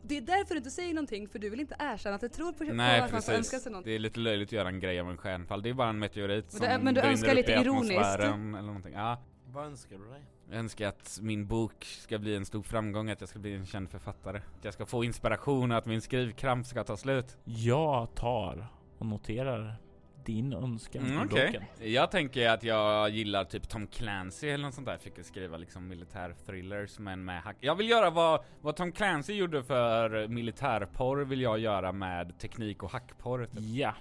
Det 0.03 0.17
är 0.17 0.21
därför 0.21 0.55
du 0.55 0.59
inte 0.59 0.71
säger 0.71 0.95
någonting, 0.95 1.29
för 1.29 1.39
du 1.39 1.51
vill 1.51 1.61
inte 1.61 1.77
erkänna 1.79 2.15
att 2.15 2.21
du 2.21 2.29
tror 2.29 2.53
på, 2.53 2.65
Nej, 2.65 2.99
på 3.01 3.05
att 3.07 3.13
man 3.13 3.23
får 3.23 3.33
önska 3.33 3.51
precis. 3.57 3.63
sig 3.63 3.73
något. 3.73 3.85
Det 3.85 3.91
är 3.95 3.99
lite 3.99 4.21
löjligt 4.21 4.49
att 4.49 4.53
göra 4.53 4.69
en 4.69 4.81
grej 4.81 5.01
av 5.01 5.11
en 5.11 5.17
stjärnfall. 5.17 5.63
Det 5.63 5.69
är 5.71 5.75
bara 5.75 5.89
en 5.89 5.99
meteorit 5.99 6.45
Men 6.45 6.51
som 6.51 6.61
det- 6.69 6.79
men 6.83 6.95
du 6.95 7.01
brinner 7.01 7.13
önskar 7.13 7.31
upp 7.31 7.37
lite 7.37 7.53
i 7.53 7.55
ironiskt. 7.55 7.91
atmosfären 7.99 8.55
Eller 8.55 8.67
någonting. 8.67 8.93
Ja. 8.95 9.23
Vad 9.55 9.67
önskar 9.67 9.99
du 9.99 10.05
dig? 10.11 10.23
Jag 10.51 10.59
önskar 10.59 10.89
att 10.89 11.19
min 11.23 11.47
bok 11.47 11.85
ska 11.85 12.19
bli 12.19 12.37
en 12.37 12.47
stor 12.47 12.63
framgång, 12.63 13.11
att 13.11 13.21
jag 13.21 13.29
ska 13.29 13.39
bli 13.39 13.55
en 13.55 13.67
känd 13.67 13.91
författare. 13.91 14.39
Att 14.59 14.65
jag 14.65 14.75
ska 14.75 14.87
få 14.87 15.05
inspiration 15.05 15.73
och 15.73 15.79
att 15.79 15.87
min 15.87 16.01
skrivkramp 16.01 16.67
ska 16.67 16.85
ta 16.85 16.97
slut. 16.97 17.37
Jag 17.45 18.15
tar 18.15 18.67
och 18.99 19.07
noterar 19.07 19.77
din 20.25 20.53
önskan 20.53 21.05
Mm, 21.07 21.23
i 21.23 21.27
Okej. 21.27 21.47
boken. 21.47 21.93
Jag 21.93 22.11
tänker 22.11 22.49
att 22.51 22.63
jag 22.63 23.11
gillar 23.11 23.45
typ 23.45 23.69
Tom 23.69 23.87
Clancy 23.87 24.49
eller 24.49 24.65
något 24.65 24.75
sånt 24.75 24.87
där. 24.87 24.99
Fick 24.99 25.25
skriva 25.25 25.57
liksom 25.57 25.89
militärthrillers 25.89 26.99
men 26.99 27.25
med 27.25 27.43
hack. 27.43 27.57
Jag 27.61 27.75
vill 27.75 27.89
göra 27.89 28.11
vad, 28.11 28.45
vad 28.61 28.77
Tom 28.77 28.93
Clancy 28.93 29.33
gjorde 29.35 29.63
för 29.63 30.29
militärporr 30.29 31.25
vill 31.25 31.41
jag 31.41 31.59
göra 31.59 31.93
med 31.93 32.39
teknik 32.39 32.83
och 32.83 32.91
hackporr. 32.91 33.47
Typ. 33.47 33.61
Ja, 33.61 33.95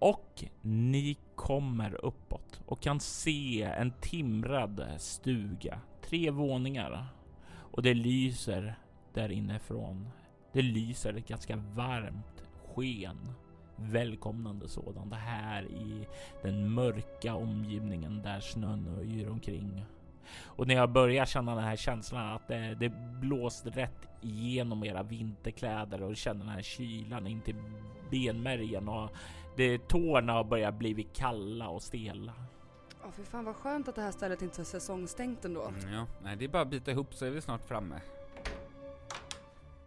och 0.00 0.44
ni 0.62 1.16
kommer 1.34 2.04
uppåt 2.04 2.60
och 2.66 2.80
kan 2.80 3.00
se 3.00 3.62
en 3.62 3.92
timrad 4.00 4.86
stuga. 4.98 5.80
Tre 6.02 6.30
våningar. 6.30 7.06
Och 7.52 7.82
det 7.82 7.94
lyser 7.94 8.78
där 9.14 9.32
inifrån. 9.32 10.08
Det 10.52 10.62
lyser 10.62 11.14
ett 11.14 11.28
ganska 11.28 11.56
varmt 11.56 12.44
sken. 12.74 13.18
Välkomnande 13.76 14.68
sådant 14.68 15.14
här 15.14 15.64
i 15.64 16.06
den 16.42 16.70
mörka 16.72 17.34
omgivningen 17.34 18.22
där 18.22 18.40
snön 18.40 19.00
yr 19.04 19.30
omkring. 19.30 19.84
Och 20.42 20.66
när 20.66 20.74
jag 20.74 20.92
börjar 20.92 21.24
känna 21.24 21.54
den 21.54 21.64
här 21.64 21.76
känslan 21.76 22.32
att 22.32 22.48
det, 22.48 22.76
det 22.80 22.92
blåst 23.20 23.66
rätt 23.66 24.08
igenom 24.20 24.84
era 24.84 25.02
vinterkläder 25.02 26.02
och 26.02 26.16
känner 26.16 26.44
den 26.44 26.54
här 26.54 26.62
kylan 26.62 27.26
in 27.26 27.40
till 27.40 27.56
benmärgen 28.10 28.88
och 28.88 29.10
det, 29.60 29.88
tårna 29.88 30.32
har 30.32 30.44
börjat 30.44 30.74
blivit 30.74 31.12
kalla 31.16 31.68
och 31.68 31.82
stela. 31.82 32.32
Åh 33.04 33.10
fy 33.16 33.22
fan 33.24 33.44
vad 33.44 33.56
skönt 33.56 33.88
att 33.88 33.94
det 33.94 34.02
här 34.02 34.12
stället 34.12 34.42
inte 34.42 34.62
är 34.62 34.64
säsongstängt 34.64 35.44
ändå. 35.44 35.62
Mm, 35.68 35.92
ja, 35.94 36.06
nej 36.22 36.36
det 36.36 36.44
är 36.44 36.48
bara 36.48 36.62
att 36.62 36.68
bita 36.70 36.90
ihop 36.90 37.14
så 37.14 37.24
är 37.24 37.30
vi 37.30 37.40
snart 37.40 37.68
framme. 37.68 38.00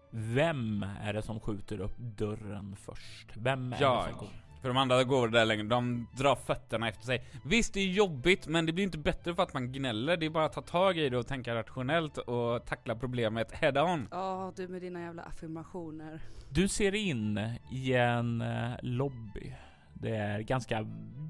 Vem 0.09 0.86
är 1.01 1.13
det 1.13 1.21
som 1.21 1.39
skjuter 1.39 1.80
upp 1.80 1.97
dörren 1.97 2.76
först? 2.76 3.28
Vem 3.38 3.74
är 3.74 3.82
Jag. 3.82 4.05
det 4.05 4.09
som 4.09 4.19
går? 4.19 4.42
För 4.64 4.68
de 4.70 4.78
andra 4.78 5.03
går 5.03 5.28
där 5.28 5.45
längre, 5.45 5.64
de 5.64 6.07
drar 6.18 6.36
fötterna 6.36 6.89
efter 6.89 7.05
sig. 7.05 7.24
Visst, 7.45 7.74
det 7.74 7.80
är 7.80 7.88
jobbigt, 7.88 8.47
men 8.47 8.66
det 8.66 8.74
blir 8.74 8.84
inte 8.84 8.97
bättre 8.97 9.36
för 9.36 9.43
att 9.43 9.53
man 9.53 9.72
gnäller. 9.72 10.18
Det 10.18 10.26
är 10.26 10.30
bara 10.30 10.45
att 10.45 10.53
ta 10.53 10.61
tag 10.61 10.97
i 10.97 11.09
det 11.09 11.18
och 11.18 11.28
tänka 11.28 11.55
rationellt 11.55 12.18
och 12.18 12.66
tackla 12.66 12.95
problemet 12.95 13.51
head 13.51 13.82
on. 13.84 14.07
Ja, 14.11 14.53
du 14.55 14.68
med 14.68 14.82
dina 14.82 15.01
jävla 15.01 15.24
affirmationer. 15.24 16.20
Du 16.49 16.68
ser 16.68 16.95
in 16.95 17.39
i 17.72 17.93
en 17.93 18.41
eh, 18.41 18.72
lobby. 18.82 19.53
Det 19.93 20.16
är 20.16 20.39
ganska 20.39 20.80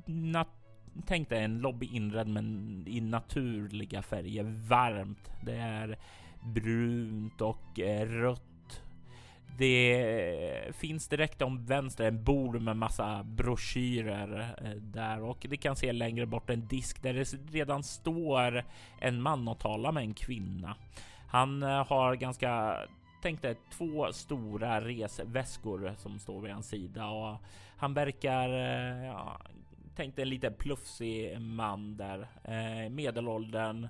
nat- 0.06 0.48
Tänk 1.08 1.30
dig 1.30 1.44
en 1.44 1.60
lobby 1.60 1.86
inredd 1.86 2.28
men 2.28 2.84
i 2.88 3.02
naturliga 3.02 4.02
färger. 4.02 4.44
Varmt. 4.70 5.30
Det 5.46 5.56
är 5.56 5.98
brunt 6.54 7.42
och 7.42 7.80
eh, 7.80 8.08
rött. 8.08 8.42
Det 9.58 10.76
finns 10.76 11.08
direkt 11.08 11.42
om 11.42 11.66
vänster 11.66 12.06
en 12.06 12.24
bord 12.24 12.62
med 12.62 12.78
massa 12.78 13.24
broschyrer 13.24 14.56
eh, 14.62 14.72
där. 14.72 15.24
Och 15.24 15.46
det 15.50 15.58
kan 15.58 15.76
se 15.76 15.92
längre 15.92 16.26
bort 16.26 16.50
en 16.50 16.68
disk 16.68 17.04
där 17.04 17.14
det 17.14 17.34
redan 17.52 17.84
står 17.84 18.64
en 19.00 19.22
man 19.22 19.48
och 19.48 19.60
talar 19.60 19.92
med 19.92 20.04
en 20.04 20.14
kvinna. 20.14 20.76
Han 21.28 21.64
eh, 21.64 21.88
har 21.88 22.16
ganska 22.16 22.78
tänkte 23.24 23.56
två 23.72 24.14
stora 24.14 24.82
resväskor 24.82 25.94
som 25.98 26.20
står 26.20 26.42
vid 26.42 26.54
hans 26.54 26.70
sida. 26.70 27.08
Och 27.08 27.38
han 27.78 27.94
verkar, 27.94 28.50
eh, 28.50 29.06
ja, 29.06 29.42
tänkte 29.96 30.22
en 30.22 30.30
lite 30.30 30.52
plufsig 30.52 31.42
man 31.42 31.98
där, 31.98 32.28
eh, 32.44 32.90
medelåldern, 32.90 33.88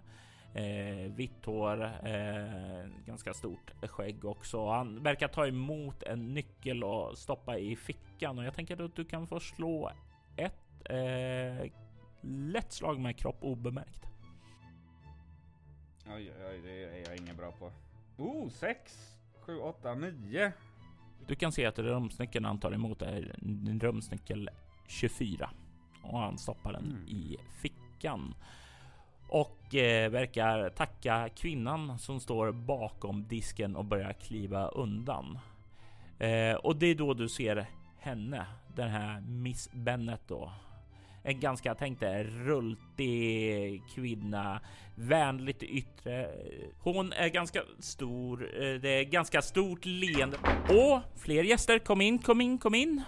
eh, 0.54 1.12
vitt 1.16 1.46
hår, 1.46 1.84
eh, 1.84 2.86
ganska 3.06 3.34
stort 3.34 3.72
skägg 3.82 4.26
också. 4.26 4.70
Han 4.70 5.04
verkar 5.04 5.28
ta 5.28 5.48
emot 5.48 6.04
en 6.04 6.34
nyckel 6.34 6.84
och 6.84 7.18
stoppa 7.18 7.58
i 7.58 7.76
fickan 7.76 8.40
och 8.40 8.46
jag 8.46 8.54
tänker 8.54 8.86
att 8.86 8.96
du 8.96 9.06
kan 9.06 9.28
få 9.28 9.40
slå 9.40 9.92
ett 10.36 10.90
eh, 10.90 11.72
lätt 12.22 12.72
slag 12.72 13.00
med 13.00 13.18
kropp 13.18 13.38
obemärkt. 13.42 14.04
Oj, 16.08 16.32
oj, 16.50 16.62
det 16.64 16.84
är 16.84 17.10
jag 17.10 17.18
ingen 17.18 17.36
bra 17.38 17.52
på. 17.52 17.72
Oh, 18.18 18.50
sex, 18.50 18.98
sju, 19.40 19.58
åtta, 19.60 19.96
nio. 19.96 20.52
Du 21.28 21.36
kan 21.36 21.52
se 21.52 21.66
att 21.66 21.80
rumsnyckeln 21.80 22.46
han 22.46 22.60
tar 22.60 22.72
emot 22.72 23.02
är 23.02 23.36
rumsnyckel 23.82 24.50
24 24.88 25.50
och 26.04 26.20
han 26.20 26.38
stoppar 26.38 26.74
den 26.74 26.84
Mm. 26.86 27.08
i 27.08 27.38
fickan 27.62 28.36
och 29.34 29.76
eh, 29.76 30.10
verkar 30.10 30.70
tacka 30.70 31.30
kvinnan 31.36 32.00
som 32.00 32.20
står 32.20 32.52
bakom 32.52 33.28
disken 33.28 33.76
och 33.76 33.86
börjar 33.86 34.14
kliva 34.14 34.68
undan. 34.68 35.40
Eh, 36.20 36.56
och 36.56 36.76
det 36.76 36.88
är 36.88 36.96
då 36.96 37.14
du 37.14 37.30
ser 37.30 37.66
henne, 38.00 38.46
den 38.76 38.90
här 38.90 39.22
Miss 39.22 39.70
Bennet 39.74 40.22
då. 40.28 40.52
En 41.24 41.40
ganska, 41.40 41.76
tänkte 41.76 42.24
rultig 42.24 43.84
kvinna, 43.96 44.62
vänligt 44.96 45.64
yttre. 45.64 46.30
Hon 46.80 47.14
är 47.14 47.28
ganska 47.28 47.62
stor, 47.80 48.44
eh, 48.44 48.82
det 48.82 48.90
är 48.90 49.04
ganska 49.04 49.42
stort 49.42 49.86
leende. 49.86 50.38
Åh! 50.70 51.00
fler 51.16 51.44
gäster, 51.44 51.80
kom 51.80 52.02
in, 52.02 52.20
kom 52.20 52.42
in, 52.42 52.58
kom 52.58 52.76
in. 52.76 53.04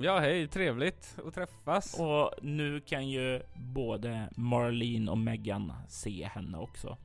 Ja, 0.00 0.18
hej, 0.18 0.48
trevligt 0.48 1.16
att 1.26 1.34
träffas. 1.34 2.00
Och 2.00 2.30
nu 2.42 2.80
kan 2.80 3.08
ju 3.08 3.42
både 3.54 4.28
Marlene 4.36 5.10
och 5.10 5.18
Megan 5.18 5.72
se 5.88 6.28
henne 6.32 6.58
också. 6.58 6.96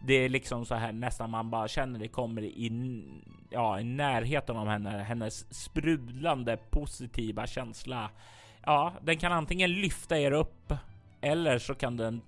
Det 0.00 0.14
är 0.14 0.28
liksom 0.28 0.66
så 0.66 0.74
här 0.74 0.92
nästan 0.92 1.30
man 1.30 1.50
bara 1.50 1.68
känner 1.68 1.98
det 1.98 2.08
kommer 2.08 2.42
in 2.42 3.04
ja, 3.50 3.80
i 3.80 3.84
närheten 3.84 4.56
av 4.56 4.68
henne. 4.68 4.90
Hennes 4.90 5.54
sprudlande 5.64 6.56
positiva 6.70 7.46
känsla. 7.46 8.10
Ja, 8.64 8.92
den 9.02 9.16
kan 9.16 9.32
antingen 9.32 9.72
lyfta 9.72 10.18
er 10.18 10.32
upp 10.32 10.72
eller 11.20 11.58
så 11.58 11.74
kan 11.74 11.96
den 11.96 12.22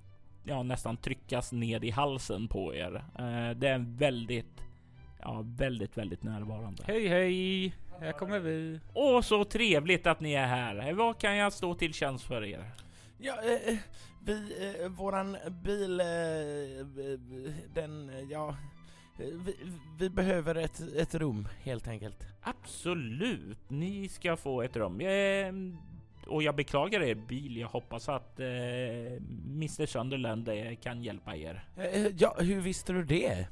ja, 0.44 0.62
nästan 0.62 0.96
tryckas 0.96 1.52
ned 1.52 1.84
i 1.84 1.90
halsen 1.90 2.48
på 2.48 2.74
er. 2.74 2.94
Eh, 2.94 3.56
det 3.56 3.68
är 3.68 3.74
en 3.74 3.96
väldigt, 3.96 4.62
ja, 5.20 5.42
väldigt, 5.44 5.98
väldigt 5.98 6.22
närvarande. 6.22 6.82
Hej, 6.86 7.08
hej! 7.08 7.72
Här 8.00 8.12
kommer 8.12 8.38
vi. 8.38 8.80
Åh, 8.94 9.20
så 9.20 9.44
trevligt 9.44 10.06
att 10.06 10.20
ni 10.20 10.32
är 10.32 10.46
här. 10.46 10.92
Vad 10.92 11.18
kan 11.18 11.36
jag 11.36 11.52
stå 11.52 11.74
till 11.74 11.94
tjänst 11.94 12.24
för 12.24 12.44
er? 12.44 12.70
Ja, 13.18 13.34
eh, 13.42 13.72
eh, 13.72 13.78
vi, 14.24 14.74
eh, 14.82 14.88
våran 14.88 15.36
bil, 15.64 16.00
eh, 16.00 16.06
den, 17.74 18.10
ja, 18.30 18.56
eh, 19.18 19.26
vi, 19.44 19.56
vi 19.98 20.10
behöver 20.10 20.54
ett, 20.54 20.80
ett 20.96 21.14
rum 21.14 21.48
helt 21.62 21.88
enkelt. 21.88 22.26
Absolut, 22.42 23.70
ni 23.70 24.08
ska 24.08 24.36
få 24.36 24.62
ett 24.62 24.76
rum. 24.76 25.00
Eh, 25.00 25.52
och 26.26 26.42
jag 26.42 26.56
beklagar 26.56 27.02
er 27.02 27.14
bil. 27.14 27.56
Jag 27.56 27.68
hoppas 27.68 28.08
att 28.08 28.40
eh, 28.40 28.46
Mr 29.46 29.86
Sunderland 29.86 30.48
eh, 30.48 30.74
kan 30.82 31.02
hjälpa 31.02 31.36
er. 31.36 31.64
Eh, 31.76 32.06
ja, 32.06 32.36
hur 32.38 32.60
visste 32.60 32.92
du 32.92 33.04
det? 33.04 33.46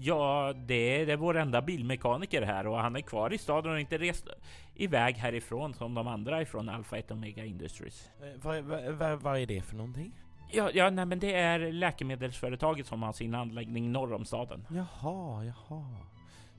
Ja, 0.00 0.52
det, 0.56 1.04
det 1.04 1.12
är 1.12 1.16
vår 1.16 1.36
enda 1.36 1.62
bilmekaniker 1.62 2.42
här 2.42 2.66
och 2.66 2.78
han 2.78 2.96
är 2.96 3.00
kvar 3.00 3.32
i 3.32 3.38
staden 3.38 3.72
och 3.72 3.80
inte 3.80 3.98
rest 3.98 4.28
iväg 4.74 5.16
härifrån 5.16 5.74
som 5.74 5.94
de 5.94 6.06
andra 6.06 6.42
ifrån 6.42 6.68
Alpha 6.68 6.98
1 6.98 7.10
Omega 7.10 7.44
Industries. 7.44 8.10
Eh, 8.20 8.28
vad, 8.42 8.64
vad, 8.64 9.22
vad 9.22 9.38
är 9.38 9.46
det 9.46 9.62
för 9.62 9.76
någonting? 9.76 10.12
Ja, 10.50 10.70
ja, 10.74 10.90
nej, 10.90 11.06
men 11.06 11.18
det 11.18 11.34
är 11.34 11.72
läkemedelsföretaget 11.72 12.86
som 12.86 13.02
har 13.02 13.12
sin 13.12 13.34
anläggning 13.34 13.92
norr 13.92 14.12
om 14.12 14.24
staden. 14.24 14.66
Jaha, 14.70 15.44
jaha. 15.44 15.96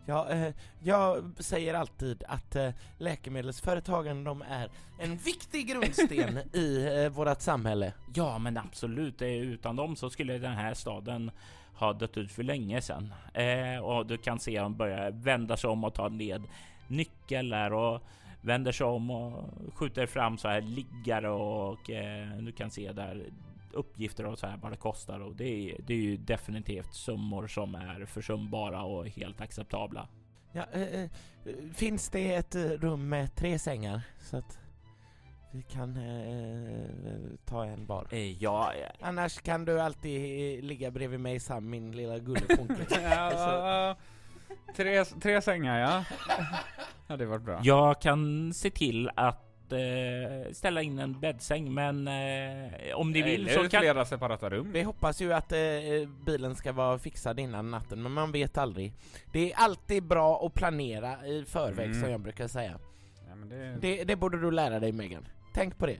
Ja, 0.05 0.29
eh, 0.29 0.53
jag 0.83 1.23
säger 1.39 1.73
alltid 1.73 2.23
att 2.27 2.55
eh, 2.55 2.69
läkemedelsföretagen 2.97 4.23
de 4.23 4.41
är 4.41 4.69
en 4.99 5.17
viktig 5.17 5.67
grundsten 5.67 6.37
i 6.53 6.85
eh, 7.03 7.09
vårt 7.09 7.41
samhälle. 7.41 7.93
Ja, 8.13 8.37
men 8.37 8.57
absolut. 8.57 9.21
Utan 9.21 9.75
dem 9.75 9.95
så 9.95 10.09
skulle 10.09 10.37
den 10.37 10.53
här 10.53 10.73
staden 10.73 11.31
har 11.73 11.93
dött 11.93 12.17
ut 12.17 12.31
för 12.31 12.43
länge 12.43 12.81
sedan. 12.81 13.13
Eh, 13.33 13.83
och 13.83 14.05
du 14.05 14.17
kan 14.17 14.39
se 14.39 14.59
honom 14.59 14.77
börjar 14.77 15.11
vända 15.11 15.57
sig 15.57 15.69
om 15.69 15.83
och 15.83 15.93
ta 15.93 16.09
ned 16.09 16.43
nycklar 16.87 17.71
och 17.71 18.01
vänder 18.41 18.71
sig 18.71 18.85
om 18.85 19.11
och 19.11 19.49
skjuter 19.73 20.05
fram 20.05 20.37
så 20.37 20.47
här 20.47 20.61
liggare 20.61 21.29
och 21.29 21.89
eh, 21.89 22.37
du 22.37 22.51
kan 22.51 22.71
se 22.71 22.91
där 22.91 23.25
uppgifter 23.71 24.25
och 24.25 24.39
så 24.39 24.47
här 24.47 24.57
vad 24.57 24.71
det 24.71 24.77
kostar 24.77 25.19
och 25.19 25.35
det 25.35 25.71
är, 25.71 25.77
det 25.87 25.93
är 25.93 25.97
ju 25.97 26.17
definitivt 26.17 26.93
summor 26.93 27.47
som 27.47 27.75
är 27.75 28.05
försumbara 28.05 28.83
och 28.83 29.07
helt 29.07 29.41
acceptabla. 29.41 30.07
Ja, 30.51 30.65
äh, 30.73 31.09
finns 31.73 32.09
det 32.09 32.35
ett 32.35 32.55
rum 32.55 33.09
med 33.09 33.35
tre 33.35 33.59
sängar 33.59 34.01
så 34.19 34.37
att 34.37 34.59
vi 35.53 35.61
kan 35.61 35.97
eh, 35.97 37.37
ta 37.45 37.65
en 37.65 37.85
var? 37.85 38.07
Eh, 38.11 38.43
ja, 38.43 38.73
eh, 38.73 39.07
Annars 39.07 39.41
kan 39.41 39.65
du 39.65 39.81
alltid 39.81 40.21
eh, 40.59 40.63
ligga 40.63 40.91
bredvid 40.91 41.19
mig 41.19 41.39
Sam, 41.39 41.69
min 41.69 41.91
lilla 41.91 42.19
gullepunke. 42.27 42.85
Ja, 43.01 43.95
tre, 44.75 45.05
tre 45.05 45.41
sängar, 45.41 45.79
ja. 45.79 46.03
Ja, 47.07 47.17
det 47.17 47.25
var 47.25 47.39
bra. 47.39 47.59
jag 47.63 48.01
kan 48.01 48.53
se 48.53 48.69
till 48.69 49.09
att 49.15 49.71
eh, 49.71 50.51
ställa 50.53 50.81
in 50.81 50.99
en 50.99 51.19
bäddsäng, 51.19 51.73
men 51.73 52.07
eh, 52.07 52.95
om 52.95 53.11
ni 53.11 53.21
vill 53.21 53.49
så 53.53 53.69
kan... 53.69 53.81
flera 53.81 54.05
separata 54.05 54.49
rum. 54.49 54.71
Vi 54.71 54.81
hoppas 54.81 55.21
ju 55.21 55.33
att 55.33 55.51
eh, 55.51 55.59
bilen 56.25 56.55
ska 56.55 56.71
vara 56.71 56.99
fixad 56.99 57.39
innan 57.39 57.71
natten, 57.71 58.03
men 58.03 58.11
man 58.11 58.31
vet 58.31 58.57
aldrig. 58.57 58.93
Det 59.31 59.51
är 59.53 59.57
alltid 59.57 60.03
bra 60.03 60.45
att 60.45 60.53
planera 60.53 61.25
i 61.25 61.45
förväg 61.47 61.85
Mm. 61.89 62.01
som 62.01 62.11
jag 62.11 62.19
brukar 62.21 62.47
säga. 62.47 62.79
Ja, 63.29 63.35
men 63.35 63.49
det... 63.49 63.77
Det, 63.81 64.03
det 64.03 64.15
borde 64.15 64.41
du 64.41 64.51
lära 64.51 64.79
dig 64.79 64.91
Megan. 64.91 65.27
Tänk 65.53 65.77
på 65.77 65.85
det. 65.85 65.97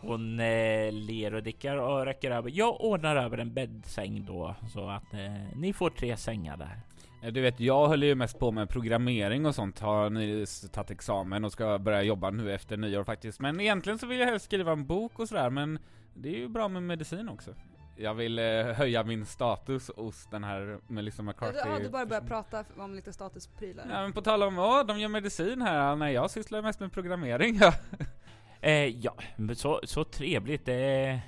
Hon 0.00 0.40
eh, 0.40 0.92
ler 0.92 1.34
och 1.34 1.42
dickar 1.42 1.76
och 1.76 2.04
räcker 2.04 2.30
över. 2.30 2.50
Jag 2.54 2.80
ordnar 2.80 3.16
över 3.16 3.38
en 3.38 3.54
bäddsäng 3.54 4.24
då 4.24 4.54
så 4.72 4.88
att 4.88 5.14
eh, 5.14 5.18
ni 5.56 5.72
får 5.72 5.90
tre 5.90 6.16
sängar 6.16 6.56
där. 6.56 6.80
Ja, 7.22 7.30
Du 7.30 7.40
vet, 7.40 7.60
jag 7.60 7.88
höll 7.88 8.02
ju 8.02 8.14
mest 8.14 8.38
på 8.38 8.50
med 8.52 8.68
programmering 8.68 9.46
och 9.46 9.54
sånt, 9.54 9.80
har 9.80 10.10
nyss 10.10 10.70
tagit 10.70 10.90
examen 10.90 11.44
och 11.44 11.52
ska 11.52 11.78
börja 11.78 12.02
jobba 12.02 12.30
nu 12.30 12.54
efter 12.54 12.76
nyår 12.76 13.04
faktiskt. 13.04 13.40
Men 13.40 13.60
egentligen 13.60 13.98
så 13.98 14.06
vill 14.06 14.18
jag 14.18 14.26
helst 14.26 14.44
skriva 14.44 14.72
en 14.72 14.86
bok 14.86 15.18
och 15.18 15.28
sådär, 15.28 15.50
men 15.50 15.78
det 16.14 16.28
är 16.28 16.38
ju 16.38 16.48
bra 16.48 16.68
med 16.68 16.82
medicin 16.82 17.28
också. 17.28 17.54
Jag 17.98 18.14
vill 18.14 18.38
eh, 18.38 18.44
höja 18.66 19.04
min 19.04 19.26
status 19.26 19.90
hos 19.96 20.26
den 20.30 20.44
här 20.44 20.78
Melissa 20.88 21.22
McCarthy. 21.22 21.58
Ja, 21.58 21.78
du 21.78 21.88
bara 21.88 22.06
börjar 22.06 22.22
prata 22.22 22.64
om 22.76 22.94
lite 22.94 23.12
statusprylar. 23.12 23.86
Ja 23.90 24.02
men 24.02 24.12
på 24.12 24.22
tal 24.22 24.42
om, 24.42 24.58
åh, 24.58 24.86
de 24.86 24.98
gör 24.98 25.08
medicin 25.08 25.62
här, 25.62 25.96
nej 25.96 26.14
jag 26.14 26.30
sysslar 26.30 26.62
mest 26.62 26.80
med 26.80 26.92
programmering. 26.92 27.58
Ja. 27.60 27.72
Eh, 28.60 28.72
ja, 28.72 29.14
så, 29.56 29.80
så 29.84 30.04
trevligt. 30.04 30.68
Eh, 30.68 30.74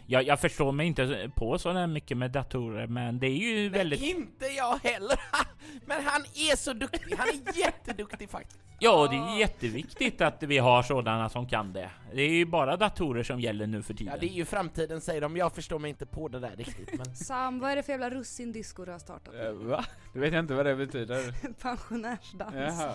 jag, 0.06 0.22
jag 0.22 0.40
förstår 0.40 0.72
mig 0.72 0.86
inte 0.86 1.30
på 1.34 1.58
så 1.58 1.72
där 1.72 1.86
mycket 1.86 2.16
med 2.16 2.30
datorer, 2.30 2.86
men 2.86 3.18
det 3.18 3.26
är 3.26 3.36
ju 3.36 3.68
väldigt... 3.68 4.00
Nej, 4.00 4.10
inte 4.10 4.46
jag 4.46 4.78
heller! 4.82 5.20
Men 5.86 6.04
han 6.04 6.20
är 6.22 6.56
så 6.56 6.72
duktig, 6.72 7.14
han 7.18 7.28
är 7.28 7.58
jätteduktig 7.58 8.30
faktiskt. 8.30 8.60
Ja, 8.80 9.08
det 9.10 9.16
är 9.16 9.38
jätteviktigt 9.38 10.20
att 10.20 10.42
vi 10.42 10.58
har 10.58 10.82
sådana 10.82 11.28
som 11.28 11.48
kan 11.48 11.72
det. 11.72 11.90
Det 12.14 12.22
är 12.22 12.30
ju 12.30 12.44
bara 12.44 12.76
datorer 12.76 13.22
som 13.22 13.40
gäller 13.40 13.66
nu 13.66 13.82
för 13.82 13.94
tiden. 13.94 14.14
Ja, 14.14 14.20
det 14.20 14.26
är 14.26 14.34
ju 14.34 14.44
framtiden 14.44 15.00
säger 15.00 15.20
de, 15.20 15.36
jag 15.36 15.54
förstår 15.54 15.78
mig 15.78 15.88
inte 15.88 16.06
på 16.06 16.28
det 16.28 16.40
där 16.40 16.56
riktigt 16.56 16.98
men... 16.98 17.06
Sam, 17.16 17.58
vad 17.58 17.70
är 17.70 17.76
det 17.76 17.82
för 17.82 17.92
jävla 17.92 18.10
russindisco 18.10 18.84
du 18.84 18.92
har 18.92 18.98
startat? 18.98 19.34
Eh, 19.34 19.52
va? 19.52 19.84
Du 20.12 20.20
vet 20.20 20.32
jag 20.32 20.40
inte 20.40 20.54
vad 20.54 20.66
det 20.66 20.76
betyder. 20.76 21.52
Pensionärsdans. 21.62 22.54
Jaha. 22.56 22.94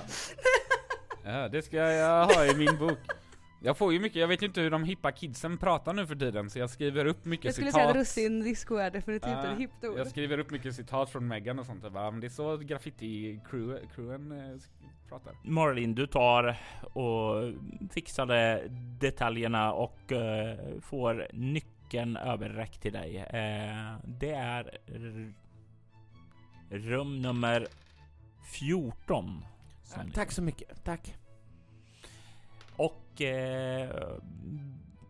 Ja, 1.24 1.50
det 1.50 1.62
ska 1.62 1.78
jag 1.78 2.26
ha 2.26 2.46
i 2.46 2.56
min 2.56 2.78
bok. 2.78 3.00
Jag 3.66 3.78
får 3.78 3.94
ju 3.94 4.00
mycket, 4.00 4.16
jag 4.22 4.28
vet 4.28 4.42
ju 4.42 4.46
inte 4.46 4.62
hur 4.62 4.70
de 4.72 4.84
hippa 4.84 5.12
kidsen 5.12 5.58
pratar 5.58 5.94
nu 5.94 6.08
för 6.08 6.16
tiden, 6.16 6.50
så 6.50 6.60
jag 6.60 6.70
skriver 6.70 7.06
upp 7.06 7.26
mycket 7.26 7.46
Jag 7.46 7.54
skulle 7.54 7.68
citat. 7.68 7.82
säga 7.82 7.90
att 7.90 7.96
russindisco 7.96 8.76
är 8.76 8.92
definitivt 8.92 9.32
Ja, 9.32 9.52
ett 9.54 9.60
hippt 9.60 9.84
ord. 9.84 9.98
Jag 9.98 10.08
skriver 10.08 10.38
upp 10.38 10.52
mycket 10.52 10.76
citat 10.76 11.10
från 11.10 11.28
Megan 11.28 11.60
och 11.60 11.66
sånt, 11.66 11.94
bara, 11.94 12.12
men 12.12 12.20
det 12.20 12.28
är 12.28 12.30
så 12.30 12.58
graffiti-crewen 12.58 14.32
eh, 14.32 14.56
sk- 14.56 14.70
pratar. 15.10 15.34
Marlin, 15.44 15.96
du 15.96 16.08
tar 16.08 16.58
och 16.94 17.54
fixade 17.92 18.64
detaljerna 19.00 19.74
och 19.74 20.12
eh, 20.12 20.58
får 20.82 21.28
nyckeln 21.34 22.18
överräckt 22.18 22.82
till 22.82 22.94
dig. 22.94 23.18
Eh, 23.18 23.96
det 24.06 24.32
är 24.32 24.78
rum 26.70 27.22
nummer 27.22 27.68
14. 28.52 29.46
som 29.84 30.06
ni- 30.06 30.12
Tack 30.12 30.32
så 30.32 30.42
mycket, 30.42 30.84
tack. 30.84 31.16
Och 33.14 33.22
eh, 33.22 34.18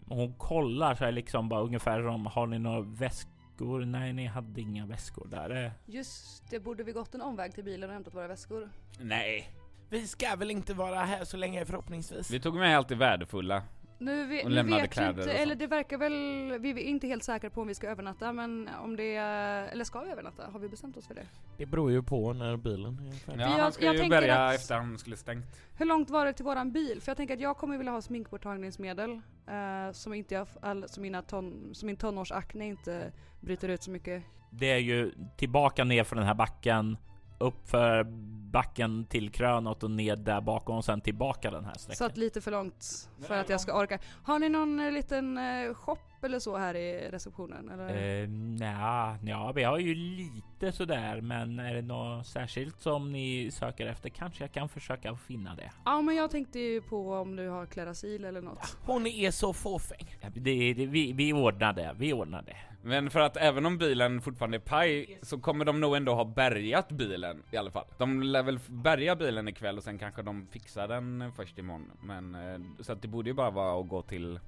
hon 0.08 0.34
kollar 0.34 0.96
så 0.96 1.06
här 1.06 1.12
liksom 1.12 1.50
bara 1.50 1.62
ungefär 1.62 2.08
om 2.08 2.26
har 2.26 2.48
ni 2.48 2.60
några 2.60 2.82
väskor? 2.82 3.86
Nej, 3.86 4.14
ni 4.14 4.26
hade 4.26 4.62
inga 4.62 4.86
väskor 4.86 5.28
där. 5.32 5.66
Eh, 5.66 5.72
Just 5.86 6.50
det, 6.50 6.60
borde 6.60 6.84
vi 6.84 6.92
gått 6.92 7.16
en 7.16 7.22
omväg 7.22 7.54
till 7.54 7.64
bilen 7.64 7.90
och 7.90 7.94
hämtat 7.94 8.16
våra 8.16 8.28
väskor? 8.28 8.70
nej, 9.00 9.50
Vi 9.90 10.08
ska 10.08 10.36
väl 10.36 10.52
inte 10.52 10.74
vara 10.74 11.00
här 11.00 11.24
så 11.24 11.38
länge 11.38 11.66
förhoppningsvis? 11.66 12.32
Vi 12.32 12.40
tog 12.40 12.56
med 12.56 12.78
allt 12.78 12.88
det 12.88 12.96
värdefulla. 12.96 13.64
Nu, 14.04 14.26
vi, 14.26 14.44
Och 14.46 14.52
nu 14.52 14.64
vet 14.64 14.84
vi 14.84 14.88
kläder 14.88 15.10
inte, 15.22 15.34
och 15.34 15.40
eller 15.40 15.56
det 15.56 15.68
verkar 15.68 15.98
väl, 15.98 16.14
vi 16.60 16.70
är 16.70 16.78
inte 16.78 17.08
helt 17.08 17.24
säkra 17.24 17.50
på 17.50 17.62
om 17.62 17.68
vi 17.68 17.76
ska 17.76 17.88
övernatta 17.90 18.34
men 18.34 18.70
om 18.84 18.96
det, 18.96 19.16
eller 19.16 19.84
ska 19.84 20.00
vi 20.02 20.10
övernatta? 20.12 20.44
Har 20.52 20.60
vi 20.60 20.70
bestämt 20.70 20.98
oss 20.98 21.08
för 21.08 21.16
det? 21.16 21.26
Det 21.58 21.66
beror 21.66 21.92
ju 21.92 22.04
på 22.04 22.34
när 22.34 22.58
bilen 22.58 23.00
är 23.00 23.12
färdig. 23.26 23.42
Ja, 23.42 23.50
jag- 23.50 23.64
han 23.64 23.72
ska 23.72 23.86
jag 23.86 23.94
ju 23.96 24.00
tänker 24.02 24.22
börja 24.22 24.46
att- 24.48 24.56
efter 24.56 24.76
han 24.76 24.98
skulle 24.98 25.18
stängt. 25.18 25.46
Hur 25.78 25.86
långt 25.86 26.10
var 26.10 26.26
det 26.26 26.34
till 26.34 26.46
våran 26.46 26.72
bil? 26.72 27.02
För 27.02 27.10
jag 27.10 27.18
tänker 27.18 27.34
att 27.34 27.40
jag 27.42 27.58
kommer 27.58 27.78
vilja 27.78 27.92
ha 27.92 28.02
sminkborttagningsmedel 28.02 29.12
eh, 29.48 29.92
som, 29.92 30.14
inte 30.14 30.34
jag, 30.36 30.48
all, 30.62 30.90
som, 30.90 31.02
mina 31.04 31.22
ton, 31.22 31.70
som 31.74 31.88
min 31.88 31.98
tonårsakne 31.98 32.66
inte 32.68 33.12
bryter 33.42 33.70
ut 33.70 33.84
så 33.84 33.92
mycket. 33.92 34.24
det 34.50 34.72
är 34.72 34.78
ju 34.78 35.12
tillbaka 35.38 35.84
ner 35.84 36.04
från 36.04 36.18
den 36.18 36.28
här 36.28 36.34
backen 36.36 36.98
upp 37.44 37.68
för 37.70 38.04
backen 38.52 39.06
till 39.06 39.30
krönet 39.32 39.84
och 39.84 39.92
ned 39.92 40.20
där 40.20 40.42
bakom 40.42 40.78
och 40.78 40.86
sen 40.86 41.02
tillbaka 41.02 41.52
den 41.52 41.66
här 41.66 41.74
Så 41.74 41.80
sträckan. 41.80 42.08
att 42.08 42.18
lite 42.18 42.42
för 42.42 42.52
långt 42.52 43.10
för 43.22 43.36
att 43.38 43.50
jag 43.50 43.62
ska 43.62 43.80
orka. 43.80 44.00
Har 44.24 44.40
ni 44.40 44.50
någon 44.50 44.80
eh, 44.80 44.92
liten 44.92 45.38
eh, 45.38 45.74
shop 45.74 45.98
eller 46.22 46.40
så 46.40 46.58
här 46.58 46.76
i 46.76 47.10
receptionen? 47.12 47.70
Eller? 47.70 48.22
Eh, 48.24 48.30
nja, 48.30 49.18
ja, 49.24 49.52
vi 49.56 49.64
har 49.64 49.78
ju 49.78 49.96
lite 49.96 50.72
sådär, 50.72 51.22
men 51.22 51.60
är 51.60 51.74
det 51.74 51.82
något 51.82 52.28
särskilt 52.28 52.82
som 52.82 53.12
ni 53.12 53.52
söker 53.52 53.88
efter 53.88 54.10
kanske 54.10 54.44
jag 54.44 54.52
kan 54.52 54.70
försöka 54.70 55.16
finna 55.16 55.56
det. 55.56 55.72
Ja 55.86 56.02
men 56.02 56.16
jag 56.16 56.32
tänkte 56.32 56.60
ju 56.60 56.82
på 56.82 57.14
om 57.14 57.36
du 57.36 57.50
har 57.50 57.66
klerasil 57.66 58.26
eller 58.26 58.42
något. 58.42 58.78
Hon 58.86 59.08
är 59.08 59.32
så 59.32 59.54
fåfäng. 59.54 60.16
Ja, 60.22 60.28
Det, 60.36 60.74
det, 60.74 60.86
vi, 60.86 61.14
vi 61.14 61.34
ordnar 61.34 61.74
det, 61.74 61.96
vi 61.98 62.14
ordnar 62.14 62.42
det. 62.42 62.58
Men 62.86 63.10
för 63.10 63.20
att 63.20 63.38
även 63.38 63.66
om 63.66 63.78
bilen 63.78 64.22
fortfarande 64.22 64.58
är 64.58 64.60
paj 64.60 65.20
så 65.22 65.40
kommer 65.40 65.66
de 65.66 65.80
nog 65.80 65.96
ändå 65.96 66.16
ha 66.16 66.26
bärgat 66.26 66.92
bilen 66.92 67.44
i 67.52 67.58
alla 67.58 67.72
fall. 67.72 67.86
De 67.98 68.24
lär 68.24 68.44
väl 68.44 68.60
bärga 68.70 69.16
bilen 69.16 69.48
ikväll 69.48 69.78
och 69.78 69.84
sen 69.84 70.00
kanske 70.00 70.22
de 70.22 70.48
fixar 70.48 70.88
den 70.88 71.32
först 71.36 71.58
imorgon. 71.58 71.92
Men 72.02 72.36
eh, 72.36 72.60
så 72.80 72.92
att 72.92 73.02
det 73.02 73.08
borde 73.08 73.30
ju 73.30 73.34
bara 73.34 73.52
vara 73.52 73.82
att 73.82 73.88
gå 73.88 74.02
till 74.02 74.40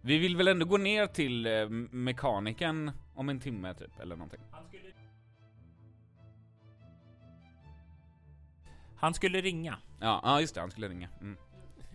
Vi 0.00 0.18
vill 0.18 0.36
väl 0.36 0.48
ändå 0.48 0.66
gå 0.66 0.76
ner 0.76 1.06
till 1.06 1.46
eh, 1.46 1.68
mekaniken 1.90 2.90
om 3.14 3.28
en 3.28 3.40
timme 3.40 3.74
typ 3.74 4.00
eller 4.00 4.16
någonting. 4.16 4.40
Han 8.96 9.14
skulle 9.14 9.40
ringa. 9.40 9.78
Ja, 10.00 10.20
ja 10.24 10.40
just 10.40 10.54
det, 10.54 10.60
han 10.60 10.70
skulle 10.70 10.88
ringa. 10.88 11.08
Mm. 11.20 11.36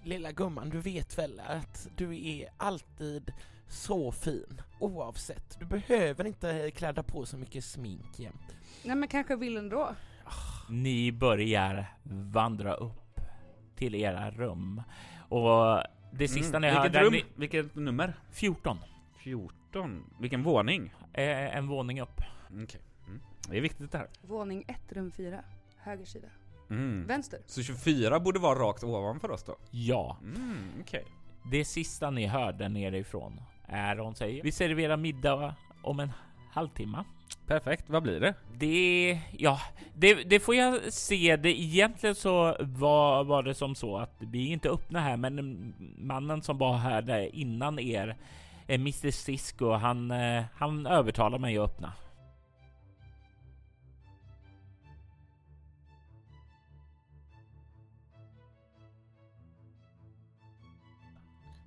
Lilla 0.03 0.31
gumman, 0.31 0.69
du 0.69 0.79
vet 0.79 1.17
väl 1.17 1.41
att 1.47 1.87
du 1.95 2.27
är 2.27 2.49
alltid 2.57 3.33
så 3.75 4.11
fin 4.11 4.61
oavsett. 4.79 5.59
Du 5.59 5.65
behöver 5.65 6.25
inte 6.27 6.71
kläda 6.71 7.03
på 7.03 7.25
så 7.25 7.37
mycket 7.37 7.63
smink 7.63 8.19
jämt. 8.19 8.55
Nej 8.83 8.95
men 8.95 9.09
kanske 9.09 9.35
vill 9.35 9.57
ändå. 9.57 9.95
Ni 10.69 11.11
börjar 11.11 11.95
vandra 12.03 12.73
upp 12.73 13.19
till 13.75 13.95
era 13.95 14.31
rum 14.31 14.81
och 15.29 15.83
det 16.11 16.27
sista 16.27 16.59
ni 16.59 16.69
hör... 16.69 16.83
Vilket 16.83 17.01
rum? 17.01 17.13
Ni, 17.13 17.23
Vilket 17.35 17.75
nummer? 17.75 18.13
14. 18.31 18.77
14? 19.17 20.03
Vilken 20.19 20.43
våning? 20.43 20.93
Eh, 21.13 21.57
en 21.57 21.67
våning 21.67 22.01
upp. 22.01 22.21
Okej. 22.63 22.81
Mm. 23.07 23.21
Det 23.49 23.57
är 23.57 23.61
viktigt 23.61 23.91
det 23.91 23.97
här. 23.97 24.07
Våning 24.21 24.65
1, 24.67 24.77
rum 24.89 25.11
4. 25.11 25.43
Höger 25.77 26.05
sida. 26.05 26.27
Mm. 26.69 27.07
Vänster. 27.07 27.39
Så 27.45 27.63
24 27.63 28.19
borde 28.19 28.39
vara 28.39 28.59
rakt 28.59 28.83
ovanför 28.83 29.31
oss 29.31 29.43
då? 29.43 29.55
Ja, 29.71 30.17
Mm, 30.21 30.69
okej. 30.81 31.05
det 31.51 31.65
sista 31.65 32.09
ni 32.11 32.25
hör 32.27 32.53
där 32.53 32.69
nerifrån 32.69 33.41
är 33.67 33.95
hon 33.95 34.15
säger 34.15 34.43
vi 34.43 34.51
serverar 34.51 34.97
middag 34.97 35.55
om 35.81 35.99
en 35.99 36.11
halvtimme. 36.51 37.03
Perfekt, 37.47 37.89
vad 37.89 38.03
blir 38.03 38.19
det? 38.19 38.33
Det, 38.53 39.19
ja, 39.37 39.59
det, 39.93 40.13
det 40.13 40.39
får 40.39 40.55
jag 40.55 40.93
se. 40.93 41.35
Det, 41.35 41.61
egentligen 41.61 42.15
så 42.15 42.55
var, 42.59 43.23
var 43.23 43.43
det 43.43 43.53
som 43.53 43.75
så 43.75 43.97
att 43.97 44.15
vi 44.19 44.47
är 44.47 44.53
inte 44.53 44.69
öppna 44.69 44.99
här, 44.99 45.17
men 45.17 45.73
mannen 45.97 46.41
som 46.41 46.57
var 46.57 46.77
här 46.77 47.35
innan 47.35 47.79
er, 47.79 48.15
eh, 48.67 48.75
Mr 48.75 49.11
Cisco, 49.11 49.71
han, 49.71 50.11
eh, 50.11 50.43
han 50.55 50.87
övertalar 50.87 51.37
mig 51.37 51.57
att 51.57 51.63
öppna. 51.63 51.93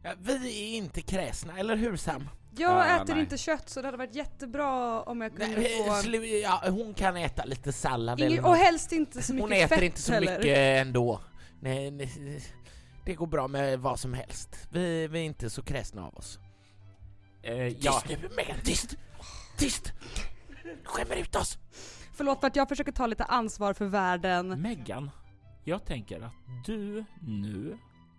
Ja, 0.08 0.14
vi 0.18 0.72
är 0.74 0.76
inte 0.76 1.00
kräsna, 1.02 1.58
eller 1.58 1.76
hur 1.76 1.96
Sam? 1.96 2.28
Jag 2.56 2.70
Ah, 2.70 2.96
äter 3.02 3.14
nej. 3.14 3.22
inte 3.22 3.38
kött 3.38 3.68
så 3.68 3.80
det 3.82 3.86
hade 3.88 3.98
varit 3.98 4.14
jättebra 4.14 5.02
om 5.02 5.20
jag 5.20 5.36
kunde 5.36 5.56
Nej, 5.60 5.84
få... 5.86 5.92
slu- 5.92 6.40
ja, 6.42 6.62
hon 6.70 6.94
kan 6.94 7.16
äta 7.16 7.44
lite 7.44 7.72
sallad 7.72 8.20
Ingen, 8.20 8.44
och 8.44 8.56
helst 8.56 8.92
inte 8.92 9.22
så 9.22 9.34
mycket 9.34 9.42
Hon 9.48 9.52
äter 9.52 9.68
fett 9.76 9.82
inte 9.84 10.00
så 10.02 10.12
heller. 10.12 10.38
mycket 10.38 10.56
ändå. 10.58 11.20
Nej, 11.60 11.90
nej, 11.90 12.42
det 13.04 13.14
går 13.14 13.26
bra 13.26 13.48
med 13.48 13.78
vad 13.80 14.00
som 14.00 14.14
helst. 14.14 14.68
Vi, 14.72 15.06
vi 15.08 15.18
är 15.18 15.24
inte 15.24 15.50
så 15.50 15.62
kräsna 15.62 16.06
av 16.06 16.14
oss. 16.16 16.38
Eh, 17.42 17.54
ja, 17.68 18.00
Tyst 18.06 18.22
nu 18.22 18.28
Megan, 18.36 18.56
tyst! 18.64 18.96
Tyst! 19.56 19.92
Skämmer 20.84 21.16
ut 21.16 21.36
oss! 21.36 21.58
Förlåt 22.14 22.40
för 22.40 22.46
att 22.46 22.56
jag 22.56 22.68
försöker 22.68 22.92
ta 22.92 23.06
lite 23.06 23.24
ansvar 23.24 23.72
för 23.74 23.84
världen. 23.86 24.62
Meggan, 24.62 25.10
jag 25.64 25.84
tänker 25.84 26.20
att 26.20 26.32
du 26.66 27.04
nu 27.22 27.78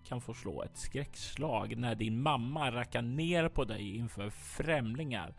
kan 0.09 0.21
få 0.21 0.33
slå 0.33 0.63
ett 0.63 0.77
skräckslag 0.77 1.77
när 1.77 1.95
din 1.95 2.21
mamma 2.21 2.71
rackar 2.71 3.01
ner 3.01 3.49
på 3.49 3.63
dig 3.63 3.95
inför 3.95 4.29
främlingar. 4.29 5.33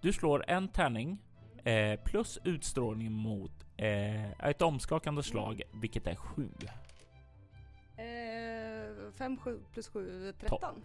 Du 0.00 0.12
slår 0.12 0.50
en 0.50 0.68
tärning 0.68 1.18
eh, 1.64 2.00
plus 2.00 2.38
utstrålning 2.44 3.12
mot 3.12 3.52
eh, 3.76 4.30
ett 4.30 4.62
omskakande 4.62 5.22
slag, 5.22 5.62
vilket 5.72 6.06
är 6.06 6.14
sju. 6.14 6.48
5 9.18 9.36
7 9.36 9.60
plus 9.72 9.88
7, 9.88 10.32
13. 10.40 10.84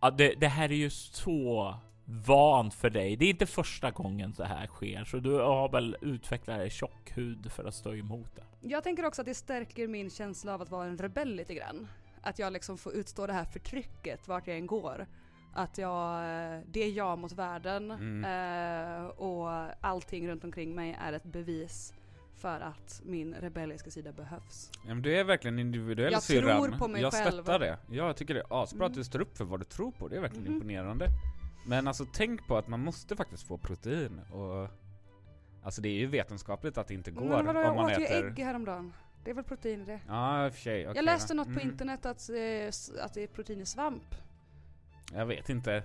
Ja, 0.00 0.10
det, 0.10 0.34
det 0.34 0.48
här 0.48 0.72
är 0.72 0.76
ju 0.76 0.90
så 0.90 1.74
vant 2.04 2.74
för 2.74 2.90
dig. 2.90 3.16
Det 3.16 3.24
är 3.24 3.30
inte 3.30 3.46
första 3.46 3.90
gången 3.90 4.34
så 4.34 4.44
här 4.44 4.66
sker, 4.66 5.04
så 5.04 5.16
du 5.16 5.30
har 5.30 5.68
väl 5.68 5.96
utvecklat 6.00 6.72
tjock 6.72 7.12
hud 7.14 7.52
för 7.52 7.64
att 7.64 7.74
stå 7.74 7.94
emot 7.94 8.36
det. 8.36 8.68
Jag 8.68 8.84
tänker 8.84 9.04
också 9.04 9.22
att 9.22 9.26
det 9.26 9.34
stärker 9.34 9.88
min 9.88 10.10
känsla 10.10 10.54
av 10.54 10.62
att 10.62 10.70
vara 10.70 10.86
en 10.86 10.98
rebell 10.98 11.34
lite 11.34 11.54
grann. 11.54 11.88
Att 12.22 12.38
jag 12.38 12.52
liksom 12.52 12.78
får 12.78 12.92
utstå 12.94 13.26
det 13.26 13.32
här 13.32 13.44
förtrycket 13.44 14.28
vart 14.28 14.46
jag 14.46 14.56
än 14.56 14.66
går. 14.66 15.06
Att 15.54 15.78
jag, 15.78 16.14
eh, 16.14 16.60
det 16.66 16.80
är 16.84 16.90
jag 16.90 17.18
mot 17.18 17.32
världen 17.32 17.90
Mm. 17.90 18.24
eh, 18.24 19.06
och 19.06 19.48
allting 19.80 20.28
runt 20.28 20.44
omkring 20.44 20.74
mig 20.74 20.96
är 21.00 21.12
ett 21.12 21.24
bevis 21.24 21.94
för 22.36 22.60
att 22.60 23.02
min 23.04 23.34
rebelliska 23.34 23.90
sida 23.90 24.12
behövs. 24.12 24.70
Ja, 24.86 24.94
men 24.94 25.02
du 25.02 25.16
är 25.16 25.24
verkligen 25.24 25.58
individuell 25.58 26.12
Jag 26.12 26.22
syrran. 26.22 26.62
tror 26.62 26.78
på 26.78 26.88
mig 26.88 27.02
Jag 27.02 27.12
själv. 27.12 27.30
stöttar 27.42 27.58
det. 27.58 27.78
Ja, 27.90 28.06
jag 28.06 28.16
tycker 28.16 28.34
det 28.34 28.40
är 28.40 28.62
asbra 28.62 28.86
att 28.86 28.90
Mm. 28.90 28.98
du 28.98 29.04
står 29.04 29.20
upp 29.20 29.36
för 29.36 29.44
vad 29.44 29.60
du 29.60 29.64
tror 29.64 29.92
på. 29.92 30.08
Det 30.08 30.16
är 30.16 30.20
verkligen 30.20 30.44
Mhm. 30.44 30.54
imponerande. 30.54 31.08
Men 31.66 31.88
alltså 31.88 32.06
tänk 32.12 32.46
på 32.46 32.56
att 32.56 32.68
man 32.68 32.80
måste 32.80 33.16
faktiskt 33.16 33.42
få 33.42 33.58
protein 33.58 34.20
och... 34.32 34.68
Alltså 35.62 35.82
det 35.82 35.88
är 35.88 35.98
ju 35.98 36.06
vetenskapligt 36.06 36.78
att 36.78 36.86
det 36.88 36.94
inte 36.94 37.10
går 37.10 37.20
Men 37.28 37.46
vadå, 37.46 37.58
om 37.60 37.64
jag 37.66 37.76
man 37.76 37.84
åt 37.84 37.98
ju 38.00 38.04
äter... 38.04 38.26
ägg 38.26 38.38
häromdagen. 38.38 38.92
Det 39.24 39.30
är 39.30 39.34
väl 39.34 39.44
protein 39.44 39.84
det? 39.84 40.00
Ja, 40.08 40.46
i 40.46 40.48
och 40.48 40.54
för 40.54 40.60
sig. 40.60 40.84
okej 40.88 40.96
jag 40.96 41.04
läste 41.04 41.34
något 41.34 41.46
på 41.46 41.60
Mm. 41.60 41.68
internet 41.68 42.06
att, 42.06 42.28
eh, 42.30 43.04
att 43.04 43.14
det 43.14 43.22
är 43.22 43.26
protein 43.26 43.60
i 43.60 43.66
svamp. 43.66 44.14
Jag 45.14 45.26
vet 45.26 45.48
inte. 45.48 45.70
Ja, 45.72 45.82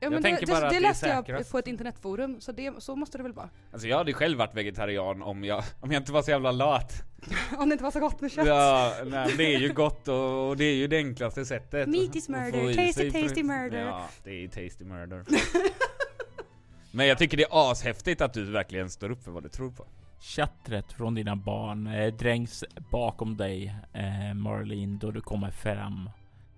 Jag 0.00 0.12
men 0.12 0.22
det, 0.22 0.28
tänker 0.28 0.46
det, 0.46 0.52
bara 0.52 0.66
att 0.66 0.72
det 0.72 0.78
det 0.80 0.86
är 0.86 0.88
läste 0.88 1.24
jag 1.26 1.50
på 1.50 1.58
ett 1.58 1.66
internetforum, 1.66 2.40
så 2.40 2.52
det, 2.52 2.72
så 2.78 2.96
måste 2.96 3.16
det 3.18 3.22
väl 3.22 3.32
vara. 3.32 3.50
Alltså 3.72 3.88
jag 3.88 3.96
hade 3.98 4.12
själv 4.12 4.38
varit 4.38 4.54
vegetarian 4.54 5.22
om 5.22 5.44
jag, 5.44 5.64
om 5.80 5.92
jag 5.92 6.00
inte 6.00 6.12
var 6.12 6.22
så 6.22 6.30
jävla 6.30 6.52
lat. 6.52 6.92
Om 7.58 7.68
det 7.68 7.72
inte 7.72 7.84
var 7.84 7.90
så 7.90 8.00
gott 8.00 8.20
med 8.20 8.32
kött. 8.32 8.46
Ja, 8.46 8.94
nej, 9.06 9.34
det 9.36 9.54
är 9.54 9.58
ju 9.58 9.72
gott 9.72 10.08
och, 10.08 10.48
och 10.48 10.56
det 10.56 10.64
är 10.64 10.74
ju 10.74 10.86
det 10.86 10.96
enklaste 10.96 11.44
sättet. 11.44 11.88
Meat 11.88 12.16
is 12.16 12.28
murder, 12.28 12.74
tasty, 12.86 13.10
tasty 13.10 13.42
murder. 13.42 13.78
Ja, 13.86 14.08
det 14.24 14.30
är 14.30 14.34
ju 14.34 14.48
tasty 14.48 14.84
murder. 14.84 15.24
Men 16.90 17.06
jag 17.06 17.18
tycker 17.18 17.36
det 17.36 17.42
är 17.42 17.70
ashäftigt 17.70 18.20
att 18.20 18.32
du 18.34 18.44
verkligen 18.44 18.90
står 18.90 19.10
upp 19.10 19.24
för 19.24 19.30
vad 19.30 19.42
du 19.42 19.48
tror 19.48 19.70
på. 19.70 19.86
Chattret 20.20 20.92
från 20.92 21.14
dina 21.14 21.36
barn 21.36 21.86
eh, 21.86 22.14
drängs 22.14 22.64
bakom 22.90 23.36
dig, 23.36 23.74
eh, 23.92 24.34
Marlene, 24.34 24.98
då 24.98 25.10
du 25.10 25.20
kommer 25.20 25.50
fram 25.50 26.10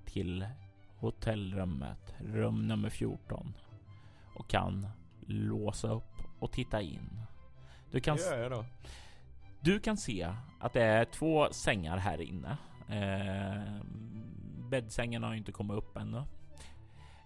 till 0.05 0.47
hotellrummet, 0.97 2.15
rum 2.19 2.67
nummer 2.69 2.91
14 2.91 3.55
och 4.37 4.49
kan 4.49 4.87
låsa 5.27 5.89
upp 5.89 6.13
och 6.39 6.53
titta 6.53 6.81
in. 6.83 7.21
Du 7.91 8.01
kan, 8.01 8.19
du 9.61 9.81
kan 9.81 9.97
se 9.97 10.35
att 10.61 10.73
det 10.73 10.83
är 10.83 11.05
två 11.05 11.49
sängar 11.53 11.97
här 11.97 12.21
inne. 12.21 12.57
Eh, 12.89 13.83
bäddsängen 14.71 15.23
har 15.23 15.33
ju 15.33 15.39
inte 15.39 15.53
kommit 15.53 15.77
upp 15.77 15.97
ännu. 15.97 16.23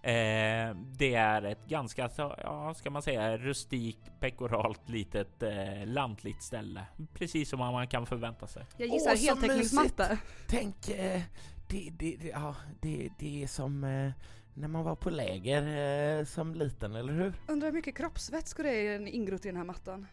Eh, 0.05 0.75
det 0.97 1.15
är 1.15 1.41
ett 1.41 1.65
ganska, 1.67 2.09
ja, 2.17 2.73
ska 2.73 2.89
man 2.89 3.01
säga, 3.01 3.37
rustikt, 3.37 4.11
pekoralt, 4.19 4.89
litet 4.89 5.43
eh, 5.43 5.85
lantligt 5.85 6.43
ställe. 6.43 6.85
Precis 7.13 7.49
som 7.49 7.59
man 7.59 7.87
kan 7.87 8.05
förvänta 8.05 8.47
sig. 8.47 8.65
Jag 8.77 8.87
gissar 8.87 9.15
så 9.15 9.25
heltäckningsmatta. 9.25 10.17
Tänk, 10.47 10.89
eh, 10.89 11.21
det, 11.67 11.89
det, 11.97 12.15
det, 12.21 12.27
ja, 12.27 12.55
det, 12.81 13.09
det 13.19 13.43
är 13.43 13.47
som 13.47 13.83
eh, 13.83 14.11
när 14.53 14.67
man 14.67 14.83
var 14.83 14.95
på 14.95 15.09
läger 15.09 16.19
eh, 16.19 16.25
som 16.25 16.55
liten, 16.55 16.95
eller 16.95 17.13
hur? 17.13 17.33
Undrar 17.47 17.67
hur 17.67 17.73
mycket 17.73 17.97
kroppsvätskor 17.97 18.63
det 18.63 18.87
är 18.87 19.07
ingrott 19.07 19.45
i 19.45 19.47
den 19.47 19.57
här 19.57 19.63
mattan. 19.63 20.07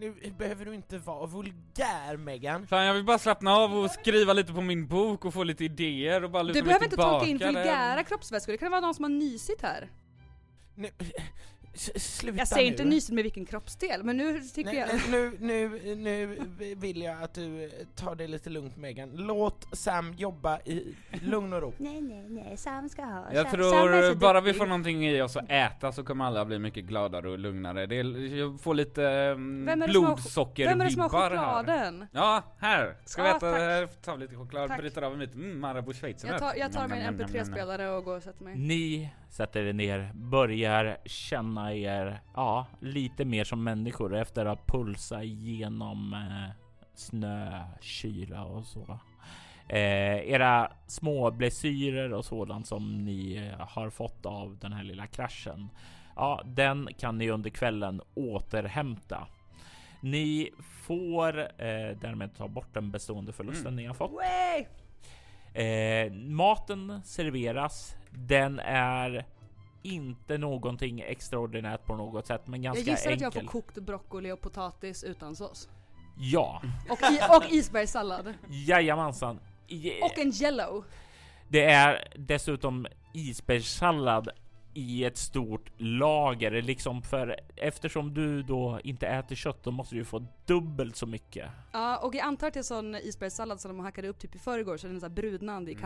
Nu 0.00 0.14
behöver 0.38 0.64
du 0.64 0.74
inte 0.74 0.98
vara 0.98 1.26
vulgär 1.26 2.16
Megan. 2.16 2.66
Fan 2.66 2.84
jag 2.84 2.94
vill 2.94 3.04
bara 3.04 3.18
slappna 3.18 3.56
av 3.56 3.74
och 3.74 3.90
skriva 3.90 4.32
lite 4.32 4.52
på 4.52 4.60
min 4.60 4.86
bok 4.86 5.24
och 5.24 5.34
få 5.34 5.44
lite 5.44 5.64
idéer 5.64 6.24
och 6.24 6.30
bara 6.30 6.42
luta 6.42 6.58
Du 6.58 6.64
behöver 6.64 6.84
inte 6.84 6.96
tolka 6.96 7.26
in 7.26 7.38
vulgära 7.38 8.04
kroppsvätskor, 8.04 8.52
det 8.52 8.58
kan 8.58 8.70
vara 8.70 8.80
någon 8.80 8.94
som 8.94 9.04
har 9.04 9.10
nysit 9.10 9.62
här. 9.62 9.90
Nu, 10.74 10.90
S- 11.74 12.16
sluta 12.16 12.38
Jag 12.38 12.48
säger 12.48 12.62
nu. 12.64 12.68
inte 12.70 12.84
nysen 12.84 13.14
med 13.14 13.22
vilken 13.24 13.44
kroppsdel, 13.46 14.02
men 14.04 14.16
nu 14.16 14.40
tycker 14.40 14.70
Nej, 14.72 14.78
jag... 14.78 14.88
nej, 15.10 15.30
nu, 15.40 15.78
nu, 15.94 15.94
nu 15.94 16.74
vill 16.74 17.02
jag 17.02 17.22
att 17.22 17.34
du 17.34 17.64
eh, 17.64 17.70
tar 17.96 18.14
det 18.14 18.26
lite 18.26 18.50
lugnt 18.50 18.76
Megan. 18.76 19.10
Låt 19.14 19.66
Sam 19.78 20.12
jobba 20.18 20.58
i 20.60 20.94
lugn 21.22 21.52
och 21.52 21.60
ro. 21.62 21.72
Nej, 21.76 22.00
nej, 22.00 22.24
nej, 22.28 22.56
Sam 22.56 22.88
ska 22.88 23.02
ha. 23.04 23.24
Jag 23.32 23.34
Sam, 23.34 23.44
Sam 23.44 23.50
tror 23.70 24.10
så 24.12 24.16
bara 24.18 24.40
vi 24.40 24.52
får 24.54 24.66
någonting 24.66 25.06
i 25.06 25.20
oss 25.22 25.36
att 25.36 25.50
äta 25.50 25.92
så 25.92 26.04
kommer 26.04 26.24
alla 26.24 26.44
bli 26.44 26.58
mycket 26.58 26.84
gladare 26.84 27.28
och 27.30 27.38
lugnare. 27.38 27.86
Det 27.86 27.96
är, 27.98 28.36
jag 28.36 28.60
får 28.60 28.74
lite 28.74 29.02
um, 29.02 29.66
Vem 29.66 29.82
är 29.82 29.86
det 29.86 29.92
som 29.94 30.04
har- 30.04 30.14
blodsockervibbar 30.14 30.72
Vem 30.74 30.80
är 30.80 30.84
det 30.84 30.90
som 30.90 31.00
har 31.00 31.08
här. 31.10 31.30
chokladen? 31.30 32.06
Ja, 32.12 32.42
här! 32.58 32.96
Ska 33.04 33.22
vi 33.22 33.28
Ja, 33.28 33.36
äta, 33.36 33.46
här, 33.46 33.86
ta 34.02 34.16
lite 34.16 34.34
choklad, 34.34 34.68
Tack. 34.68 34.78
bryter 34.80 35.02
av 35.02 35.12
en 35.12 35.18
bit 35.18 35.34
mm, 35.34 35.60
Marabou 35.60 35.92
schweizeröt. 35.92 36.32
Jag 36.32 36.40
tar, 36.40 36.54
jag 36.60 36.72
tar 36.72 36.88
min 36.88 36.98
nam, 36.98 37.04
nam, 37.04 37.16
nam, 37.16 37.28
nam. 37.28 37.30
MP3-spelare 37.44 37.90
och 37.90 38.04
går 38.04 38.16
och 38.16 38.22
sätter 38.22 38.44
mig. 38.44 38.56
Ni 38.58 39.10
sätter 39.30 39.64
er 39.64 39.72
ner, 39.72 40.10
börjar 40.14 40.96
känna 41.04 41.74
er, 41.74 42.20
ja, 42.34 42.66
lite 42.80 43.24
mer 43.24 43.44
som 43.44 43.64
människor 43.64 44.16
efter 44.16 44.46
att 44.46 44.66
pulsa 44.66 45.22
igenom 45.22 46.14
eh, 46.14 46.50
snö, 46.94 47.64
kyla 47.80 48.44
och 48.44 48.64
så. 48.64 48.98
Eh, 49.68 50.30
era 50.30 50.72
små 50.86 51.30
blessyrer 51.30 52.12
och 52.12 52.24
sådant 52.24 52.66
som 52.66 53.04
ni 53.04 53.36
eh, 53.36 53.66
har 53.68 53.90
fått 53.90 54.26
av 54.26 54.58
den 54.58 54.72
här 54.72 54.82
lilla 54.82 55.06
kraschen. 55.06 55.68
Ja, 56.16 56.42
den 56.44 56.88
kan 56.98 57.18
ni 57.18 57.30
under 57.30 57.50
kvällen 57.50 58.00
återhämta. 58.14 59.26
Ni 60.00 60.50
får 60.60 61.38
eh, 61.38 61.96
därmed 62.00 62.34
ta 62.36 62.48
bort 62.48 62.74
den 62.74 62.90
bestående 62.90 63.32
förlusten 63.32 63.66
Mm. 63.66 63.76
ni 63.76 63.86
har 63.86 63.94
fått. 63.94 64.10
Eh, 65.54 66.12
maten 66.12 67.00
serveras. 67.04 67.96
Den 68.12 68.58
är 68.64 69.26
inte 69.82 70.38
någonting 70.38 71.00
extraordinärt 71.00 71.84
på 71.86 71.96
något 71.96 72.26
sätt, 72.26 72.46
men 72.46 72.62
Jag 72.62 72.74
ganska 72.74 72.90
gissar 72.90 73.12
att 73.12 73.20
jag 73.20 73.26
enkel. 73.36 73.42
får 73.42 73.48
kokt 73.50 73.78
broccoli 73.78 74.32
och 74.32 74.40
potatis 74.40 75.04
utan 75.04 75.36
sås. 75.36 75.68
Ja, 76.18 76.62
Och, 76.88 76.98
i, 77.12 77.20
och 77.36 77.52
isbergssallad. 77.52 78.34
jajamensan. 78.48 79.38
I- 79.68 80.02
Och 80.02 80.18
en 80.18 80.30
jello. 80.30 80.84
Det 81.48 81.64
är 81.64 82.08
dessutom 82.16 82.86
isbergssallad 83.14 84.28
i 84.74 85.04
ett 85.04 85.16
stort 85.16 85.70
lager, 85.76 86.62
liksom 86.62 87.02
för 87.02 87.36
eftersom 87.56 88.14
du 88.14 88.42
då 88.42 88.80
inte 88.84 89.06
äter 89.06 89.36
kött, 89.36 89.62
då 89.62 89.70
måste 89.70 89.94
du 89.94 90.04
få 90.04 90.26
dubbelt 90.46 90.96
så 90.96 91.06
mycket. 91.06 91.48
Ja, 91.72 91.96
och 91.98 92.14
jag 92.14 92.22
antar 92.26 92.46
att 92.48 92.54
det 92.54 92.60
är 92.60 92.62
sån 92.62 92.94
isbergssallad 92.94 93.60
som 93.60 93.76
de 93.76 93.80
hackade 93.84 94.08
upp 94.08 94.18
typ 94.18 94.34
i 94.34 94.38
förrgår 94.38 94.76
så 94.76 94.86
den 94.86 94.96
är 94.96 95.00
så 95.00 95.08
brudnande 95.08 95.70
i 95.70 95.74
Mm. 95.74 95.82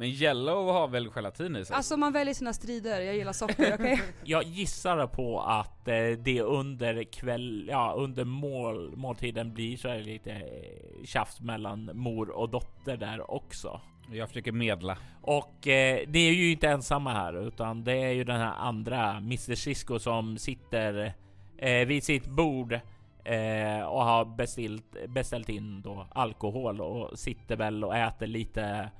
Men 0.00 0.08
yellow 0.08 0.72
har 0.72 0.88
väl 0.88 1.10
gelatin 1.10 1.56
i 1.56 1.64
sig? 1.64 1.76
Alltså 1.76 1.96
man 1.96 2.12
väljer 2.12 2.34
sina 2.34 2.52
strider, 2.52 3.00
jag 3.00 3.16
gillar 3.16 3.32
socker, 3.32 3.74
okej? 3.74 4.00
Jag 4.24 4.44
gissar 4.44 5.06
på 5.06 5.40
att 5.40 5.88
eh, 5.88 5.94
det 6.18 6.42
under 6.42 7.04
kväll, 7.04 7.68
ja 7.70 7.94
under 7.96 8.24
mål, 8.24 8.96
måltiden 8.96 9.54
blir 9.54 9.76
så 9.76 9.88
här 9.88 9.98
lite 9.98 10.32
eh, 10.32 11.04
tjafs 11.04 11.40
mellan 11.40 11.90
mor 11.94 12.30
och 12.30 12.50
dotter 12.50 12.96
där 12.96 13.30
också. 13.30 13.80
Jag 14.12 14.28
försöker 14.28 14.52
medla. 14.52 14.98
Och 15.22 15.68
eh, 15.68 16.00
det 16.08 16.18
är 16.18 16.32
ju 16.32 16.50
inte 16.50 16.68
ensamma 16.68 17.12
här 17.12 17.46
utan 17.46 17.84
det 17.84 18.02
är 18.02 18.12
ju 18.12 18.24
den 18.24 18.40
här 18.40 18.54
andra 18.58 19.10
Mr 19.10 19.54
Cisco 19.54 19.98
som 19.98 20.38
sitter 20.38 21.12
eh, 21.58 21.86
vid 21.86 22.04
sitt 22.04 22.26
bord 22.26 22.72
eh, 23.24 23.82
och 23.82 24.04
har 24.04 24.24
beställt, 24.36 25.08
beställt 25.08 25.48
in 25.48 25.82
då 25.82 26.06
alkohol 26.12 26.80
och 26.80 27.18
sitter 27.18 27.56
väl 27.56 27.84
och 27.84 27.96
äter 27.96 28.26
lite 28.26 28.90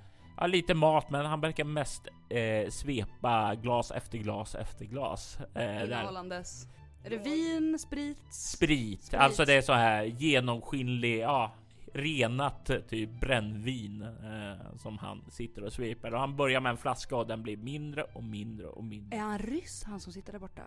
Ja, 0.40 0.46
lite 0.46 0.74
mat, 0.74 1.10
men 1.10 1.26
han 1.26 1.40
verkar 1.40 1.64
mest 1.64 2.08
eh, 2.28 2.70
svepa 2.70 3.54
glas 3.54 3.90
efter 3.90 4.18
glas 4.18 4.54
efter 4.54 4.84
glas. 4.84 5.38
Eh, 5.40 5.46
där. 5.54 5.84
Innehållandes. 5.84 6.66
Är 7.04 7.10
det 7.10 7.16
vin, 7.16 7.78
sprit? 7.78 8.18
Sprit. 8.30 9.02
Sprit. 9.02 9.20
alltså 9.20 9.44
det 9.44 9.54
är 9.54 9.62
så 9.62 9.72
här 9.72 10.04
genomskinlig, 10.04 11.18
ja, 11.18 11.52
renat 11.92 12.70
typ 12.88 13.10
brännvin 13.10 14.02
eh, 14.02 14.76
som 14.78 14.98
han 14.98 15.24
sitter 15.30 15.64
och 15.64 15.72
sveper. 15.72 16.14
Och 16.14 16.20
han 16.20 16.36
börjar 16.36 16.60
med 16.60 16.70
en 16.70 16.76
flaska 16.76 17.16
och 17.16 17.26
den 17.26 17.42
blir 17.42 17.56
mindre 17.56 18.02
och 18.02 18.24
mindre 18.24 18.66
och 18.66 18.84
mindre. 18.84 19.18
Är 19.18 19.22
han 19.22 19.38
ryss 19.38 19.84
han 19.84 20.00
som 20.00 20.12
sitter 20.12 20.32
där 20.32 20.40
borta? 20.40 20.62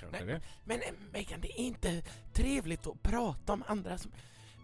Kanske 0.00 0.24
Nej. 0.24 0.34
det. 0.34 0.40
Men 0.64 0.76
eh, 0.76 0.92
Megan, 1.12 1.40
det 1.40 1.60
är 1.60 1.60
inte 1.60 2.02
trevligt 2.32 2.86
att 2.86 3.02
prata 3.02 3.52
om 3.52 3.64
andra 3.66 3.98
som... 3.98 4.12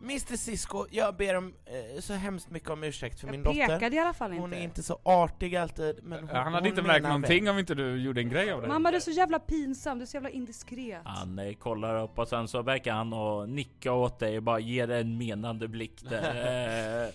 Mr 0.03 0.37
Cisco, 0.37 0.87
jag 0.91 1.17
ber 1.17 1.35
om 1.37 1.55
eh, 1.67 2.01
så 2.01 2.13
hemskt 2.15 2.51
mycket 2.51 2.71
om 2.71 2.85
ursäkt 2.85 3.21
för 3.21 3.27
min 3.29 3.35
Jag 3.45 3.45
dotter. 3.45 3.67
pekade 3.67 3.97
i 3.97 3.99
alla 3.99 4.13
fall 4.13 4.33
Hon 4.33 4.45
inte. 4.45 4.57
är 4.57 4.63
inte 4.63 4.83
så 4.83 4.99
artig 5.03 5.57
alltid, 5.57 5.99
men 6.03 6.19
hon, 6.19 6.29
Han 6.37 6.45
hade 6.55 6.57
hon 6.59 6.67
inte 6.67 6.83
märkt 6.83 7.03
menar 7.03 7.09
någonting 7.09 7.45
väl. 7.45 7.53
om 7.53 7.59
inte 7.59 7.75
du 7.75 7.97
gjorde 8.03 8.21
en 8.21 8.29
grej 8.29 8.53
av 8.53 8.63
det. 8.63 8.69
Mamma 8.69 8.91
du 8.91 8.97
är 8.97 9.01
så 9.01 9.11
jävla 9.11 9.39
pinsam, 9.39 9.99
du 9.99 10.03
är 10.03 10.07
så 10.07 10.17
jävla 10.17 10.31
indiskret. 10.31 11.01
Han 11.05 11.39
eh, 11.39 11.53
kollar 11.55 12.03
upp 12.03 12.19
och 12.19 12.29
sen 12.29 12.49
så 12.49 12.63
verkar 12.63 12.93
han 12.95 13.13
och 13.13 13.49
nicka 13.49 13.93
åt 13.93 14.19
dig 14.19 14.37
och 14.37 14.43
bara 14.43 14.59
ge 14.59 14.87
dig 14.87 15.01
en 15.01 15.19
menande 15.19 15.69
blick 15.69 16.03
där. 16.11 17.05
Eh, 17.05 17.11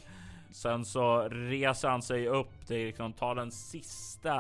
sen 0.52 0.86
så 0.86 1.22
reser 1.30 1.88
han 1.90 2.02
sig 2.02 2.28
upp, 2.28 2.68
det 2.68 2.86
liksom 2.86 3.14
tar 3.14 3.36
den 3.36 3.52
sista 3.52 4.34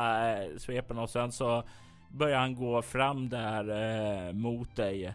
eh, 0.43 0.57
svepen 0.57 0.97
och 0.97 1.09
sen 1.09 1.31
så 1.31 1.63
börjar 2.09 2.39
han 2.39 2.55
gå 2.55 2.81
fram 2.81 3.29
där 3.29 3.69
eh, 4.27 4.33
mot 4.33 4.75
dig 4.75 5.13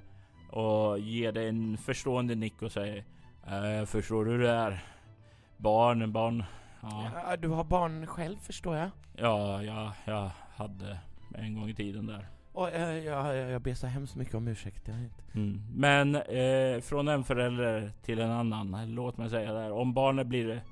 och 0.51 0.99
ger 0.99 1.33
dig 1.33 1.49
en 1.49 1.79
förstående 1.79 2.35
nick 2.35 2.63
och 2.63 2.73
säger 2.73 3.05
eh, 3.47 3.85
Förstår 3.87 4.25
du 4.25 4.39
det 4.39 4.53
här? 4.53 4.85
Barn, 5.57 6.13
barn. 6.13 6.45
Ja, 6.83 7.11
Ja, 7.31 7.37
du 7.37 7.49
har 7.49 7.65
barn 7.65 8.07
själv 8.07 8.37
förstår 8.37 8.77
jag. 8.77 8.91
ja, 9.17 9.63
ja, 9.63 9.93
jag 10.05 10.31
hade 10.57 10.99
en 11.35 11.55
gång 11.55 11.69
i 11.69 11.75
tiden 11.75 12.07
där. 12.07 12.29
Och 12.53 12.71
eh, 12.71 12.99
jag, 12.99 13.37
jag, 13.37 13.51
jag 13.51 13.63
ber 13.63 13.75
så 13.75 13.87
hemskt 13.87 14.17
mycket 14.17 14.35
om 14.35 14.49
ursäkt. 14.49 14.89
Jag, 14.89 14.97
är 14.97 15.03
inte- 15.03 15.23
Mm. 15.35 15.63
Men 15.75 16.15
eh, 16.15 16.81
från 16.81 17.09
en 17.09 17.25
förälder 17.25 17.93
till 18.03 18.19
en 18.21 18.31
annan. 18.31 18.95
Låt 18.95 19.17
mig 19.17 19.31
säga 19.31 19.53
där. 19.53 19.73
Om 19.73 19.95
barnet 19.95 20.27
blir 20.27 20.63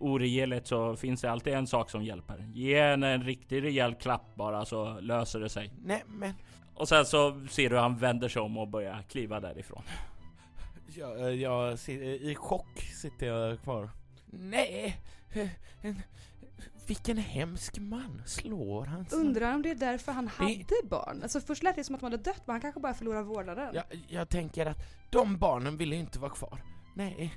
oregerligt 0.00 0.66
så 0.66 0.96
finns 0.96 1.20
det 1.20 1.30
alltid 1.30 1.52
en 1.54 1.66
sak 1.66 1.90
som 1.90 2.02
hjälper. 2.04 2.44
Ge 2.54 2.82
henne 2.90 3.08
en 3.12 3.22
riktig 3.22 3.62
rejäl 3.62 3.94
klapp 3.94 4.34
bara 4.34 4.64
så 4.64 5.00
löser 5.00 5.40
det 5.40 5.48
sig. 5.48 5.72
nej 5.84 6.04
men, 6.06 6.32
Och 6.74 6.88
sen 6.88 7.04
så 7.04 7.46
ser 7.50 7.70
du 7.70 7.78
han 7.78 7.96
vänder 7.96 8.28
sig 8.28 8.42
om 8.42 8.58
och 8.58 8.68
börjar 8.68 9.02
kliva 9.08 9.40
därifrån. 9.40 9.82
Jag, 10.96 11.20
eh, 11.20 11.28
jag, 11.28 11.78
si- 11.78 12.30
i 12.30 12.34
chock 12.34 12.78
sitter 12.80 13.26
jag 13.26 13.60
kvar. 13.62 13.90
Nej, 14.26 14.96
eh, 15.32 15.48
en, 15.82 16.02
vilken 16.86 17.16
hemsk 17.18 17.78
man. 17.78 18.22
Slår 18.26 18.84
han 18.86 19.04
så? 19.06 19.16
Undrar 19.16 19.54
om 19.54 19.62
det 19.62 19.70
är 19.70 19.74
därför 19.74 20.12
han 20.12 20.24
Det- 20.24 20.30
hade 20.30 20.88
barn? 20.90 21.22
Alltså 21.22 21.40
först 21.40 21.62
lät 21.62 21.76
det 21.76 21.84
som 21.84 21.94
att 21.94 22.00
man 22.02 22.12
hade 22.12 22.22
dött 22.24 22.42
men 22.46 22.54
han 22.54 22.60
kanske 22.60 22.80
bara 22.80 22.94
förlorade 22.94 23.24
vårdnaden. 23.24 23.74
Jag, 23.74 23.84
jag 24.08 24.28
tänker 24.28 24.66
att 24.66 24.78
de 25.10 25.38
barnen 25.38 25.76
vill 25.76 25.92
ju 25.92 25.98
inte 25.98 26.18
vara 26.18 26.30
kvar. 26.30 26.62
Nej. 26.96 27.34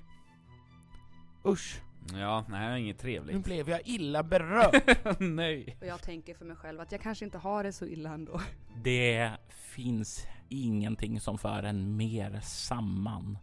Usch, 1.46 1.82
Ja, 2.14 2.46
nej, 2.50 2.82
inget 2.82 2.96
nu 2.98 3.02
trevligt. 3.02 3.44
blev 3.44 3.70
jag 3.70 3.82
illa 3.88 4.24
berörd. 4.24 4.98
nej. 5.20 5.78
Och 5.82 5.88
jag 5.88 6.02
tänker 6.02 6.34
för 6.36 6.46
mig 6.46 6.56
själv 6.56 6.80
att 6.82 6.92
jag 6.92 7.02
kanske 7.02 7.26
inte 7.26 7.38
har 7.38 7.64
det 7.64 7.74
så 7.74 7.86
illa 7.86 8.10
ändå. 8.14 8.42
Det 8.84 9.32
finns 9.50 10.26
ingenting 10.50 11.20
som 11.20 11.38
för 11.38 11.64
en 11.64 11.98
mer 11.98 12.40
samman 12.44 13.38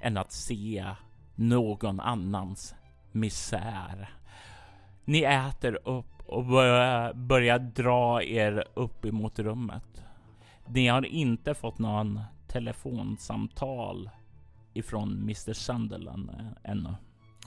än 0.00 0.16
att 0.16 0.32
se 0.32 0.86
någon 1.34 2.00
annans 2.00 2.74
misär. 3.12 4.14
Ni 5.04 5.22
äter 5.22 5.88
upp 5.88 6.22
och 6.26 6.44
börjar, 6.44 7.14
börjar 7.14 7.58
dra 7.58 8.22
er 8.22 8.64
upp 8.74 9.04
emot 9.04 9.38
rummet. 9.38 10.02
Ni 10.66 10.88
har 10.88 11.06
inte 11.06 11.54
fått 11.54 11.78
någon 11.78 12.20
telefonsamtal 12.48 14.10
ifrån 14.72 15.22
Mr 15.22 15.52
Sunderland 15.52 16.30
ännu. 16.64 16.94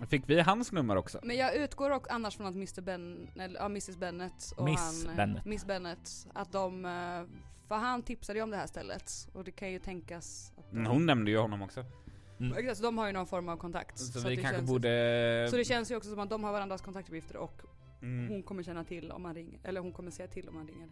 Fick 0.05 0.29
vi 0.29 0.41
hans 0.41 0.71
nummer 0.71 0.95
också? 0.95 1.19
Men 1.23 1.37
jag 1.37 1.55
utgår 1.55 1.91
också 1.91 2.11
annars 2.11 2.37
från 2.37 2.47
att 2.47 2.55
Mr 2.55 2.81
Ben, 2.81 3.27
eller 3.35 3.59
ja, 3.59 3.65
Mrs 3.65 3.97
Bennet 3.97 4.53
och 4.57 4.65
Miss 4.65 5.05
han, 5.05 5.15
Bennet. 5.15 5.45
Miss 5.45 5.65
Bennet, 5.65 6.27
att 6.33 6.51
de, 6.51 6.85
eh, 6.85 7.21
för 7.67 7.75
han 7.75 8.03
tipsade 8.03 8.39
ju 8.39 8.43
om 8.43 8.49
det 8.51 8.57
här 8.57 8.67
stället 8.67 9.11
och 9.33 9.43
det 9.43 9.51
kan 9.51 9.71
ju 9.71 9.79
tänkas 9.79 10.53
att 10.57 10.71
de, 10.71 10.77
Mm, 10.77 10.91
Hon 10.91 11.05
nämnde 11.05 11.31
ju 11.31 11.37
honom 11.37 11.61
också. 11.61 11.85
Exakt, 12.57 12.77
så 12.77 12.83
de 12.83 12.97
har 12.97 13.07
ju 13.07 13.13
någon 13.13 13.27
form 13.27 13.49
av 13.49 13.57
kontakt. 13.57 13.99
Så, 13.99 14.19
att 14.19 14.25
vi 14.25 14.29
det 14.35 14.41
kanske 14.41 14.57
känns, 14.57 14.69
borde... 14.69 15.47
Så 15.49 15.57
det 15.57 15.65
känns 15.65 15.91
ju 15.91 15.95
också 15.95 16.09
som 16.09 16.19
att 16.19 16.29
de 16.29 16.43
har 16.43 16.51
varandras 16.51 16.81
kontaktuppgifter 16.81 17.37
och 17.37 17.61
Mm. 18.01 18.27
hon 18.29 18.43
kommer 18.43 18.63
känna 18.63 18.83
till 18.83 19.11
om 19.11 19.25
han 19.25 19.35
ringer, 19.35 19.59
eller 19.63 19.81
hon 19.81 19.91
kommer 19.91 20.11
säga 20.11 20.27
till 20.27 20.49
om 20.49 20.55
han 20.55 20.67
ringer. 20.67 20.87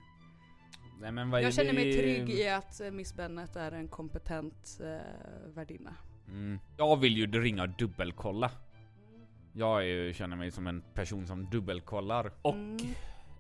Nej, 1.02 1.12
men 1.12 1.30
vad 1.30 1.42
Jag 1.44 1.54
känner 1.54 1.74
mig 1.74 1.86
vi- 1.86 1.98
trygg 1.98 2.30
i 2.30 2.50
att 2.50 2.82
eh, 2.82 2.92
Miss 2.92 3.16
Bennet 3.16 3.56
är 3.56 3.72
en 3.72 3.88
kompetent 3.88 4.80
eh, 4.84 5.50
värdinna. 5.56 5.96
Mm. 6.28 6.60
Jag 6.78 6.98
vill 7.00 7.18
ju 7.18 7.32
ringa 7.42 7.64
och 7.64 7.70
dubbelkolla. 7.70 8.52
Jag 9.54 9.82
är 9.82 9.86
ju, 9.86 10.14
känner 10.14 10.36
mig 10.36 10.52
som 10.52 10.68
en 10.68 10.82
person 10.94 11.28
som 11.28 11.50
dubbelkollar. 11.50 12.32
Och 12.42 12.54
Mm. 12.54 12.78